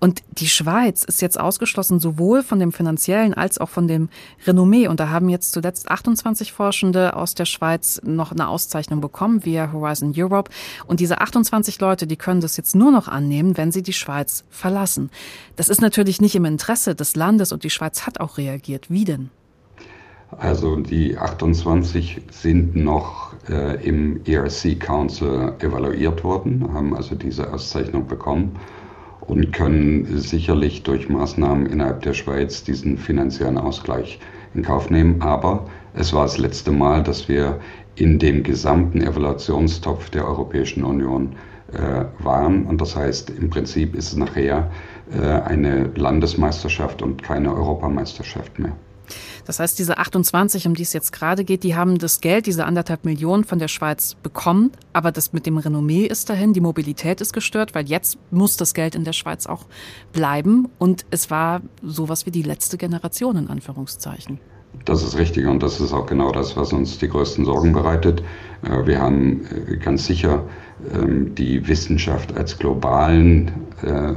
Und 0.04 0.22
die 0.32 0.48
Schweiz 0.48 1.02
ist 1.02 1.22
jetzt 1.22 1.40
ausgeschlossen 1.40 1.98
sowohl 1.98 2.42
von 2.42 2.58
dem 2.58 2.72
finanziellen 2.72 3.32
als 3.32 3.56
auch 3.56 3.70
von 3.70 3.88
dem 3.88 4.10
Renommee. 4.46 4.86
Und 4.86 5.00
da 5.00 5.08
haben 5.08 5.30
jetzt 5.30 5.52
zuletzt 5.52 5.90
28 5.90 6.52
Forschende 6.52 7.16
aus 7.16 7.34
der 7.34 7.46
Schweiz 7.46 8.02
noch 8.04 8.30
eine 8.30 8.48
Auszeichnung 8.48 9.00
bekommen 9.00 9.46
via 9.46 9.72
Horizon 9.72 10.12
Europe. 10.14 10.50
Und 10.86 11.00
diese 11.00 11.22
28 11.22 11.80
Leute, 11.80 12.06
die 12.06 12.16
können 12.16 12.42
das 12.42 12.58
jetzt 12.58 12.76
nur 12.76 12.92
noch 12.92 13.08
annehmen, 13.08 13.56
wenn 13.56 13.72
sie 13.72 13.82
die 13.82 13.94
Schweiz 13.94 14.44
verlassen. 14.50 15.08
Das 15.56 15.70
ist 15.70 15.80
natürlich 15.80 16.20
nicht 16.20 16.34
im 16.34 16.44
Interesse 16.44 16.94
des 16.94 17.16
Landes 17.16 17.50
und 17.50 17.64
die 17.64 17.70
Schweiz 17.70 18.06
hat 18.06 18.20
auch 18.20 18.36
reagiert. 18.36 18.90
Wie 18.90 19.06
denn? 19.06 19.30
Also 20.32 20.76
die 20.76 21.16
28 21.16 22.20
sind 22.30 22.76
noch 22.76 23.32
äh, 23.48 23.82
im 23.82 24.20
ERC 24.26 24.78
Council 24.78 25.54
evaluiert 25.60 26.22
worden, 26.24 26.74
haben 26.74 26.94
also 26.94 27.14
diese 27.14 27.50
Auszeichnung 27.50 28.06
bekommen 28.06 28.60
und 29.26 29.52
können 29.52 30.18
sicherlich 30.18 30.82
durch 30.82 31.08
Maßnahmen 31.08 31.66
innerhalb 31.66 32.02
der 32.02 32.14
Schweiz 32.14 32.62
diesen 32.64 32.98
finanziellen 32.98 33.58
Ausgleich 33.58 34.18
in 34.54 34.62
Kauf 34.62 34.90
nehmen. 34.90 35.20
Aber 35.22 35.66
es 35.94 36.12
war 36.12 36.22
das 36.22 36.38
letzte 36.38 36.72
Mal, 36.72 37.02
dass 37.02 37.28
wir 37.28 37.60
in 37.96 38.18
dem 38.18 38.42
gesamten 38.42 39.00
Evaluationstopf 39.00 40.10
der 40.10 40.26
Europäischen 40.26 40.84
Union 40.84 41.36
äh, 41.72 42.04
waren. 42.24 42.66
Und 42.66 42.80
das 42.80 42.96
heißt, 42.96 43.30
im 43.30 43.50
Prinzip 43.50 43.94
ist 43.94 44.08
es 44.08 44.16
nachher 44.16 44.70
äh, 45.12 45.20
eine 45.20 45.90
Landesmeisterschaft 45.94 47.02
und 47.02 47.22
keine 47.22 47.54
Europameisterschaft 47.54 48.58
mehr. 48.58 48.72
Das 49.46 49.60
heißt, 49.60 49.78
diese 49.78 49.98
28, 49.98 50.66
um 50.66 50.74
die 50.74 50.82
es 50.82 50.92
jetzt 50.92 51.12
gerade 51.12 51.44
geht, 51.44 51.62
die 51.62 51.74
haben 51.74 51.98
das 51.98 52.20
Geld, 52.20 52.46
diese 52.46 52.64
anderthalb 52.64 53.04
Millionen 53.04 53.44
von 53.44 53.58
der 53.58 53.68
Schweiz 53.68 54.16
bekommen, 54.22 54.72
aber 54.92 55.12
das 55.12 55.32
mit 55.32 55.46
dem 55.46 55.58
Renommee 55.58 56.06
ist 56.06 56.30
dahin, 56.30 56.52
die 56.52 56.60
Mobilität 56.60 57.20
ist 57.20 57.32
gestört, 57.32 57.74
weil 57.74 57.86
jetzt 57.86 58.18
muss 58.30 58.56
das 58.56 58.74
Geld 58.74 58.94
in 58.94 59.04
der 59.04 59.12
Schweiz 59.12 59.46
auch 59.46 59.66
bleiben 60.12 60.68
und 60.78 61.04
es 61.10 61.30
war 61.30 61.62
sowas 61.82 62.26
wie 62.26 62.30
die 62.30 62.42
letzte 62.42 62.78
Generation 62.78 63.36
in 63.36 63.48
Anführungszeichen. 63.48 64.40
Das 64.84 65.02
ist 65.02 65.16
richtig 65.16 65.46
und 65.46 65.62
das 65.62 65.80
ist 65.80 65.92
auch 65.92 66.06
genau 66.06 66.32
das, 66.32 66.56
was 66.56 66.72
uns 66.72 66.98
die 66.98 67.08
größten 67.08 67.44
Sorgen 67.44 67.72
bereitet. 67.72 68.22
Äh, 68.62 68.86
wir 68.86 69.00
haben 69.00 69.46
äh, 69.68 69.76
ganz 69.76 70.06
sicher 70.06 70.44
ähm, 70.92 71.34
die 71.34 71.66
Wissenschaft 71.68 72.36
als 72.36 72.58
globalen 72.58 73.52
äh, 73.82 74.14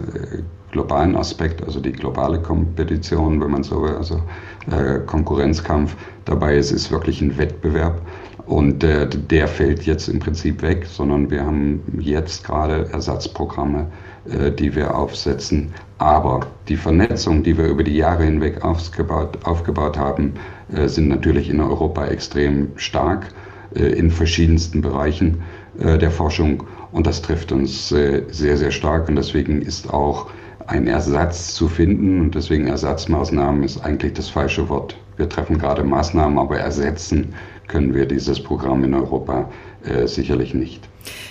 globalen 0.72 1.16
Aspekt, 1.16 1.64
also 1.64 1.80
die 1.80 1.92
globale 1.92 2.42
Kompetition, 2.42 3.42
wenn 3.42 3.52
man 3.52 3.64
so 3.64 3.82
will, 3.82 3.96
also 3.96 4.22
äh, 4.70 5.00
Konkurrenzkampf 5.06 5.96
dabei 6.26 6.58
ist, 6.58 6.72
ist 6.72 6.92
wirklich 6.92 7.22
ein 7.22 7.38
Wettbewerb. 7.38 8.02
Und 8.46 8.84
äh, 8.84 9.08
der 9.10 9.48
fällt 9.48 9.84
jetzt 9.84 10.08
im 10.08 10.20
Prinzip 10.20 10.62
weg, 10.62 10.86
sondern 10.86 11.30
wir 11.30 11.46
haben 11.46 11.82
jetzt 12.00 12.46
gerade 12.46 12.88
Ersatzprogramme, 12.92 13.88
äh, 14.30 14.52
die 14.52 14.74
wir 14.74 14.96
aufsetzen. 14.96 15.74
Aber 15.98 16.48
die 16.70 16.78
Vernetzung, 16.78 17.44
die 17.44 17.58
wir 17.58 17.68
über 17.68 17.84
die 17.84 17.98
Jahre 17.98 18.24
hinweg 18.24 18.64
aufgebaut, 18.64 19.40
aufgebaut 19.44 19.98
haben, 19.98 20.34
äh, 20.72 20.88
sind 20.88 21.10
natürlich 21.10 21.50
in 21.50 21.60
Europa 21.60 22.06
extrem 22.06 22.70
stark 22.78 23.28
äh, 23.76 23.84
in 23.84 24.12
verschiedensten 24.12 24.82
Bereichen 24.82 25.44
äh, 25.80 25.98
der 25.98 26.12
Forschung. 26.12 26.64
Und 26.94 27.06
das 27.06 27.22
trifft 27.22 27.52
uns 27.52 27.90
sehr, 27.90 28.24
sehr 28.32 28.72
stark. 28.72 29.10
Und 29.10 29.18
deswegen 29.18 29.62
ist 29.62 29.94
auch 29.94 30.28
einen 30.68 30.88
Ersatz 30.88 31.54
zu 31.56 31.68
finden. 31.68 32.22
Und 32.22 32.36
deswegen 32.36 32.68
Ersatzmaßnahmen 32.68 33.64
ist 33.64 33.80
eigentlich 33.80 34.14
das 34.14 34.30
falsche 34.30 34.70
Wort. 34.70 34.98
Wir 35.16 35.28
treffen 35.28 35.58
gerade 35.58 35.84
Maßnahmen, 35.84 36.38
aber 36.38 36.60
ersetzen 36.60 37.34
können 37.68 37.94
wir 37.94 38.06
dieses 38.06 38.42
Programm 38.42 38.84
in 38.84 38.94
Europa 38.94 39.50
äh, 39.84 40.08
sicherlich 40.08 40.54
nicht. 40.54 40.88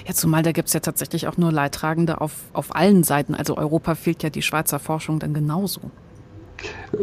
Ja, 0.07 0.15
zumal 0.15 0.43
da 0.43 0.53
gibt 0.53 0.69
es 0.69 0.75
ja 0.75 0.81
tatsächlich 0.81 1.29
auch 1.29 1.37
nur 1.37 1.53
Leidtragende 1.53 2.21
auf, 2.21 2.33
auf 2.53 2.75
allen 2.75 3.05
Seiten. 3.05 3.35
Also 3.35 3.57
Europa 3.57 3.95
fehlt 3.95 4.23
ja 4.23 4.31
die 4.31 4.43
Schweizer 4.43 4.79
Forschung 4.79 5.19
dann 5.19 5.35
genauso. 5.35 5.81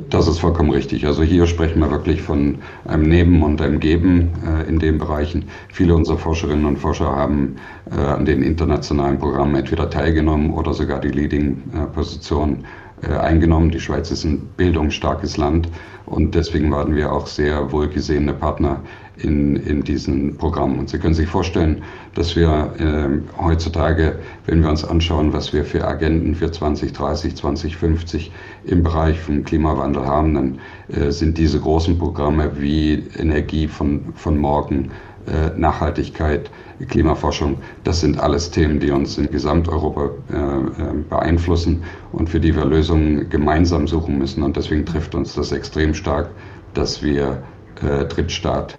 Das 0.09 0.27
ist 0.27 0.39
vollkommen 0.39 0.71
richtig. 0.71 1.05
Also 1.05 1.23
hier 1.23 1.45
sprechen 1.45 1.79
wir 1.79 1.91
wirklich 1.91 2.21
von 2.21 2.59
einem 2.85 3.03
Neben 3.03 3.43
und 3.43 3.61
einem 3.61 3.79
Geben 3.79 4.31
äh, 4.45 4.67
in 4.67 4.79
den 4.79 4.97
Bereichen. 4.97 5.45
Viele 5.71 5.95
unserer 5.95 6.17
Forscherinnen 6.17 6.65
und 6.65 6.77
Forscher 6.77 7.15
haben 7.15 7.57
äh, 7.91 7.99
an 7.99 8.25
den 8.25 8.41
internationalen 8.41 9.19
Programmen 9.19 9.55
entweder 9.55 9.89
teilgenommen 9.89 10.51
oder 10.51 10.73
sogar 10.73 10.99
die 10.99 11.09
Leading-Position 11.09 12.65
äh, 13.03 13.13
eingenommen. 13.13 13.69
Die 13.69 13.79
Schweiz 13.79 14.09
ist 14.11 14.23
ein 14.23 14.39
bildungsstarkes 14.57 15.37
Land 15.37 15.69
und 16.05 16.33
deswegen 16.35 16.71
waren 16.71 16.95
wir 16.95 17.11
auch 17.11 17.27
sehr 17.27 17.71
wohlgesehene 17.71 18.33
Partner 18.33 18.81
in, 19.17 19.55
in 19.55 19.83
diesen 19.83 20.37
Programmen. 20.37 20.79
Und 20.79 20.89
Sie 20.89 20.97
können 20.97 21.13
sich 21.13 21.27
vorstellen, 21.27 21.83
dass 22.15 22.35
wir 22.35 22.73
äh, 22.79 23.41
heutzutage, 23.41 24.19
wenn 24.45 24.61
wir 24.61 24.69
uns 24.69 24.83
anschauen, 24.83 25.33
was 25.33 25.53
wir 25.53 25.63
für 25.65 25.85
Agenden 25.87 26.35
für 26.35 26.51
2030, 26.51 27.35
2050 27.35 28.31
im 28.65 28.83
Bereich 28.83 29.19
vom 29.19 29.43
Klimawandel 29.43 30.05
haben, 30.05 30.33
dann 30.33 30.59
äh, 30.89 31.11
sind 31.11 31.37
diese 31.37 31.59
großen 31.59 31.97
Programme 31.97 32.51
wie 32.59 33.03
Energie 33.17 33.67
von, 33.67 34.13
von 34.15 34.37
morgen, 34.37 34.91
äh, 35.25 35.57
Nachhaltigkeit, 35.57 36.49
Klimaforschung, 36.89 37.57
das 37.83 38.01
sind 38.01 38.19
alles 38.19 38.51
Themen, 38.51 38.79
die 38.79 38.91
uns 38.91 39.17
in 39.17 39.29
Gesamteuropa 39.29 40.09
äh, 40.31 40.35
äh, 40.35 40.93
beeinflussen 41.09 41.83
und 42.11 42.29
für 42.29 42.39
die 42.39 42.55
wir 42.55 42.65
Lösungen 42.65 43.29
gemeinsam 43.29 43.87
suchen 43.87 44.17
müssen. 44.17 44.43
Und 44.43 44.57
deswegen 44.57 44.85
trifft 44.85 45.15
uns 45.15 45.33
das 45.35 45.51
extrem 45.51 45.93
stark, 45.93 46.29
dass 46.73 47.01
wir 47.01 47.43
äh, 47.81 48.05
Drittstaat 48.05 48.77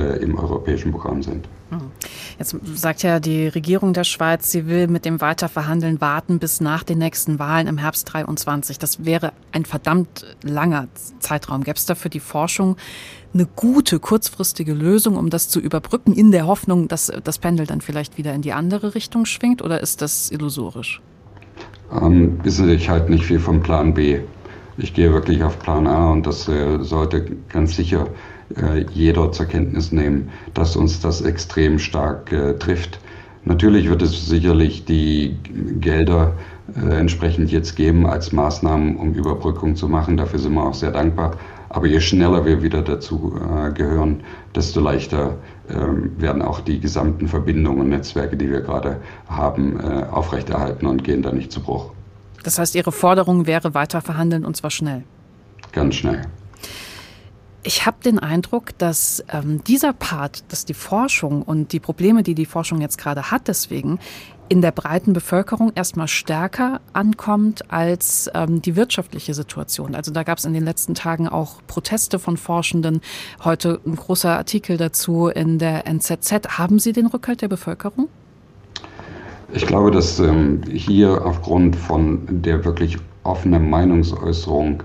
im 0.00 0.38
europäischen 0.38 0.92
Programm 0.92 1.22
sind. 1.22 1.46
Hm. 1.70 1.80
Jetzt 2.38 2.56
sagt 2.74 3.02
ja 3.02 3.20
die 3.20 3.48
Regierung 3.48 3.92
der 3.92 4.04
Schweiz, 4.04 4.50
sie 4.50 4.66
will 4.66 4.88
mit 4.88 5.04
dem 5.04 5.20
Weiterverhandeln 5.20 6.00
warten 6.00 6.38
bis 6.38 6.60
nach 6.60 6.82
den 6.82 6.98
nächsten 6.98 7.38
Wahlen 7.38 7.66
im 7.66 7.78
Herbst 7.78 8.12
23. 8.12 8.78
Das 8.78 9.04
wäre 9.04 9.32
ein 9.52 9.64
verdammt 9.64 10.26
langer 10.42 10.88
Zeitraum. 11.20 11.64
Gäbe 11.64 11.76
es 11.76 11.86
da 11.86 11.94
für 11.94 12.10
die 12.10 12.20
Forschung 12.20 12.76
eine 13.32 13.46
gute 13.46 13.98
kurzfristige 13.98 14.72
Lösung, 14.72 15.16
um 15.16 15.30
das 15.30 15.48
zu 15.48 15.60
überbrücken, 15.60 16.12
in 16.12 16.30
der 16.30 16.46
Hoffnung, 16.46 16.88
dass 16.88 17.12
das 17.24 17.38
Pendel 17.38 17.66
dann 17.66 17.80
vielleicht 17.80 18.16
wieder 18.16 18.32
in 18.32 18.42
die 18.42 18.52
andere 18.52 18.94
Richtung 18.94 19.26
schwingt? 19.26 19.62
Oder 19.62 19.80
ist 19.80 20.02
das 20.02 20.30
illusorisch? 20.30 21.00
Ähm, 21.92 22.38
wissen 22.42 22.66
Sie, 22.66 22.74
ich 22.74 22.88
halte 22.88 23.10
nicht 23.10 23.24
viel 23.24 23.40
vom 23.40 23.62
Plan 23.62 23.94
B. 23.94 24.20
Ich 24.76 24.94
gehe 24.94 25.12
wirklich 25.12 25.42
auf 25.42 25.58
Plan 25.58 25.86
A 25.86 26.10
und 26.10 26.26
das 26.26 26.48
äh, 26.48 26.78
sollte 26.80 27.36
ganz 27.48 27.76
sicher 27.76 28.08
äh, 28.56 28.84
jeder 28.92 29.32
zur 29.32 29.46
Kenntnis 29.46 29.92
nehmen, 29.92 30.30
dass 30.54 30.76
uns 30.76 31.00
das 31.00 31.20
extrem 31.20 31.78
stark 31.78 32.32
äh, 32.32 32.54
trifft. 32.54 32.98
Natürlich 33.44 33.88
wird 33.88 34.02
es 34.02 34.26
sicherlich 34.26 34.84
die 34.84 35.36
Gelder 35.80 36.32
äh, 36.74 36.96
entsprechend 36.96 37.52
jetzt 37.52 37.76
geben 37.76 38.06
als 38.06 38.32
Maßnahmen, 38.32 38.96
um 38.96 39.12
Überbrückung 39.12 39.76
zu 39.76 39.88
machen. 39.88 40.16
Dafür 40.16 40.38
sind 40.38 40.54
wir 40.54 40.64
auch 40.64 40.74
sehr 40.74 40.92
dankbar. 40.92 41.36
Aber 41.68 41.86
je 41.86 42.00
schneller 42.00 42.46
wir 42.46 42.62
wieder 42.62 42.82
dazu 42.82 43.34
äh, 43.36 43.72
gehören, 43.72 44.20
desto 44.54 44.80
leichter 44.80 45.36
äh, 45.68 45.74
werden 46.20 46.40
auch 46.40 46.60
die 46.60 46.78
gesamten 46.78 47.26
Verbindungen 47.26 47.80
und 47.80 47.88
Netzwerke, 47.88 48.36
die 48.36 48.48
wir 48.48 48.60
gerade 48.60 49.00
haben, 49.28 49.80
äh, 49.80 50.04
aufrechterhalten 50.10 50.86
und 50.86 51.02
gehen 51.02 51.22
da 51.22 51.32
nicht 51.32 51.50
zu 51.50 51.60
Bruch. 51.60 51.90
Das 52.44 52.58
heißt, 52.58 52.76
Ihre 52.76 52.92
Forderung 52.92 53.46
wäre 53.46 53.74
weiter 53.74 54.00
verhandeln 54.00 54.44
und 54.44 54.56
zwar 54.56 54.70
schnell. 54.70 55.02
Ganz 55.72 55.96
schnell. 55.96 56.22
Ich 57.66 57.86
habe 57.86 57.96
den 58.04 58.18
Eindruck, 58.18 58.76
dass 58.76 59.24
ähm, 59.32 59.64
dieser 59.64 59.94
Part, 59.94 60.44
dass 60.52 60.66
die 60.66 60.74
Forschung 60.74 61.40
und 61.40 61.72
die 61.72 61.80
Probleme, 61.80 62.22
die 62.22 62.34
die 62.34 62.44
Forschung 62.44 62.82
jetzt 62.82 62.98
gerade 62.98 63.30
hat, 63.30 63.48
deswegen 63.48 63.98
in 64.50 64.60
der 64.60 64.70
breiten 64.70 65.14
Bevölkerung 65.14 65.72
erstmal 65.74 66.06
stärker 66.06 66.82
ankommt 66.92 67.72
als 67.72 68.30
ähm, 68.34 68.60
die 68.60 68.76
wirtschaftliche 68.76 69.32
Situation. 69.32 69.94
Also 69.94 70.12
da 70.12 70.24
gab 70.24 70.36
es 70.36 70.44
in 70.44 70.52
den 70.52 70.62
letzten 70.64 70.94
Tagen 70.94 71.26
auch 71.26 71.62
Proteste 71.66 72.18
von 72.18 72.36
Forschenden. 72.36 73.00
Heute 73.42 73.80
ein 73.86 73.96
großer 73.96 74.36
Artikel 74.36 74.76
dazu 74.76 75.28
in 75.28 75.58
der 75.58 75.86
NZZ. 75.86 76.58
Haben 76.58 76.78
Sie 76.78 76.92
den 76.92 77.06
Rückhalt 77.06 77.40
der 77.40 77.48
Bevölkerung? 77.48 78.08
Ich 79.54 79.66
glaube, 79.66 79.90
dass 79.90 80.18
ähm, 80.20 80.60
hier 80.70 81.24
aufgrund 81.24 81.76
von 81.76 82.42
der 82.42 82.62
wirklich 82.66 82.98
offenen 83.22 83.70
Meinungsäußerung 83.70 84.82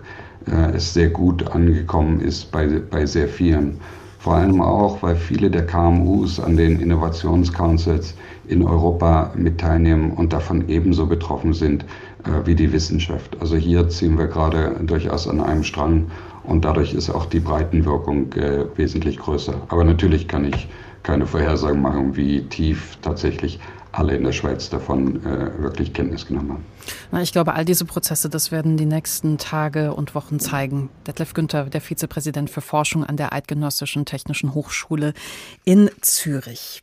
äh, 0.48 0.76
es 0.76 0.94
sehr 0.94 1.10
gut 1.10 1.48
angekommen 1.52 2.22
ist 2.22 2.52
bei, 2.52 2.68
bei 2.68 3.06
sehr 3.06 3.28
vielen. 3.28 3.80
Vor 4.20 4.36
allem 4.36 4.62
auch, 4.62 5.02
weil 5.02 5.16
viele 5.16 5.50
der 5.50 5.66
KMUs 5.66 6.42
an 6.42 6.58
den 6.58 6.80
Innovationscouncils 6.80 8.16
in 8.48 8.64
Europa 8.64 9.32
mit 9.36 9.60
teilnehmen 9.60 10.12
und 10.12 10.34
davon 10.34 10.68
ebenso 10.68 11.06
betroffen 11.06 11.54
sind 11.54 11.86
äh, 12.26 12.46
wie 12.46 12.56
die 12.56 12.74
Wissenschaft. 12.74 13.38
Also 13.40 13.56
hier 13.56 13.88
ziehen 13.88 14.18
wir 14.18 14.28
gerade 14.28 14.76
durchaus 14.84 15.28
an 15.28 15.40
einem 15.40 15.64
Strang 15.64 16.08
und 16.44 16.66
dadurch 16.66 16.94
ist 16.94 17.10
auch 17.10 17.28
die 17.28 17.40
Breitenwirkung 17.40 18.34
äh, 18.34 18.66
wesentlich 18.76 19.18
größer. 19.20 19.54
Aber 19.70 19.86
natürlich 19.86 20.28
kann 20.28 20.44
ich 20.46 20.68
keine 21.04 21.26
Vorhersagen 21.26 21.82
machen, 21.82 22.18
wie 22.18 22.42
tief 22.42 22.98
tatsächlich 23.02 23.60
alle 23.92 24.16
in 24.16 24.24
der 24.24 24.32
Schweiz 24.32 24.70
davon 24.70 25.24
äh, 25.26 25.62
wirklich 25.62 25.94
Kenntnis 25.94 26.28
genommen 26.28 26.54
haben. 26.54 26.66
Na, 27.12 27.22
ich 27.22 27.32
glaube, 27.32 27.54
all 27.54 27.66
diese 27.66 27.86
Prozesse, 27.86 28.30
das 28.30 28.52
werden 28.52 28.78
die 28.78 28.86
nächsten 28.86 29.38
Tage 29.38 29.94
und 29.94 30.16
Wochen 30.16 30.40
zeigen. 30.40 30.90
Detlef 31.08 31.34
Günther, 31.34 31.66
der 31.66 31.82
Vizepräsident 31.82 32.50
für 32.50 32.62
Forschung 32.62 33.04
an 33.04 33.18
der 33.18 33.34
Eidgenössischen 33.34 34.06
Technischen 34.06 34.54
Hochschule 34.54 35.14
in 35.66 35.90
Zürich. 36.02 36.82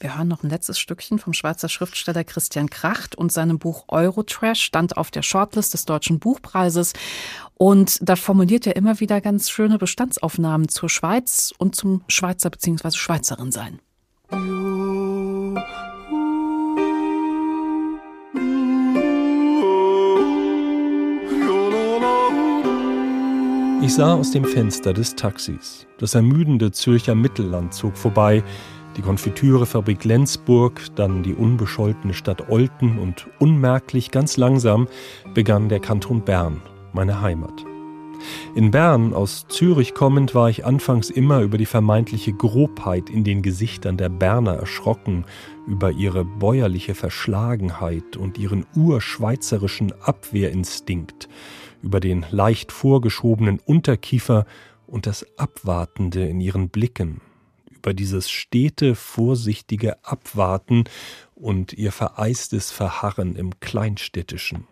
Wir 0.00 0.16
hören 0.16 0.26
noch 0.26 0.42
ein 0.42 0.50
letztes 0.50 0.80
Stückchen 0.80 1.20
vom 1.20 1.32
Schweizer 1.32 1.68
Schriftsteller 1.68 2.24
Christian 2.24 2.68
Kracht 2.68 3.14
und 3.14 3.30
seinem 3.30 3.60
Buch 3.60 3.84
Eurotrash 3.86 4.60
stand 4.60 4.96
auf 4.96 5.12
der 5.12 5.22
Shortlist 5.22 5.74
des 5.74 5.84
Deutschen 5.84 6.18
Buchpreises. 6.18 6.92
Und 7.54 7.98
da 8.02 8.16
formuliert 8.16 8.66
er 8.66 8.74
immer 8.74 8.98
wieder 8.98 9.20
ganz 9.20 9.48
schöne 9.48 9.78
Bestandsaufnahmen 9.78 10.68
zur 10.68 10.88
Schweiz 10.88 11.54
und 11.56 11.76
zum 11.76 12.02
Schweizer 12.08 12.50
bzw. 12.50 12.90
Schweizerin 12.90 13.52
sein. 13.52 13.78
Ich 23.82 23.94
sah 23.94 24.14
aus 24.14 24.30
dem 24.30 24.44
Fenster 24.44 24.92
des 24.92 25.16
Taxis. 25.16 25.88
Das 25.98 26.14
ermüdende 26.14 26.70
Zürcher 26.70 27.16
Mittelland 27.16 27.74
zog 27.74 27.96
vorbei, 27.96 28.44
die 28.96 29.02
Konfitürefabrik 29.02 30.04
Lenzburg, 30.04 30.80
dann 30.94 31.24
die 31.24 31.34
unbescholtene 31.34 32.14
Stadt 32.14 32.48
Olten 32.48 33.00
und 33.00 33.26
unmerklich, 33.40 34.12
ganz 34.12 34.36
langsam 34.36 34.86
begann 35.34 35.68
der 35.68 35.80
Kanton 35.80 36.24
Bern, 36.24 36.62
meine 36.92 37.22
Heimat. 37.22 37.64
In 38.54 38.70
Bern, 38.70 39.14
aus 39.14 39.46
Zürich 39.48 39.94
kommend, 39.94 40.32
war 40.32 40.48
ich 40.48 40.64
anfangs 40.64 41.10
immer 41.10 41.40
über 41.40 41.58
die 41.58 41.66
vermeintliche 41.66 42.32
Grobheit 42.32 43.10
in 43.10 43.24
den 43.24 43.42
Gesichtern 43.42 43.96
der 43.96 44.10
Berner 44.10 44.54
erschrocken, 44.54 45.24
über 45.66 45.90
ihre 45.90 46.24
bäuerliche 46.24 46.94
Verschlagenheit 46.94 48.16
und 48.16 48.38
ihren 48.38 48.64
urschweizerischen 48.76 49.92
Abwehrinstinkt, 50.02 51.28
über 51.82 52.00
den 52.00 52.24
leicht 52.30 52.72
vorgeschobenen 52.72 53.58
Unterkiefer 53.58 54.46
und 54.86 55.06
das 55.06 55.26
Abwartende 55.38 56.26
in 56.26 56.40
ihren 56.40 56.68
Blicken, 56.68 57.20
über 57.70 57.94
dieses 57.94 58.30
stete, 58.30 58.94
vorsichtige 58.94 60.04
Abwarten 60.04 60.84
und 61.34 61.72
ihr 61.72 61.92
vereistes 61.92 62.70
Verharren 62.70 63.36
im 63.36 63.58
Kleinstädtischen. 63.60 64.66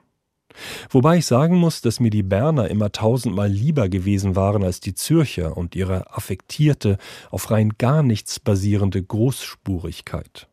Wobei 0.88 1.18
ich 1.18 1.26
sagen 1.26 1.56
muss, 1.56 1.80
dass 1.80 2.00
mir 2.00 2.10
die 2.10 2.22
Berner 2.22 2.68
immer 2.68 2.92
tausendmal 2.92 3.48
lieber 3.48 3.88
gewesen 3.88 4.36
waren 4.36 4.64
als 4.64 4.80
die 4.80 4.94
Zürcher 4.94 5.56
und 5.56 5.76
ihre 5.76 6.14
affektierte, 6.14 6.98
auf 7.30 7.50
rein 7.50 7.74
gar 7.78 8.02
nichts 8.02 8.40
basierende 8.40 9.02
Großspurigkeit. 9.02 10.48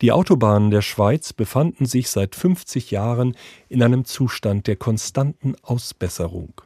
Die 0.00 0.12
Autobahnen 0.12 0.70
der 0.70 0.82
Schweiz 0.82 1.32
befanden 1.32 1.86
sich 1.86 2.10
seit 2.10 2.34
50 2.34 2.90
Jahren 2.90 3.36
in 3.68 3.82
einem 3.82 4.04
Zustand 4.04 4.66
der 4.66 4.76
konstanten 4.76 5.54
Ausbesserung. 5.62 6.60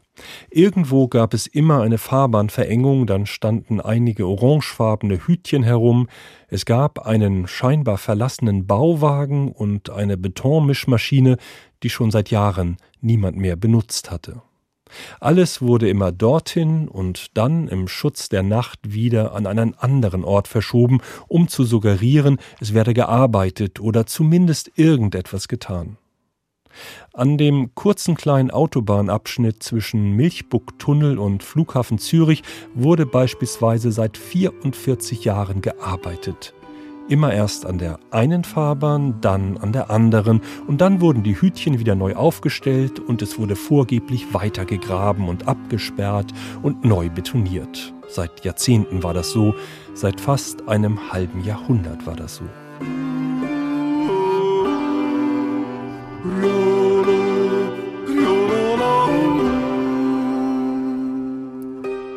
Irgendwo 0.50 1.08
gab 1.08 1.32
es 1.34 1.46
immer 1.46 1.82
eine 1.82 1.98
Fahrbahnverengung, 1.98 3.06
dann 3.06 3.26
standen 3.26 3.80
einige 3.80 4.26
orangefarbene 4.26 5.26
Hütchen 5.26 5.62
herum, 5.62 6.08
es 6.48 6.66
gab 6.66 7.06
einen 7.06 7.46
scheinbar 7.46 7.96
verlassenen 7.96 8.66
Bauwagen 8.66 9.52
und 9.52 9.90
eine 9.90 10.16
Betonmischmaschine, 10.16 11.36
die 11.82 11.90
schon 11.90 12.10
seit 12.10 12.30
Jahren 12.30 12.76
niemand 13.00 13.36
mehr 13.36 13.56
benutzt 13.56 14.10
hatte. 14.10 14.42
Alles 15.20 15.62
wurde 15.62 15.88
immer 15.88 16.12
dorthin 16.12 16.88
und 16.88 17.36
dann 17.36 17.68
im 17.68 17.88
Schutz 17.88 18.28
der 18.28 18.42
Nacht 18.42 18.80
wieder 18.82 19.34
an 19.34 19.46
einen 19.46 19.74
anderen 19.74 20.24
Ort 20.24 20.48
verschoben, 20.48 21.00
um 21.28 21.48
zu 21.48 21.64
suggerieren, 21.64 22.38
es 22.60 22.74
werde 22.74 22.94
gearbeitet 22.94 23.80
oder 23.80 24.06
zumindest 24.06 24.72
irgendetwas 24.76 25.48
getan. 25.48 25.96
An 27.12 27.36
dem 27.36 27.74
kurzen 27.74 28.14
kleinen 28.14 28.50
Autobahnabschnitt 28.50 29.62
zwischen 29.62 30.14
Milchbucktunnel 30.16 31.18
und 31.18 31.42
Flughafen 31.42 31.98
Zürich 31.98 32.42
wurde 32.74 33.06
beispielsweise 33.06 33.90
seit 33.90 34.16
44 34.16 35.24
Jahren 35.24 35.62
gearbeitet. 35.62 36.54
Immer 37.10 37.32
erst 37.32 37.66
an 37.66 37.78
der 37.78 37.98
einen 38.12 38.44
Fahrbahn, 38.44 39.20
dann 39.20 39.56
an 39.56 39.72
der 39.72 39.90
anderen 39.90 40.40
und 40.68 40.80
dann 40.80 41.00
wurden 41.00 41.24
die 41.24 41.34
Hütchen 41.34 41.80
wieder 41.80 41.96
neu 41.96 42.14
aufgestellt 42.14 43.00
und 43.00 43.20
es 43.20 43.36
wurde 43.36 43.56
vorgeblich 43.56 44.32
weitergegraben 44.32 45.28
und 45.28 45.48
abgesperrt 45.48 46.32
und 46.62 46.84
neu 46.84 47.10
betoniert. 47.10 47.92
Seit 48.08 48.44
Jahrzehnten 48.44 49.02
war 49.02 49.12
das 49.12 49.32
so, 49.32 49.56
seit 49.92 50.20
fast 50.20 50.68
einem 50.68 51.10
halben 51.10 51.42
Jahrhundert 51.42 52.06
war 52.06 52.14
das 52.14 52.36
so. 52.36 52.44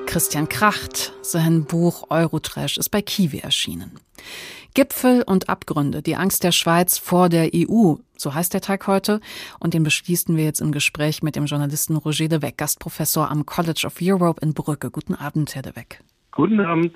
Christian 0.06 0.48
Kracht, 0.48 1.14
sein 1.24 1.66
Buch 1.66 2.12
Eurotrash 2.12 2.78
ist 2.78 2.90
bei 2.90 3.02
Kiwi 3.02 3.40
erschienen. 3.40 4.00
Gipfel 4.74 5.22
und 5.24 5.50
Abgründe, 5.50 6.02
die 6.02 6.16
Angst 6.16 6.44
der 6.44 6.52
Schweiz 6.52 6.98
vor 6.98 7.30
der 7.30 7.52
EU, 7.54 7.96
so 8.18 8.34
heißt 8.34 8.54
der 8.54 8.62
Tag 8.62 8.88
heute. 8.88 9.20
Und 9.60 9.74
den 9.74 9.84
beschließen 9.84 10.36
wir 10.36 10.44
jetzt 10.44 10.62
im 10.62 10.72
Gespräch 10.72 11.22
mit 11.22 11.36
dem 11.36 11.46
Journalisten 11.46 11.96
Roger 11.96 12.28
de 12.28 12.42
Weck, 12.42 12.58
Gastprofessor 12.58 13.30
am 13.30 13.46
College 13.46 13.84
of 13.86 13.96
Europe 14.02 14.44
in 14.44 14.54
Brücke. 14.54 14.90
Guten 14.90 15.14
Abend, 15.14 15.54
Herr 15.54 15.62
de 15.62 15.76
Weck. 15.76 16.04
Guten 16.32 16.60
Abend. 16.60 16.94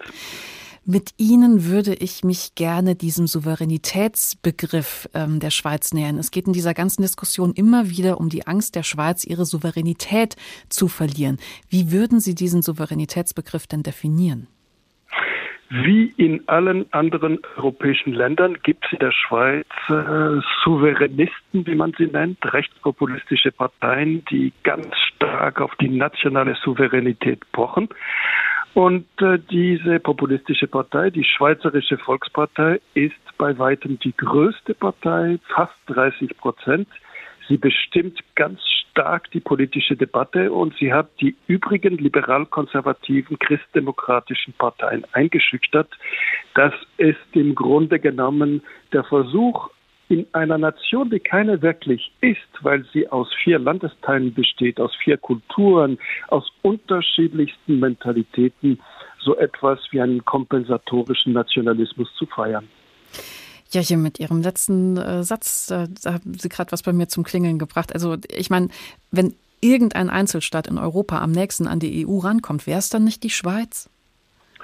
Mit 0.89 1.11
Ihnen 1.17 1.65
würde 1.65 1.93
ich 1.93 2.23
mich 2.23 2.55
gerne 2.55 2.95
diesem 2.95 3.27
Souveränitätsbegriff 3.27 5.09
ähm, 5.13 5.41
der 5.41 5.51
Schweiz 5.51 5.93
nähern. 5.93 6.17
Es 6.17 6.31
geht 6.31 6.47
in 6.47 6.53
dieser 6.53 6.73
ganzen 6.73 7.01
Diskussion 7.01 7.51
immer 7.53 7.89
wieder 7.89 8.21
um 8.21 8.29
die 8.29 8.47
Angst 8.47 8.73
der 8.73 8.83
Schweiz, 8.83 9.25
ihre 9.25 9.45
Souveränität 9.45 10.37
zu 10.69 10.87
verlieren. 10.87 11.39
Wie 11.67 11.91
würden 11.91 12.21
Sie 12.21 12.35
diesen 12.35 12.61
Souveränitätsbegriff 12.61 13.67
denn 13.67 13.83
definieren? 13.83 14.47
Wie 15.69 16.13
in 16.15 16.47
allen 16.47 16.91
anderen 16.93 17.39
europäischen 17.57 18.13
Ländern 18.13 18.57
gibt 18.63 18.85
es 18.85 18.93
in 18.93 18.99
der 18.99 19.11
Schweiz 19.11 19.65
äh, 19.89 20.39
Souveränisten, 20.63 21.67
wie 21.67 21.75
man 21.75 21.93
sie 21.97 22.07
nennt, 22.07 22.37
rechtspopulistische 22.53 23.51
Parteien, 23.51 24.23
die 24.31 24.53
ganz 24.63 24.87
stark 25.15 25.59
auf 25.59 25.75
die 25.75 25.89
nationale 25.89 26.55
Souveränität 26.63 27.41
pochen. 27.51 27.89
Und 28.75 29.07
äh, 29.21 29.39
diese 29.49 29.99
populistische 29.99 30.67
Partei, 30.67 31.09
die 31.09 31.23
Schweizerische 31.23 31.97
Volkspartei, 31.97 32.79
ist 32.93 33.15
bei 33.37 33.57
weitem 33.57 33.99
die 33.99 34.15
größte 34.15 34.73
Partei, 34.73 35.39
fast 35.53 35.73
30 35.87 36.37
Prozent. 36.37 36.87
Sie 37.47 37.57
bestimmt 37.57 38.19
ganz 38.35 38.59
stark 38.97 39.29
die 39.31 39.39
politische 39.39 39.95
Debatte 39.95 40.51
und 40.51 40.75
sie 40.79 40.91
hat 40.91 41.09
die 41.21 41.35
übrigen 41.47 41.97
liberal-konservativen 41.97 43.37
christdemokratischen 43.39 44.53
Parteien 44.53 45.05
eingeschüchtert. 45.11 45.89
Das 46.55 46.73
ist 46.97 47.17
im 47.33 47.55
Grunde 47.55 47.99
genommen 47.99 48.63
der 48.91 49.03
Versuch, 49.03 49.69
in 50.09 50.25
einer 50.31 50.57
Nation, 50.57 51.09
die 51.09 51.19
keine 51.19 51.61
wirklich 51.61 52.11
ist, 52.21 52.47
weil 52.61 52.85
sie 52.93 53.09
aus 53.09 53.29
vier 53.43 53.59
Landesteilen 53.59 54.33
besteht, 54.33 54.79
aus 54.79 54.95
vier 54.95 55.17
Kulturen, 55.17 55.99
aus 56.29 56.49
unterschiedlichsten 56.61 57.79
Mentalitäten, 57.79 58.79
so 59.19 59.35
etwas 59.37 59.79
wie 59.91 59.99
einen 59.99 60.23
kompensatorischen 60.23 61.33
Nationalismus 61.33 62.13
zu 62.15 62.25
feiern. 62.25 62.67
Ja, 63.71 63.81
hier 63.81 63.97
mit 63.97 64.19
Ihrem 64.19 64.41
letzten 64.41 64.97
äh, 64.97 65.23
Satz, 65.23 65.69
äh, 65.71 65.87
da 66.03 66.13
haben 66.13 66.37
Sie 66.37 66.49
gerade 66.49 66.71
was 66.71 66.83
bei 66.83 66.93
mir 66.93 67.07
zum 67.07 67.23
Klingeln 67.23 67.59
gebracht. 67.59 67.93
Also 67.93 68.17
ich 68.29 68.49
meine, 68.49 68.69
wenn 69.11 69.33
irgendein 69.61 70.09
Einzelstaat 70.09 70.67
in 70.67 70.77
Europa 70.77 71.21
am 71.21 71.31
nächsten 71.31 71.67
an 71.67 71.79
die 71.79 72.07
EU 72.07 72.19
rankommt, 72.19 72.67
wäre 72.67 72.79
es 72.79 72.89
dann 72.89 73.03
nicht 73.03 73.23
die 73.23 73.29
Schweiz? 73.29 73.89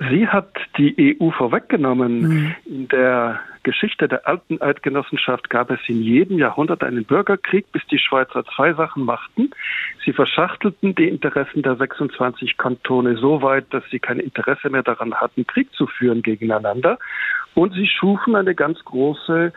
Sie 0.10 0.28
hat 0.28 0.50
die 0.78 1.18
EU 1.20 1.32
vorweggenommen. 1.32 2.22
Mhm. 2.22 2.56
In 2.66 2.88
der 2.88 3.40
Geschichte 3.64 4.08
der 4.08 4.28
alten 4.28 4.62
Eidgenossenschaft 4.62 5.50
gab 5.50 5.72
es 5.72 5.80
in 5.88 6.02
jedem 6.02 6.38
Jahrhundert 6.38 6.84
einen 6.84 7.06
Bürgerkrieg, 7.06 7.72
bis 7.72 7.82
die 7.88 7.98
Schweizer 7.98 8.44
zwei 8.56 8.74
Sachen 8.74 9.06
machten. 9.06 9.52
Sie 10.06 10.14
verschachtelten 10.14 10.96
die 10.96 11.08
Interessen 11.08 11.64
der 11.64 11.78
26 11.78 12.58
Kantone 12.58 13.18
so 13.18 13.42
weit, 13.42 13.66
dass 13.72 13.84
sie 13.90 14.00
kein 14.00 14.20
Interesse 14.20 14.70
mehr 14.70 14.84
daran 14.84 15.16
hatten, 15.16 15.48
Krieg 15.48 15.74
zu 15.74 15.88
führen 15.88 16.22
gegeneinander. 16.22 17.00
Und 17.56 17.74
sie 17.74 17.88
schufen 17.88 18.36
eine 18.36 18.54
ganz 18.54 18.84
große, 18.84 19.54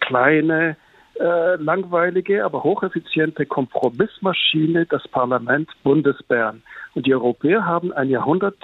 kleine, 0.00 0.76
äh, 1.20 1.56
langweilige, 1.56 2.44
aber 2.44 2.62
hocheffiziente 2.62 3.44
Kompromissmaschine, 3.44 4.86
das 4.86 5.06
Parlament 5.08 5.68
Bundesbern. 5.82 6.62
Und 6.94 7.06
die 7.06 7.14
Europäer 7.14 7.66
haben 7.66 7.92
ein 7.92 8.08
Jahrhundert 8.08 8.56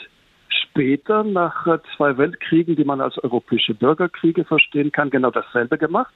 später, 0.78 1.24
nach 1.24 1.66
äh, 1.66 1.78
zwei 1.96 2.16
Weltkriegen, 2.16 2.76
die 2.76 2.84
man 2.84 3.00
als 3.00 3.18
europäische 3.18 3.74
Bürgerkriege 3.74 4.44
verstehen 4.44 4.92
kann, 4.92 5.10
genau 5.10 5.32
dasselbe 5.32 5.76
gemacht. 5.76 6.14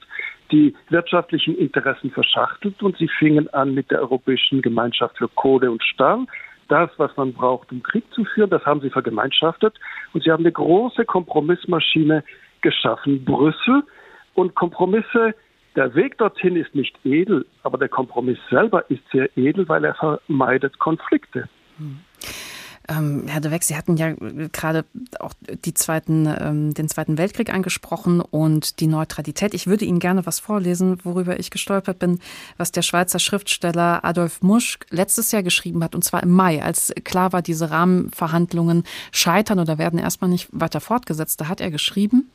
Die 0.53 0.73
wirtschaftlichen 0.89 1.57
Interessen 1.57 2.11
verschachtelt 2.11 2.81
und 2.81 2.97
sie 2.97 3.09
fingen 3.19 3.53
an 3.53 3.73
mit 3.73 3.91
der 3.91 3.99
Europäischen 3.99 4.61
Gemeinschaft 4.61 5.17
für 5.17 5.27
Kohle 5.27 5.69
und 5.69 5.83
Stahl. 5.83 6.25
Das, 6.69 6.89
was 6.95 7.11
man 7.17 7.33
braucht, 7.33 7.73
um 7.73 7.83
Krieg 7.83 8.05
zu 8.13 8.23
führen, 8.23 8.49
das 8.49 8.65
haben 8.65 8.79
sie 8.79 8.89
vergemeinschaftet. 8.89 9.75
Und 10.13 10.23
sie 10.23 10.31
haben 10.31 10.43
eine 10.43 10.53
große 10.53 11.03
Kompromissmaschine 11.03 12.23
geschaffen, 12.61 13.25
Brüssel. 13.25 13.83
Und 14.33 14.55
Kompromisse, 14.55 15.35
der 15.75 15.93
Weg 15.93 16.17
dorthin 16.19 16.55
ist 16.55 16.73
nicht 16.73 16.97
edel, 17.03 17.45
aber 17.63 17.77
der 17.77 17.89
Kompromiss 17.89 18.39
selber 18.49 18.89
ist 18.89 19.03
sehr 19.11 19.29
edel, 19.37 19.67
weil 19.67 19.83
er 19.83 19.95
vermeidet 19.95 20.79
Konflikte. 20.79 21.49
Hm. 21.77 21.99
Ähm, 22.89 23.23
Herr 23.27 23.39
de 23.39 23.51
Weck, 23.51 23.63
Sie 23.63 23.77
hatten 23.77 23.95
ja 23.95 24.13
gerade 24.51 24.83
auch 25.19 25.33
die 25.63 25.73
zweiten, 25.73 26.25
ähm, 26.25 26.73
den 26.73 26.89
Zweiten 26.89 27.17
Weltkrieg 27.17 27.53
angesprochen 27.53 28.19
und 28.19 28.81
die 28.81 28.87
Neutralität. 28.87 29.53
Ich 29.53 29.67
würde 29.67 29.85
Ihnen 29.85 29.99
gerne 29.99 30.25
was 30.25 30.39
vorlesen, 30.39 30.97
worüber 31.03 31.39
ich 31.39 31.49
gestolpert 31.49 31.99
bin, 31.99 32.19
was 32.57 32.71
der 32.71 32.81
Schweizer 32.81 33.19
Schriftsteller 33.19 34.03
Adolf 34.03 34.41
Musch 34.41 34.79
letztes 34.89 35.31
Jahr 35.31 35.43
geschrieben 35.43 35.83
hat, 35.83 35.95
und 35.95 36.03
zwar 36.03 36.23
im 36.23 36.31
Mai, 36.31 36.61
als 36.61 36.93
klar 37.05 37.31
war, 37.31 37.41
diese 37.41 37.71
Rahmenverhandlungen 37.71 38.83
scheitern 39.11 39.59
oder 39.59 39.77
werden 39.77 39.99
erstmal 39.99 40.29
nicht 40.29 40.49
weiter 40.51 40.81
fortgesetzt. 40.81 41.39
Da 41.39 41.47
hat 41.47 41.61
er 41.61 41.71
geschrieben, 41.71 42.29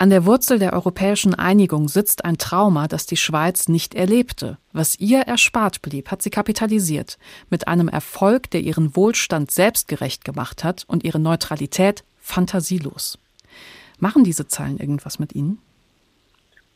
an 0.00 0.08
der 0.08 0.24
Wurzel 0.24 0.58
der 0.58 0.72
europäischen 0.72 1.34
Einigung 1.34 1.86
sitzt 1.86 2.24
ein 2.24 2.38
Trauma, 2.38 2.88
das 2.88 3.04
die 3.04 3.18
Schweiz 3.18 3.68
nicht 3.68 3.94
erlebte. 3.94 4.56
Was 4.72 4.98
ihr 4.98 5.20
erspart 5.20 5.82
blieb, 5.82 6.10
hat 6.10 6.22
sie 6.22 6.30
kapitalisiert, 6.30 7.18
mit 7.50 7.68
einem 7.68 7.86
Erfolg, 7.86 8.50
der 8.50 8.62
ihren 8.62 8.96
Wohlstand 8.96 9.50
selbstgerecht 9.50 10.24
gemacht 10.24 10.64
hat 10.64 10.84
und 10.86 11.04
ihre 11.04 11.18
Neutralität 11.18 12.02
fantasielos. 12.18 13.18
Machen 13.98 14.24
diese 14.24 14.48
Zahlen 14.48 14.78
irgendwas 14.78 15.18
mit 15.18 15.34
Ihnen? 15.34 15.58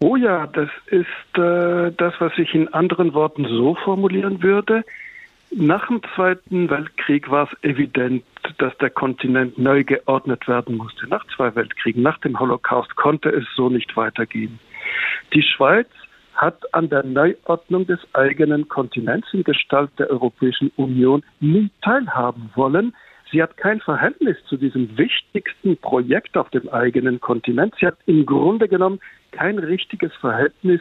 Oh 0.00 0.16
ja, 0.16 0.46
das 0.46 0.68
ist 0.88 1.38
äh, 1.38 1.92
das, 1.96 2.12
was 2.18 2.32
ich 2.36 2.54
in 2.54 2.74
anderen 2.74 3.14
Worten 3.14 3.46
so 3.48 3.74
formulieren 3.74 4.42
würde. 4.42 4.84
Nach 5.50 5.86
dem 5.86 6.02
Zweiten 6.14 6.68
Weltkrieg 6.68 7.30
war 7.30 7.48
es 7.50 7.62
evident, 7.62 8.22
dass 8.58 8.76
der 8.78 8.90
Kontinent 8.90 9.58
neu 9.58 9.84
geordnet 9.84 10.46
werden 10.48 10.76
musste. 10.76 11.06
Nach 11.08 11.24
zwei 11.36 11.54
Weltkriegen, 11.54 12.02
nach 12.02 12.18
dem 12.18 12.38
Holocaust 12.38 12.94
konnte 12.96 13.30
es 13.30 13.44
so 13.56 13.68
nicht 13.68 13.96
weitergehen. 13.96 14.58
Die 15.32 15.42
Schweiz 15.42 15.88
hat 16.34 16.62
an 16.74 16.88
der 16.88 17.04
Neuordnung 17.04 17.86
des 17.86 18.00
eigenen 18.12 18.68
Kontinents 18.68 19.28
in 19.32 19.44
Gestalt 19.44 19.90
der 19.98 20.10
Europäischen 20.10 20.70
Union 20.76 21.22
nie 21.40 21.70
teilhaben 21.82 22.50
wollen. 22.54 22.94
Sie 23.30 23.42
hat 23.42 23.56
kein 23.56 23.80
Verhältnis 23.80 24.36
zu 24.48 24.56
diesem 24.56 24.96
wichtigsten 24.98 25.76
Projekt 25.76 26.36
auf 26.36 26.50
dem 26.50 26.68
eigenen 26.68 27.20
Kontinent. 27.20 27.74
Sie 27.78 27.86
hat 27.86 27.96
im 28.06 28.26
Grunde 28.26 28.68
genommen 28.68 29.00
kein 29.30 29.58
richtiges 29.58 30.12
Verhältnis 30.16 30.80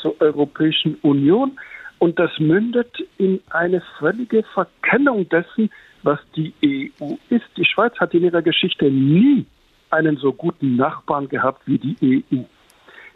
zur 0.00 0.20
Europäischen 0.20 0.96
Union. 1.02 1.58
Und 1.98 2.18
das 2.18 2.30
mündet 2.38 3.02
in 3.18 3.40
eine 3.50 3.82
völlige 3.98 4.44
Verkennung 4.54 5.28
dessen, 5.28 5.70
was 6.02 6.18
die 6.36 6.52
EU 6.64 7.14
ist. 7.30 7.46
Die 7.56 7.64
Schweiz 7.64 7.94
hat 7.98 8.14
in 8.14 8.24
ihrer 8.24 8.42
Geschichte 8.42 8.90
nie 8.90 9.46
einen 9.90 10.16
so 10.16 10.32
guten 10.32 10.76
Nachbarn 10.76 11.28
gehabt 11.28 11.62
wie 11.66 11.78
die 11.78 12.24
EU. 12.32 12.42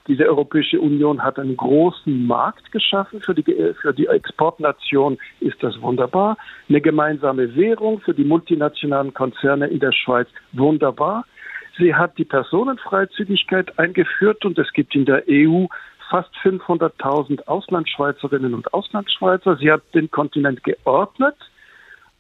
Diese 0.09 0.27
Europäische 0.27 0.81
Union 0.81 1.23
hat 1.23 1.39
einen 1.39 1.57
großen 1.57 2.27
Markt 2.27 2.73
geschaffen. 2.73 3.21
Für 3.21 3.35
die, 3.35 3.45
für 3.81 3.95
die 3.95 4.07
Exportnation 4.07 5.17
ist 5.39 5.63
das 5.63 5.81
wunderbar. 5.81 6.37
Eine 6.69 6.81
gemeinsame 6.81 7.55
Währung 7.55 8.01
für 8.01 8.13
die 8.13 8.25
multinationalen 8.25 9.15
Konzerne 9.15 9.69
in 9.69 9.79
der 9.79 9.93
Schweiz 9.93 10.29
wunderbar. 10.53 11.25
Sie 11.79 11.95
hat 11.95 12.19
die 12.19 12.25
Personenfreizügigkeit 12.25 13.79
eingeführt 13.79 14.45
und 14.45 14.59
es 14.59 14.73
gibt 14.73 14.95
in 14.95 15.05
der 15.05 15.23
EU 15.31 15.67
fast 16.11 16.35
500.000 16.43 17.47
Auslandschweizerinnen 17.47 18.55
und 18.55 18.75
Auslandsschweizer. 18.75 19.57
Sie 19.57 19.71
hat 19.71 19.83
den 19.95 20.11
Kontinent 20.11 20.65
geordnet 20.65 21.37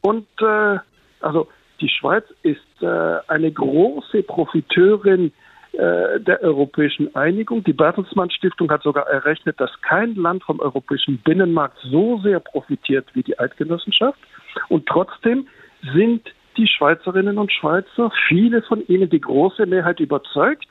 und 0.02 0.26
äh, 0.40 0.78
also 1.20 1.48
die 1.80 1.88
Schweiz 1.88 2.24
ist 2.42 2.60
äh, 2.80 2.86
eine 3.28 3.50
große 3.50 4.22
Profiteurin 4.22 5.32
äh, 5.72 6.20
der 6.20 6.42
europäischen 6.42 7.14
Einigung. 7.14 7.64
Die 7.64 7.72
Bertelsmann 7.72 8.30
Stiftung 8.30 8.70
hat 8.70 8.82
sogar 8.82 9.06
errechnet, 9.08 9.58
dass 9.58 9.70
kein 9.80 10.14
Land 10.16 10.44
vom 10.44 10.60
europäischen 10.60 11.18
Binnenmarkt 11.18 11.78
so 11.82 12.18
sehr 12.18 12.40
profitiert 12.40 13.06
wie 13.14 13.22
die 13.22 13.38
Eidgenossenschaft. 13.38 14.18
Und 14.68 14.86
trotzdem 14.86 15.48
sind 15.94 16.28
die 16.56 16.66
Schweizerinnen 16.66 17.38
und 17.38 17.50
Schweizer, 17.50 18.12
viele 18.28 18.62
von 18.62 18.86
ihnen, 18.86 19.08
die 19.08 19.20
große 19.20 19.64
Mehrheit 19.66 20.00
überzeugt, 20.00 20.68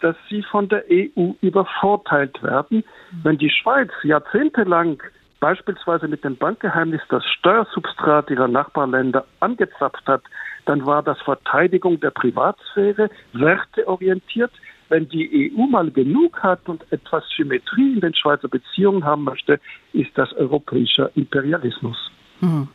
dass 0.00 0.16
sie 0.28 0.42
von 0.42 0.68
der 0.68 0.84
EU 0.90 1.32
übervorteilt 1.40 2.42
werden. 2.42 2.84
Wenn 3.22 3.38
die 3.38 3.50
Schweiz 3.50 3.90
jahrzehntelang 4.02 5.02
beispielsweise 5.44 6.08
mit 6.08 6.24
dem 6.24 6.38
Bankgeheimnis 6.38 7.02
das 7.10 7.22
Steuersubstrat 7.38 8.30
ihrer 8.30 8.48
Nachbarländer 8.48 9.26
angezapft 9.40 10.06
hat, 10.06 10.22
dann 10.64 10.86
war 10.86 11.02
das 11.02 11.20
Verteidigung 11.20 12.00
der 12.00 12.12
Privatsphäre, 12.12 13.10
werteorientiert. 13.34 14.50
Wenn 14.88 15.06
die 15.06 15.52
EU 15.54 15.66
mal 15.66 15.90
genug 15.90 16.42
hat 16.42 16.66
und 16.66 16.90
etwas 16.90 17.24
Symmetrie 17.36 17.92
in 17.92 18.00
den 18.00 18.14
Schweizer 18.14 18.48
Beziehungen 18.48 19.04
haben 19.04 19.24
möchte, 19.24 19.60
ist 19.92 20.12
das 20.14 20.32
europäischer 20.32 21.10
Imperialismus. 21.14 21.98
Hm. 22.40 22.68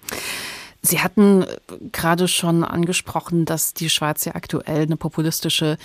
Sie 0.84 1.00
hatten 1.00 1.42
äh, 1.42 1.48
gerade 1.92 2.28
schon 2.28 2.64
angesprochen, 2.64 3.46
dass 3.46 3.74
die 3.74 3.90
Schweiz 3.90 4.26
ja 4.26 4.36
aktuell 4.36 4.84
eine 4.84 4.96
populistische 4.96 5.78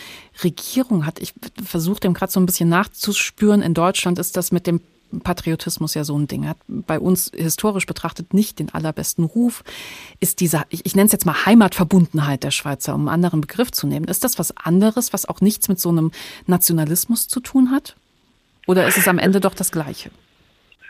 Regierung 0.42 1.06
hat. 1.06 1.18
Ich 1.18 1.32
versuche 1.64 2.00
dem 2.00 2.12
gerade 2.12 2.30
so 2.30 2.40
ein 2.40 2.46
bisschen 2.46 2.68
nachzuspüren. 2.68 3.62
In 3.62 3.72
Deutschland 3.72 4.18
ist 4.18 4.36
das 4.36 4.52
mit 4.52 4.66
dem 4.66 4.82
Patriotismus 5.20 5.94
ja 5.94 6.04
so 6.04 6.18
ein 6.18 6.26
Ding. 6.26 6.48
Hat 6.48 6.58
bei 6.68 6.98
uns 6.98 7.30
historisch 7.34 7.86
betrachtet 7.86 8.34
nicht 8.34 8.58
den 8.58 8.72
allerbesten 8.72 9.24
Ruf. 9.24 9.62
Ist 10.20 10.40
diese, 10.40 10.62
ich, 10.70 10.86
ich 10.86 10.96
nenne 10.96 11.06
es 11.06 11.12
jetzt 11.12 11.26
mal 11.26 11.46
Heimatverbundenheit 11.46 12.44
der 12.44 12.50
Schweizer, 12.50 12.94
um 12.94 13.02
einen 13.02 13.08
anderen 13.08 13.40
Begriff 13.40 13.70
zu 13.70 13.86
nehmen. 13.86 14.06
Ist 14.06 14.24
das 14.24 14.38
was 14.38 14.56
anderes, 14.56 15.12
was 15.12 15.28
auch 15.28 15.40
nichts 15.40 15.68
mit 15.68 15.80
so 15.80 15.90
einem 15.90 16.10
Nationalismus 16.46 17.28
zu 17.28 17.40
tun 17.40 17.70
hat? 17.70 17.96
Oder 18.66 18.86
ist 18.86 18.98
es 18.98 19.08
am 19.08 19.18
Ende 19.18 19.40
doch 19.40 19.54
das 19.54 19.72
Gleiche? 19.72 20.10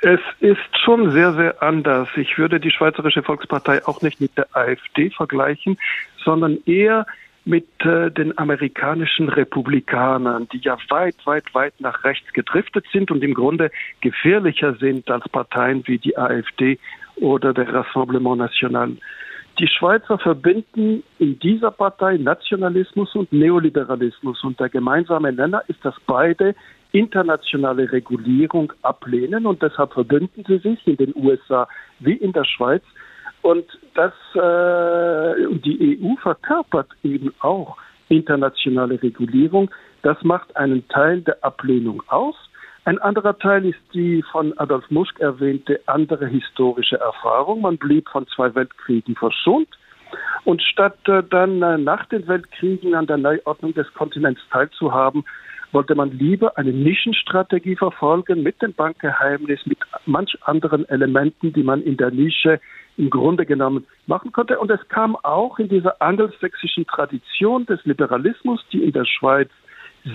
Es 0.00 0.20
ist 0.40 0.58
schon 0.84 1.12
sehr, 1.12 1.32
sehr 1.32 1.62
anders. 1.62 2.08
Ich 2.16 2.36
würde 2.36 2.60
die 2.60 2.70
Schweizerische 2.70 3.22
Volkspartei 3.22 3.86
auch 3.86 4.02
nicht 4.02 4.20
mit 4.20 4.36
der 4.36 4.48
AfD 4.52 5.10
vergleichen, 5.10 5.78
sondern 6.22 6.58
eher 6.66 7.06
mit 7.44 7.66
äh, 7.80 8.10
den 8.10 8.36
amerikanischen 8.38 9.28
Republikanern, 9.28 10.48
die 10.52 10.58
ja 10.58 10.78
weit, 10.88 11.16
weit, 11.24 11.54
weit 11.54 11.74
nach 11.78 12.04
rechts 12.04 12.32
gedriftet 12.32 12.86
sind 12.92 13.10
und 13.10 13.22
im 13.22 13.34
Grunde 13.34 13.70
gefährlicher 14.00 14.74
sind 14.74 15.10
als 15.10 15.28
Parteien 15.28 15.82
wie 15.86 15.98
die 15.98 16.16
AfD 16.16 16.78
oder 17.16 17.52
der 17.52 17.72
Rassemblement 17.72 18.38
National. 18.38 18.96
Die 19.58 19.68
Schweizer 19.68 20.18
verbinden 20.18 21.04
in 21.18 21.38
dieser 21.38 21.70
Partei 21.70 22.16
Nationalismus 22.16 23.14
und 23.14 23.32
Neoliberalismus 23.32 24.42
und 24.42 24.58
der 24.58 24.68
gemeinsame 24.68 25.32
Nenner 25.32 25.62
ist, 25.68 25.84
dass 25.84 25.94
beide 26.06 26.56
internationale 26.90 27.90
Regulierung 27.90 28.72
ablehnen 28.82 29.46
und 29.46 29.62
deshalb 29.62 29.92
verbünden 29.92 30.44
sie 30.46 30.58
sich 30.58 30.86
in 30.86 30.96
den 30.96 31.12
USA 31.14 31.68
wie 32.00 32.14
in 32.14 32.32
der 32.32 32.44
Schweiz. 32.44 32.82
Und 33.44 33.66
das, 33.92 34.14
äh, 34.36 35.58
die 35.58 36.00
EU 36.00 36.16
verkörpert 36.22 36.88
eben 37.02 37.34
auch 37.40 37.76
internationale 38.08 39.02
Regulierung. 39.02 39.70
Das 40.00 40.16
macht 40.22 40.56
einen 40.56 40.88
Teil 40.88 41.20
der 41.20 41.44
Ablehnung 41.44 42.02
aus. 42.06 42.36
Ein 42.86 42.98
anderer 43.00 43.38
Teil 43.38 43.66
ist 43.66 43.80
die 43.92 44.22
von 44.32 44.56
Adolf 44.56 44.90
Musk 44.90 45.20
erwähnte 45.20 45.78
andere 45.84 46.26
historische 46.26 46.98
Erfahrung. 46.98 47.60
Man 47.60 47.76
blieb 47.76 48.08
von 48.08 48.26
zwei 48.28 48.54
Weltkriegen 48.54 49.14
verschont. 49.14 49.68
Und 50.44 50.62
statt 50.62 50.96
äh, 51.06 51.22
dann 51.28 51.60
äh, 51.60 51.76
nach 51.76 52.06
den 52.06 52.26
Weltkriegen 52.26 52.94
an 52.94 53.06
der 53.06 53.18
Neuordnung 53.18 53.74
des 53.74 53.92
Kontinents 53.92 54.40
teilzuhaben, 54.50 55.22
wollte 55.72 55.94
man 55.94 56.12
lieber 56.12 56.56
eine 56.56 56.72
Nischenstrategie 56.72 57.76
verfolgen 57.76 58.42
mit 58.42 58.62
dem 58.62 58.72
Bankgeheimnis, 58.72 59.66
mit 59.66 59.78
manch 60.06 60.34
anderen 60.44 60.88
Elementen, 60.88 61.52
die 61.52 61.62
man 61.62 61.82
in 61.82 61.98
der 61.98 62.10
Nische 62.10 62.58
im 62.96 63.10
Grunde 63.10 63.46
genommen 63.46 63.86
machen 64.06 64.32
konnte. 64.32 64.58
Und 64.58 64.70
es 64.70 64.88
kam 64.88 65.16
auch 65.16 65.58
in 65.58 65.68
dieser 65.68 66.00
angelsächsischen 66.00 66.86
Tradition 66.86 67.66
des 67.66 67.84
Liberalismus, 67.84 68.64
die 68.72 68.82
in 68.84 68.92
der 68.92 69.04
Schweiz 69.04 69.50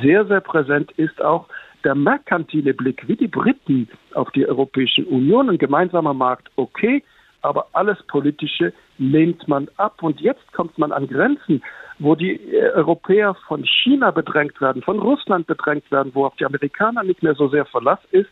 sehr, 0.02 0.26
sehr 0.26 0.42
präsent 0.42 0.92
ist, 0.94 1.22
auch 1.22 1.48
der 1.84 1.96
merkantile 1.96 2.74
Blick, 2.74 3.08
wie 3.08 3.16
die 3.16 3.28
Briten 3.28 3.90
auf 4.14 4.30
die 4.32 4.46
Europäische 4.46 5.06
Union, 5.06 5.50
ein 5.50 5.58
gemeinsamer 5.58 6.14
Markt, 6.14 6.50
okay, 6.56 7.04
aber 7.42 7.68
alles 7.72 7.98
Politische 8.08 8.74
lehnt 8.98 9.48
man 9.48 9.70
ab. 9.78 10.04
Und 10.04 10.20
jetzt 10.20 10.52
kommt 10.54 10.78
man 10.78 10.92
an 10.92 11.08
Grenzen, 11.08 11.64
wo 11.98 12.16
die 12.16 12.34
äh, 12.34 12.72
Europäer 12.72 13.36
von 13.48 13.64
China 13.66 14.12
bedrängt 14.12 14.60
werden, 14.60 14.82
von 14.82 15.00
Russland 15.00 15.48
bedrängt 15.48 15.90
werden, 15.92 16.12
wo 16.14 16.26
auf 16.26 16.36
die 16.36 16.46
Amerikaner 16.46 17.04
nicht 17.04 17.24
mehr 17.24 17.36
so 17.36 17.48
sehr 17.48 17.66
Verlass 17.66 18.00
ist, 18.12 18.30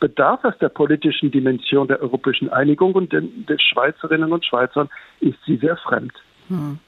bedarf 0.00 0.44
es 0.44 0.56
der 0.58 0.68
politischen 0.68 1.30
Dimension 1.30 1.88
der 1.88 2.00
europäischen 2.00 2.48
Einigung 2.50 2.94
und 2.94 3.12
den, 3.12 3.46
den 3.46 3.58
Schweizerinnen 3.58 4.32
und 4.32 4.44
Schweizern 4.44 4.88
ist 5.20 5.38
sie 5.46 5.56
sehr 5.56 5.76
fremd. 5.76 6.12
Hm. 6.48 6.78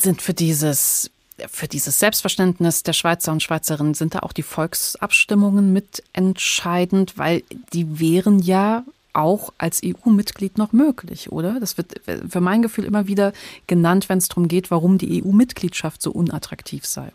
Sind 0.00 0.22
für 0.22 0.34
dieses 0.34 1.10
für 1.48 1.66
dieses 1.66 1.98
Selbstverständnis 1.98 2.82
der 2.82 2.92
Schweizer 2.92 3.32
und 3.32 3.42
Schweizerinnen 3.42 3.94
sind 3.94 4.14
da 4.14 4.20
auch 4.20 4.32
die 4.32 4.42
Volksabstimmungen 4.42 5.72
mit 5.72 6.02
entscheidend, 6.12 7.18
weil 7.18 7.42
die 7.72 7.98
wären 7.98 8.38
ja 8.38 8.84
auch 9.12 9.52
als 9.58 9.82
EU-Mitglied 9.84 10.58
noch 10.58 10.72
möglich, 10.72 11.32
oder? 11.32 11.58
Das 11.60 11.76
wird 11.76 12.00
für 12.28 12.40
mein 12.40 12.62
Gefühl 12.62 12.84
immer 12.84 13.06
wieder 13.06 13.32
genannt, 13.66 14.08
wenn 14.08 14.18
es 14.18 14.28
darum 14.28 14.48
geht, 14.48 14.70
warum 14.70 14.98
die 14.98 15.22
EU-Mitgliedschaft 15.22 16.00
so 16.00 16.12
unattraktiv 16.12 16.86
sei. 16.86 17.12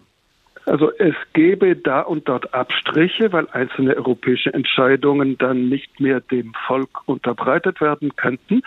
Also 0.67 0.91
es 0.97 1.15
gäbe 1.31 1.77
da 1.77 2.01
und 2.01 2.27
dort 2.27 2.53
Abstriche, 2.53 3.31
weil 3.31 3.47
einzelne 3.51 3.95
europäische 3.95 4.53
Entscheidungen 4.53 5.37
dann 5.37 5.69
nicht 5.69 6.01
mehr 6.01 6.19
dem 6.19 6.53
Volk 6.67 7.07
unterbreitet 7.07 7.79
werden 7.79 8.13
könnten. 8.17 8.61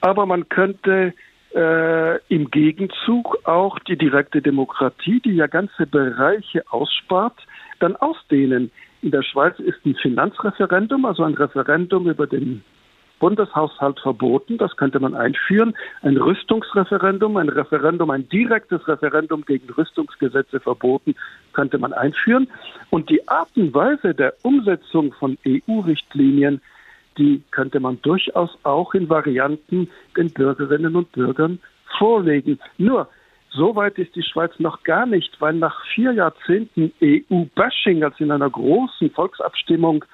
Aber 0.00 0.26
man 0.26 0.48
könnte 0.48 1.14
äh, 1.54 2.18
im 2.34 2.50
Gegenzug 2.50 3.38
auch 3.44 3.78
die 3.78 3.96
direkte 3.96 4.42
Demokratie, 4.42 5.20
die 5.20 5.36
ja 5.36 5.46
ganze 5.46 5.86
Bereiche 5.86 6.64
ausspart, 6.68 7.38
dann 7.78 7.94
ausdehnen. 7.94 8.72
In 9.02 9.12
der 9.12 9.22
Schweiz 9.22 9.56
ist 9.60 9.78
ein 9.86 9.94
Finanzreferendum, 9.94 11.04
also 11.04 11.22
ein 11.22 11.34
Referendum 11.34 12.10
über 12.10 12.26
den 12.26 12.64
Bundeshaushalt 13.18 14.00
verboten. 14.00 14.58
Das 14.58 14.76
könnte 14.76 15.00
man 15.00 15.14
einführen. 15.14 15.74
Ein 16.02 16.16
Rüstungsreferendum, 16.16 17.36
ein 17.36 17.48
Referendum, 17.48 18.10
ein 18.10 18.28
direktes 18.28 18.86
Referendum 18.86 19.44
gegen 19.44 19.68
Rüstungsgesetze 19.70 20.60
verboten, 20.60 21.14
könnte 21.52 21.78
man 21.78 21.92
einführen. 21.92 22.48
Und 22.90 23.10
die 23.10 23.26
Art 23.28 23.50
und 23.56 23.74
Weise 23.74 24.14
der 24.14 24.34
Umsetzung 24.42 25.12
von 25.12 25.38
EU-Richtlinien, 25.46 26.60
die 27.18 27.42
könnte 27.50 27.80
man 27.80 28.00
durchaus 28.02 28.58
auch 28.62 28.94
in 28.94 29.08
Varianten 29.08 29.88
den 30.16 30.30
Bürgerinnen 30.30 30.96
und 30.96 31.12
Bürgern 31.12 31.58
vorlegen. 31.98 32.58
Nur, 32.78 33.08
so 33.50 33.74
weit 33.74 33.98
ist 33.98 34.14
die 34.14 34.22
Schweiz 34.22 34.52
noch 34.58 34.82
gar 34.82 35.06
nicht, 35.06 35.40
weil 35.40 35.54
nach 35.54 35.82
vier 35.94 36.12
Jahrzehnten 36.12 36.92
EU-Bashing, 37.02 38.04
als 38.04 38.20
in 38.20 38.30
einer 38.30 38.50
großen 38.50 39.10
Volksabstimmung 39.10 40.04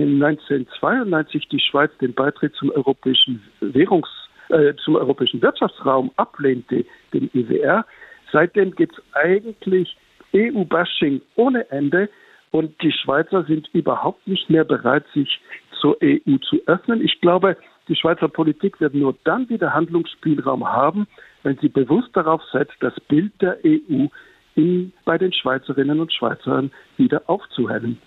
in 0.00 0.22
1992 0.22 1.48
die 1.48 1.60
Schweiz 1.60 1.90
den 2.00 2.14
Beitritt 2.14 2.54
zum 2.54 2.70
europäischen 2.70 3.42
Währungs, 3.60 4.08
äh, 4.48 4.74
zum 4.84 4.96
europäischen 4.96 5.42
Wirtschaftsraum 5.42 6.10
ablehnte, 6.16 6.84
dem 7.12 7.30
IWR, 7.32 7.84
seitdem 8.32 8.74
gibt 8.74 8.96
es 8.98 9.04
eigentlich 9.14 9.96
EU-Bashing 10.34 11.20
ohne 11.36 11.70
Ende 11.70 12.08
und 12.50 12.80
die 12.82 12.92
Schweizer 12.92 13.44
sind 13.44 13.68
überhaupt 13.72 14.26
nicht 14.26 14.48
mehr 14.50 14.64
bereit, 14.64 15.04
sich 15.14 15.40
zur 15.80 15.96
EU 16.02 16.36
zu 16.48 16.60
öffnen. 16.66 17.02
Ich 17.02 17.20
glaube, 17.20 17.56
die 17.88 17.96
Schweizer 17.96 18.28
Politik 18.28 18.80
wird 18.80 18.94
nur 18.94 19.16
dann 19.24 19.48
wieder 19.48 19.74
Handlungsspielraum 19.74 20.66
haben, 20.66 21.06
wenn 21.42 21.58
sie 21.58 21.68
bewusst 21.68 22.10
darauf 22.14 22.42
setzt, 22.52 22.76
das 22.80 22.94
Bild 23.08 23.32
der 23.40 23.58
EU 23.64 24.06
in, 24.54 24.92
bei 25.04 25.18
den 25.18 25.32
Schweizerinnen 25.32 25.98
und 26.00 26.12
Schweizern 26.12 26.70
wieder 26.96 27.22
aufzuhellen. 27.26 27.98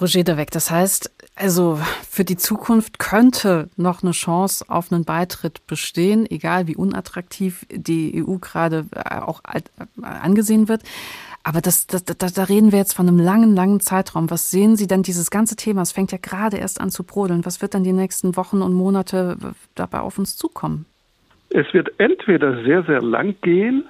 Roger 0.00 0.24
de 0.24 0.36
Weg, 0.36 0.50
das 0.50 0.70
heißt, 0.70 1.10
also 1.36 1.78
für 2.08 2.24
die 2.24 2.36
Zukunft 2.36 2.98
könnte 2.98 3.68
noch 3.76 4.02
eine 4.02 4.12
Chance 4.12 4.64
auf 4.68 4.92
einen 4.92 5.04
Beitritt 5.04 5.66
bestehen, 5.66 6.26
egal 6.28 6.66
wie 6.66 6.76
unattraktiv 6.76 7.64
die 7.70 8.24
EU 8.24 8.38
gerade 8.38 8.86
äh, 8.94 9.20
auch 9.20 9.40
äh, 9.52 9.60
angesehen 10.02 10.68
wird. 10.68 10.82
Aber 11.44 11.60
das, 11.60 11.86
das, 11.86 12.04
das, 12.04 12.32
da 12.32 12.44
reden 12.44 12.72
wir 12.72 12.78
jetzt 12.78 12.94
von 12.94 13.06
einem 13.06 13.18
langen, 13.18 13.54
langen 13.54 13.80
Zeitraum. 13.80 14.30
Was 14.30 14.50
sehen 14.50 14.76
Sie 14.76 14.86
denn 14.86 15.02
dieses 15.02 15.30
ganze 15.30 15.56
Thema? 15.56 15.82
Es 15.82 15.92
fängt 15.92 16.10
ja 16.10 16.18
gerade 16.20 16.56
erst 16.56 16.80
an 16.80 16.90
zu 16.90 17.04
brodeln. 17.04 17.44
Was 17.44 17.60
wird 17.60 17.74
dann 17.74 17.84
die 17.84 17.92
nächsten 17.92 18.36
Wochen 18.36 18.62
und 18.62 18.72
Monate 18.72 19.36
dabei 19.74 20.00
auf 20.00 20.18
uns 20.18 20.36
zukommen? 20.36 20.86
Es 21.50 21.72
wird 21.74 21.92
entweder 21.98 22.64
sehr, 22.64 22.82
sehr 22.84 23.02
lang 23.02 23.36
gehen 23.42 23.84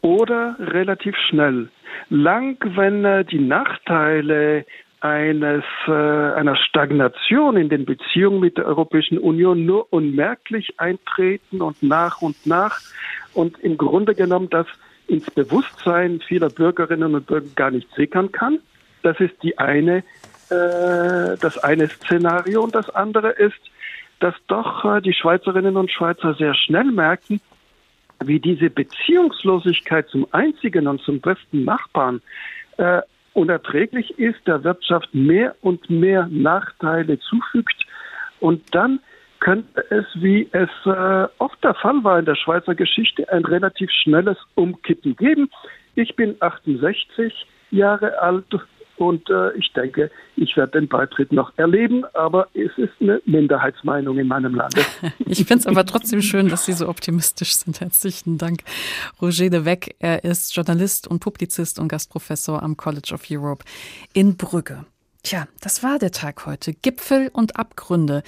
oder 0.00 0.56
relativ 0.58 1.14
schnell. 1.28 1.68
Lang, 2.08 2.56
wenn 2.74 3.04
äh, 3.04 3.24
die 3.24 3.40
Nachteile 3.40 4.64
eines, 5.00 5.64
äh, 5.86 5.92
einer 5.92 6.56
Stagnation 6.56 7.56
in 7.56 7.68
den 7.68 7.84
Beziehungen 7.84 8.40
mit 8.40 8.58
der 8.58 8.66
Europäischen 8.66 9.18
Union 9.18 9.64
nur 9.64 9.92
unmerklich 9.92 10.74
eintreten 10.78 11.62
und 11.62 11.82
nach 11.82 12.20
und 12.20 12.46
nach 12.46 12.80
und 13.34 13.58
im 13.60 13.76
Grunde 13.76 14.14
genommen 14.14 14.50
das 14.50 14.66
ins 15.06 15.30
Bewusstsein 15.30 16.20
vieler 16.20 16.50
Bürgerinnen 16.50 17.14
und 17.14 17.26
Bürger 17.26 17.46
gar 17.54 17.70
nicht 17.70 17.88
sickern 17.94 18.32
kann. 18.32 18.58
Das 19.02 19.18
ist 19.20 19.42
die 19.42 19.56
eine, 19.58 19.98
äh, 20.50 21.36
das 21.40 21.58
eine 21.58 21.88
Szenario 21.88 22.62
und 22.62 22.74
das 22.74 22.90
andere 22.90 23.30
ist, 23.30 23.60
dass 24.20 24.34
doch 24.48 24.84
äh, 24.84 25.00
die 25.00 25.14
Schweizerinnen 25.14 25.76
und 25.76 25.90
Schweizer 25.90 26.34
sehr 26.34 26.54
schnell 26.54 26.90
merken, 26.90 27.40
wie 28.24 28.40
diese 28.40 28.68
Beziehungslosigkeit 28.68 30.08
zum 30.08 30.26
einzigen 30.32 30.88
und 30.88 31.00
zum 31.02 31.20
besten 31.20 31.64
Nachbarn 31.64 32.20
äh, 32.78 33.00
unerträglich 33.34 34.18
ist, 34.18 34.38
der 34.46 34.64
Wirtschaft 34.64 35.14
mehr 35.14 35.54
und 35.60 35.88
mehr 35.90 36.28
Nachteile 36.30 37.18
zufügt 37.20 37.86
und 38.40 38.62
dann 38.74 39.00
könnte 39.40 39.84
es, 39.90 40.04
wie 40.14 40.48
es 40.52 40.68
äh, 40.84 41.28
oft 41.38 41.62
der 41.62 41.74
Fall 41.74 42.02
war 42.02 42.18
in 42.18 42.24
der 42.24 42.34
Schweizer 42.34 42.74
Geschichte, 42.74 43.30
ein 43.30 43.44
relativ 43.44 43.90
schnelles 43.90 44.36
Umkippen 44.56 45.14
geben. 45.16 45.48
Ich 45.94 46.16
bin 46.16 46.36
68 46.40 47.46
Jahre 47.70 48.20
alt 48.20 48.44
Und 48.98 49.30
äh, 49.30 49.56
ich 49.56 49.72
denke, 49.72 50.10
ich 50.36 50.56
werde 50.56 50.80
den 50.80 50.88
Beitritt 50.88 51.32
noch 51.32 51.52
erleben, 51.56 52.04
aber 52.14 52.48
es 52.52 52.70
ist 52.76 52.92
eine 53.00 53.22
Minderheitsmeinung 53.24 54.18
in 54.18 54.26
meinem 54.26 54.54
Lande. 54.54 54.80
ich 55.20 55.38
finde 55.46 55.60
es 55.60 55.66
aber 55.66 55.86
trotzdem 55.86 56.20
schön, 56.20 56.48
dass 56.48 56.66
Sie 56.66 56.72
so 56.72 56.88
optimistisch 56.88 57.54
sind. 57.54 57.80
Herzlichen 57.80 58.38
Dank, 58.38 58.62
Roger 59.22 59.50
de 59.50 59.64
Weck. 59.64 59.94
Er 60.00 60.24
ist 60.24 60.54
Journalist 60.54 61.06
und 61.06 61.20
Publizist 61.20 61.78
und 61.78 61.88
Gastprofessor 61.88 62.62
am 62.62 62.76
College 62.76 63.14
of 63.14 63.22
Europe 63.30 63.64
in 64.12 64.36
Brügge. 64.36 64.84
Tja, 65.24 65.46
das 65.60 65.82
war 65.82 65.98
der 65.98 66.12
Tag 66.12 66.46
heute. 66.46 66.72
Gipfel 66.72 67.28
und 67.32 67.56
Abgründe. 67.56 68.22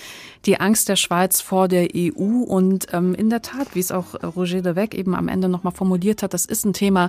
Die 0.45 0.61
Angst 0.61 0.89
der 0.89 0.97
Schweiz 0.97 1.41
vor 1.41 1.69
der 1.69 1.89
EU 1.95 2.43
und 2.43 2.89
ähm, 2.93 3.15
in 3.15 3.31
der 3.31 3.43
Tat, 3.43 3.75
wie 3.75 3.81
es 3.81 3.93
auch 3.93 4.15
Roger 4.23 4.61
de 4.61 4.75
Weck 4.75 4.95
eben 4.95 5.15
am 5.15 5.29
Ende 5.29 5.49
nochmal 5.49 5.73
formuliert 5.73 6.23
hat, 6.23 6.35
das 6.35 6.45
ist 6.45 6.65
ein 6.65 6.73
Thema, 6.73 7.09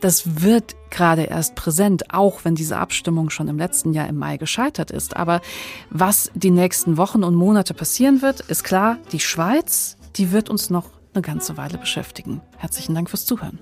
das 0.00 0.42
wird 0.42 0.76
gerade 0.90 1.22
erst 1.24 1.54
präsent, 1.54 2.14
auch 2.14 2.44
wenn 2.44 2.54
diese 2.54 2.76
Abstimmung 2.76 3.30
schon 3.30 3.48
im 3.48 3.58
letzten 3.58 3.94
Jahr 3.94 4.06
im 4.06 4.18
Mai 4.18 4.36
gescheitert 4.36 4.90
ist. 4.90 5.16
Aber 5.16 5.40
was 5.88 6.30
die 6.34 6.50
nächsten 6.50 6.98
Wochen 6.98 7.24
und 7.24 7.34
Monate 7.34 7.72
passieren 7.72 8.20
wird, 8.20 8.40
ist 8.40 8.64
klar, 8.64 8.98
die 9.12 9.20
Schweiz, 9.20 9.96
die 10.16 10.30
wird 10.30 10.50
uns 10.50 10.68
noch 10.68 10.90
eine 11.14 11.22
ganze 11.22 11.56
Weile 11.56 11.78
beschäftigen. 11.78 12.42
Herzlichen 12.58 12.94
Dank 12.94 13.08
fürs 13.08 13.24
Zuhören. 13.24 13.58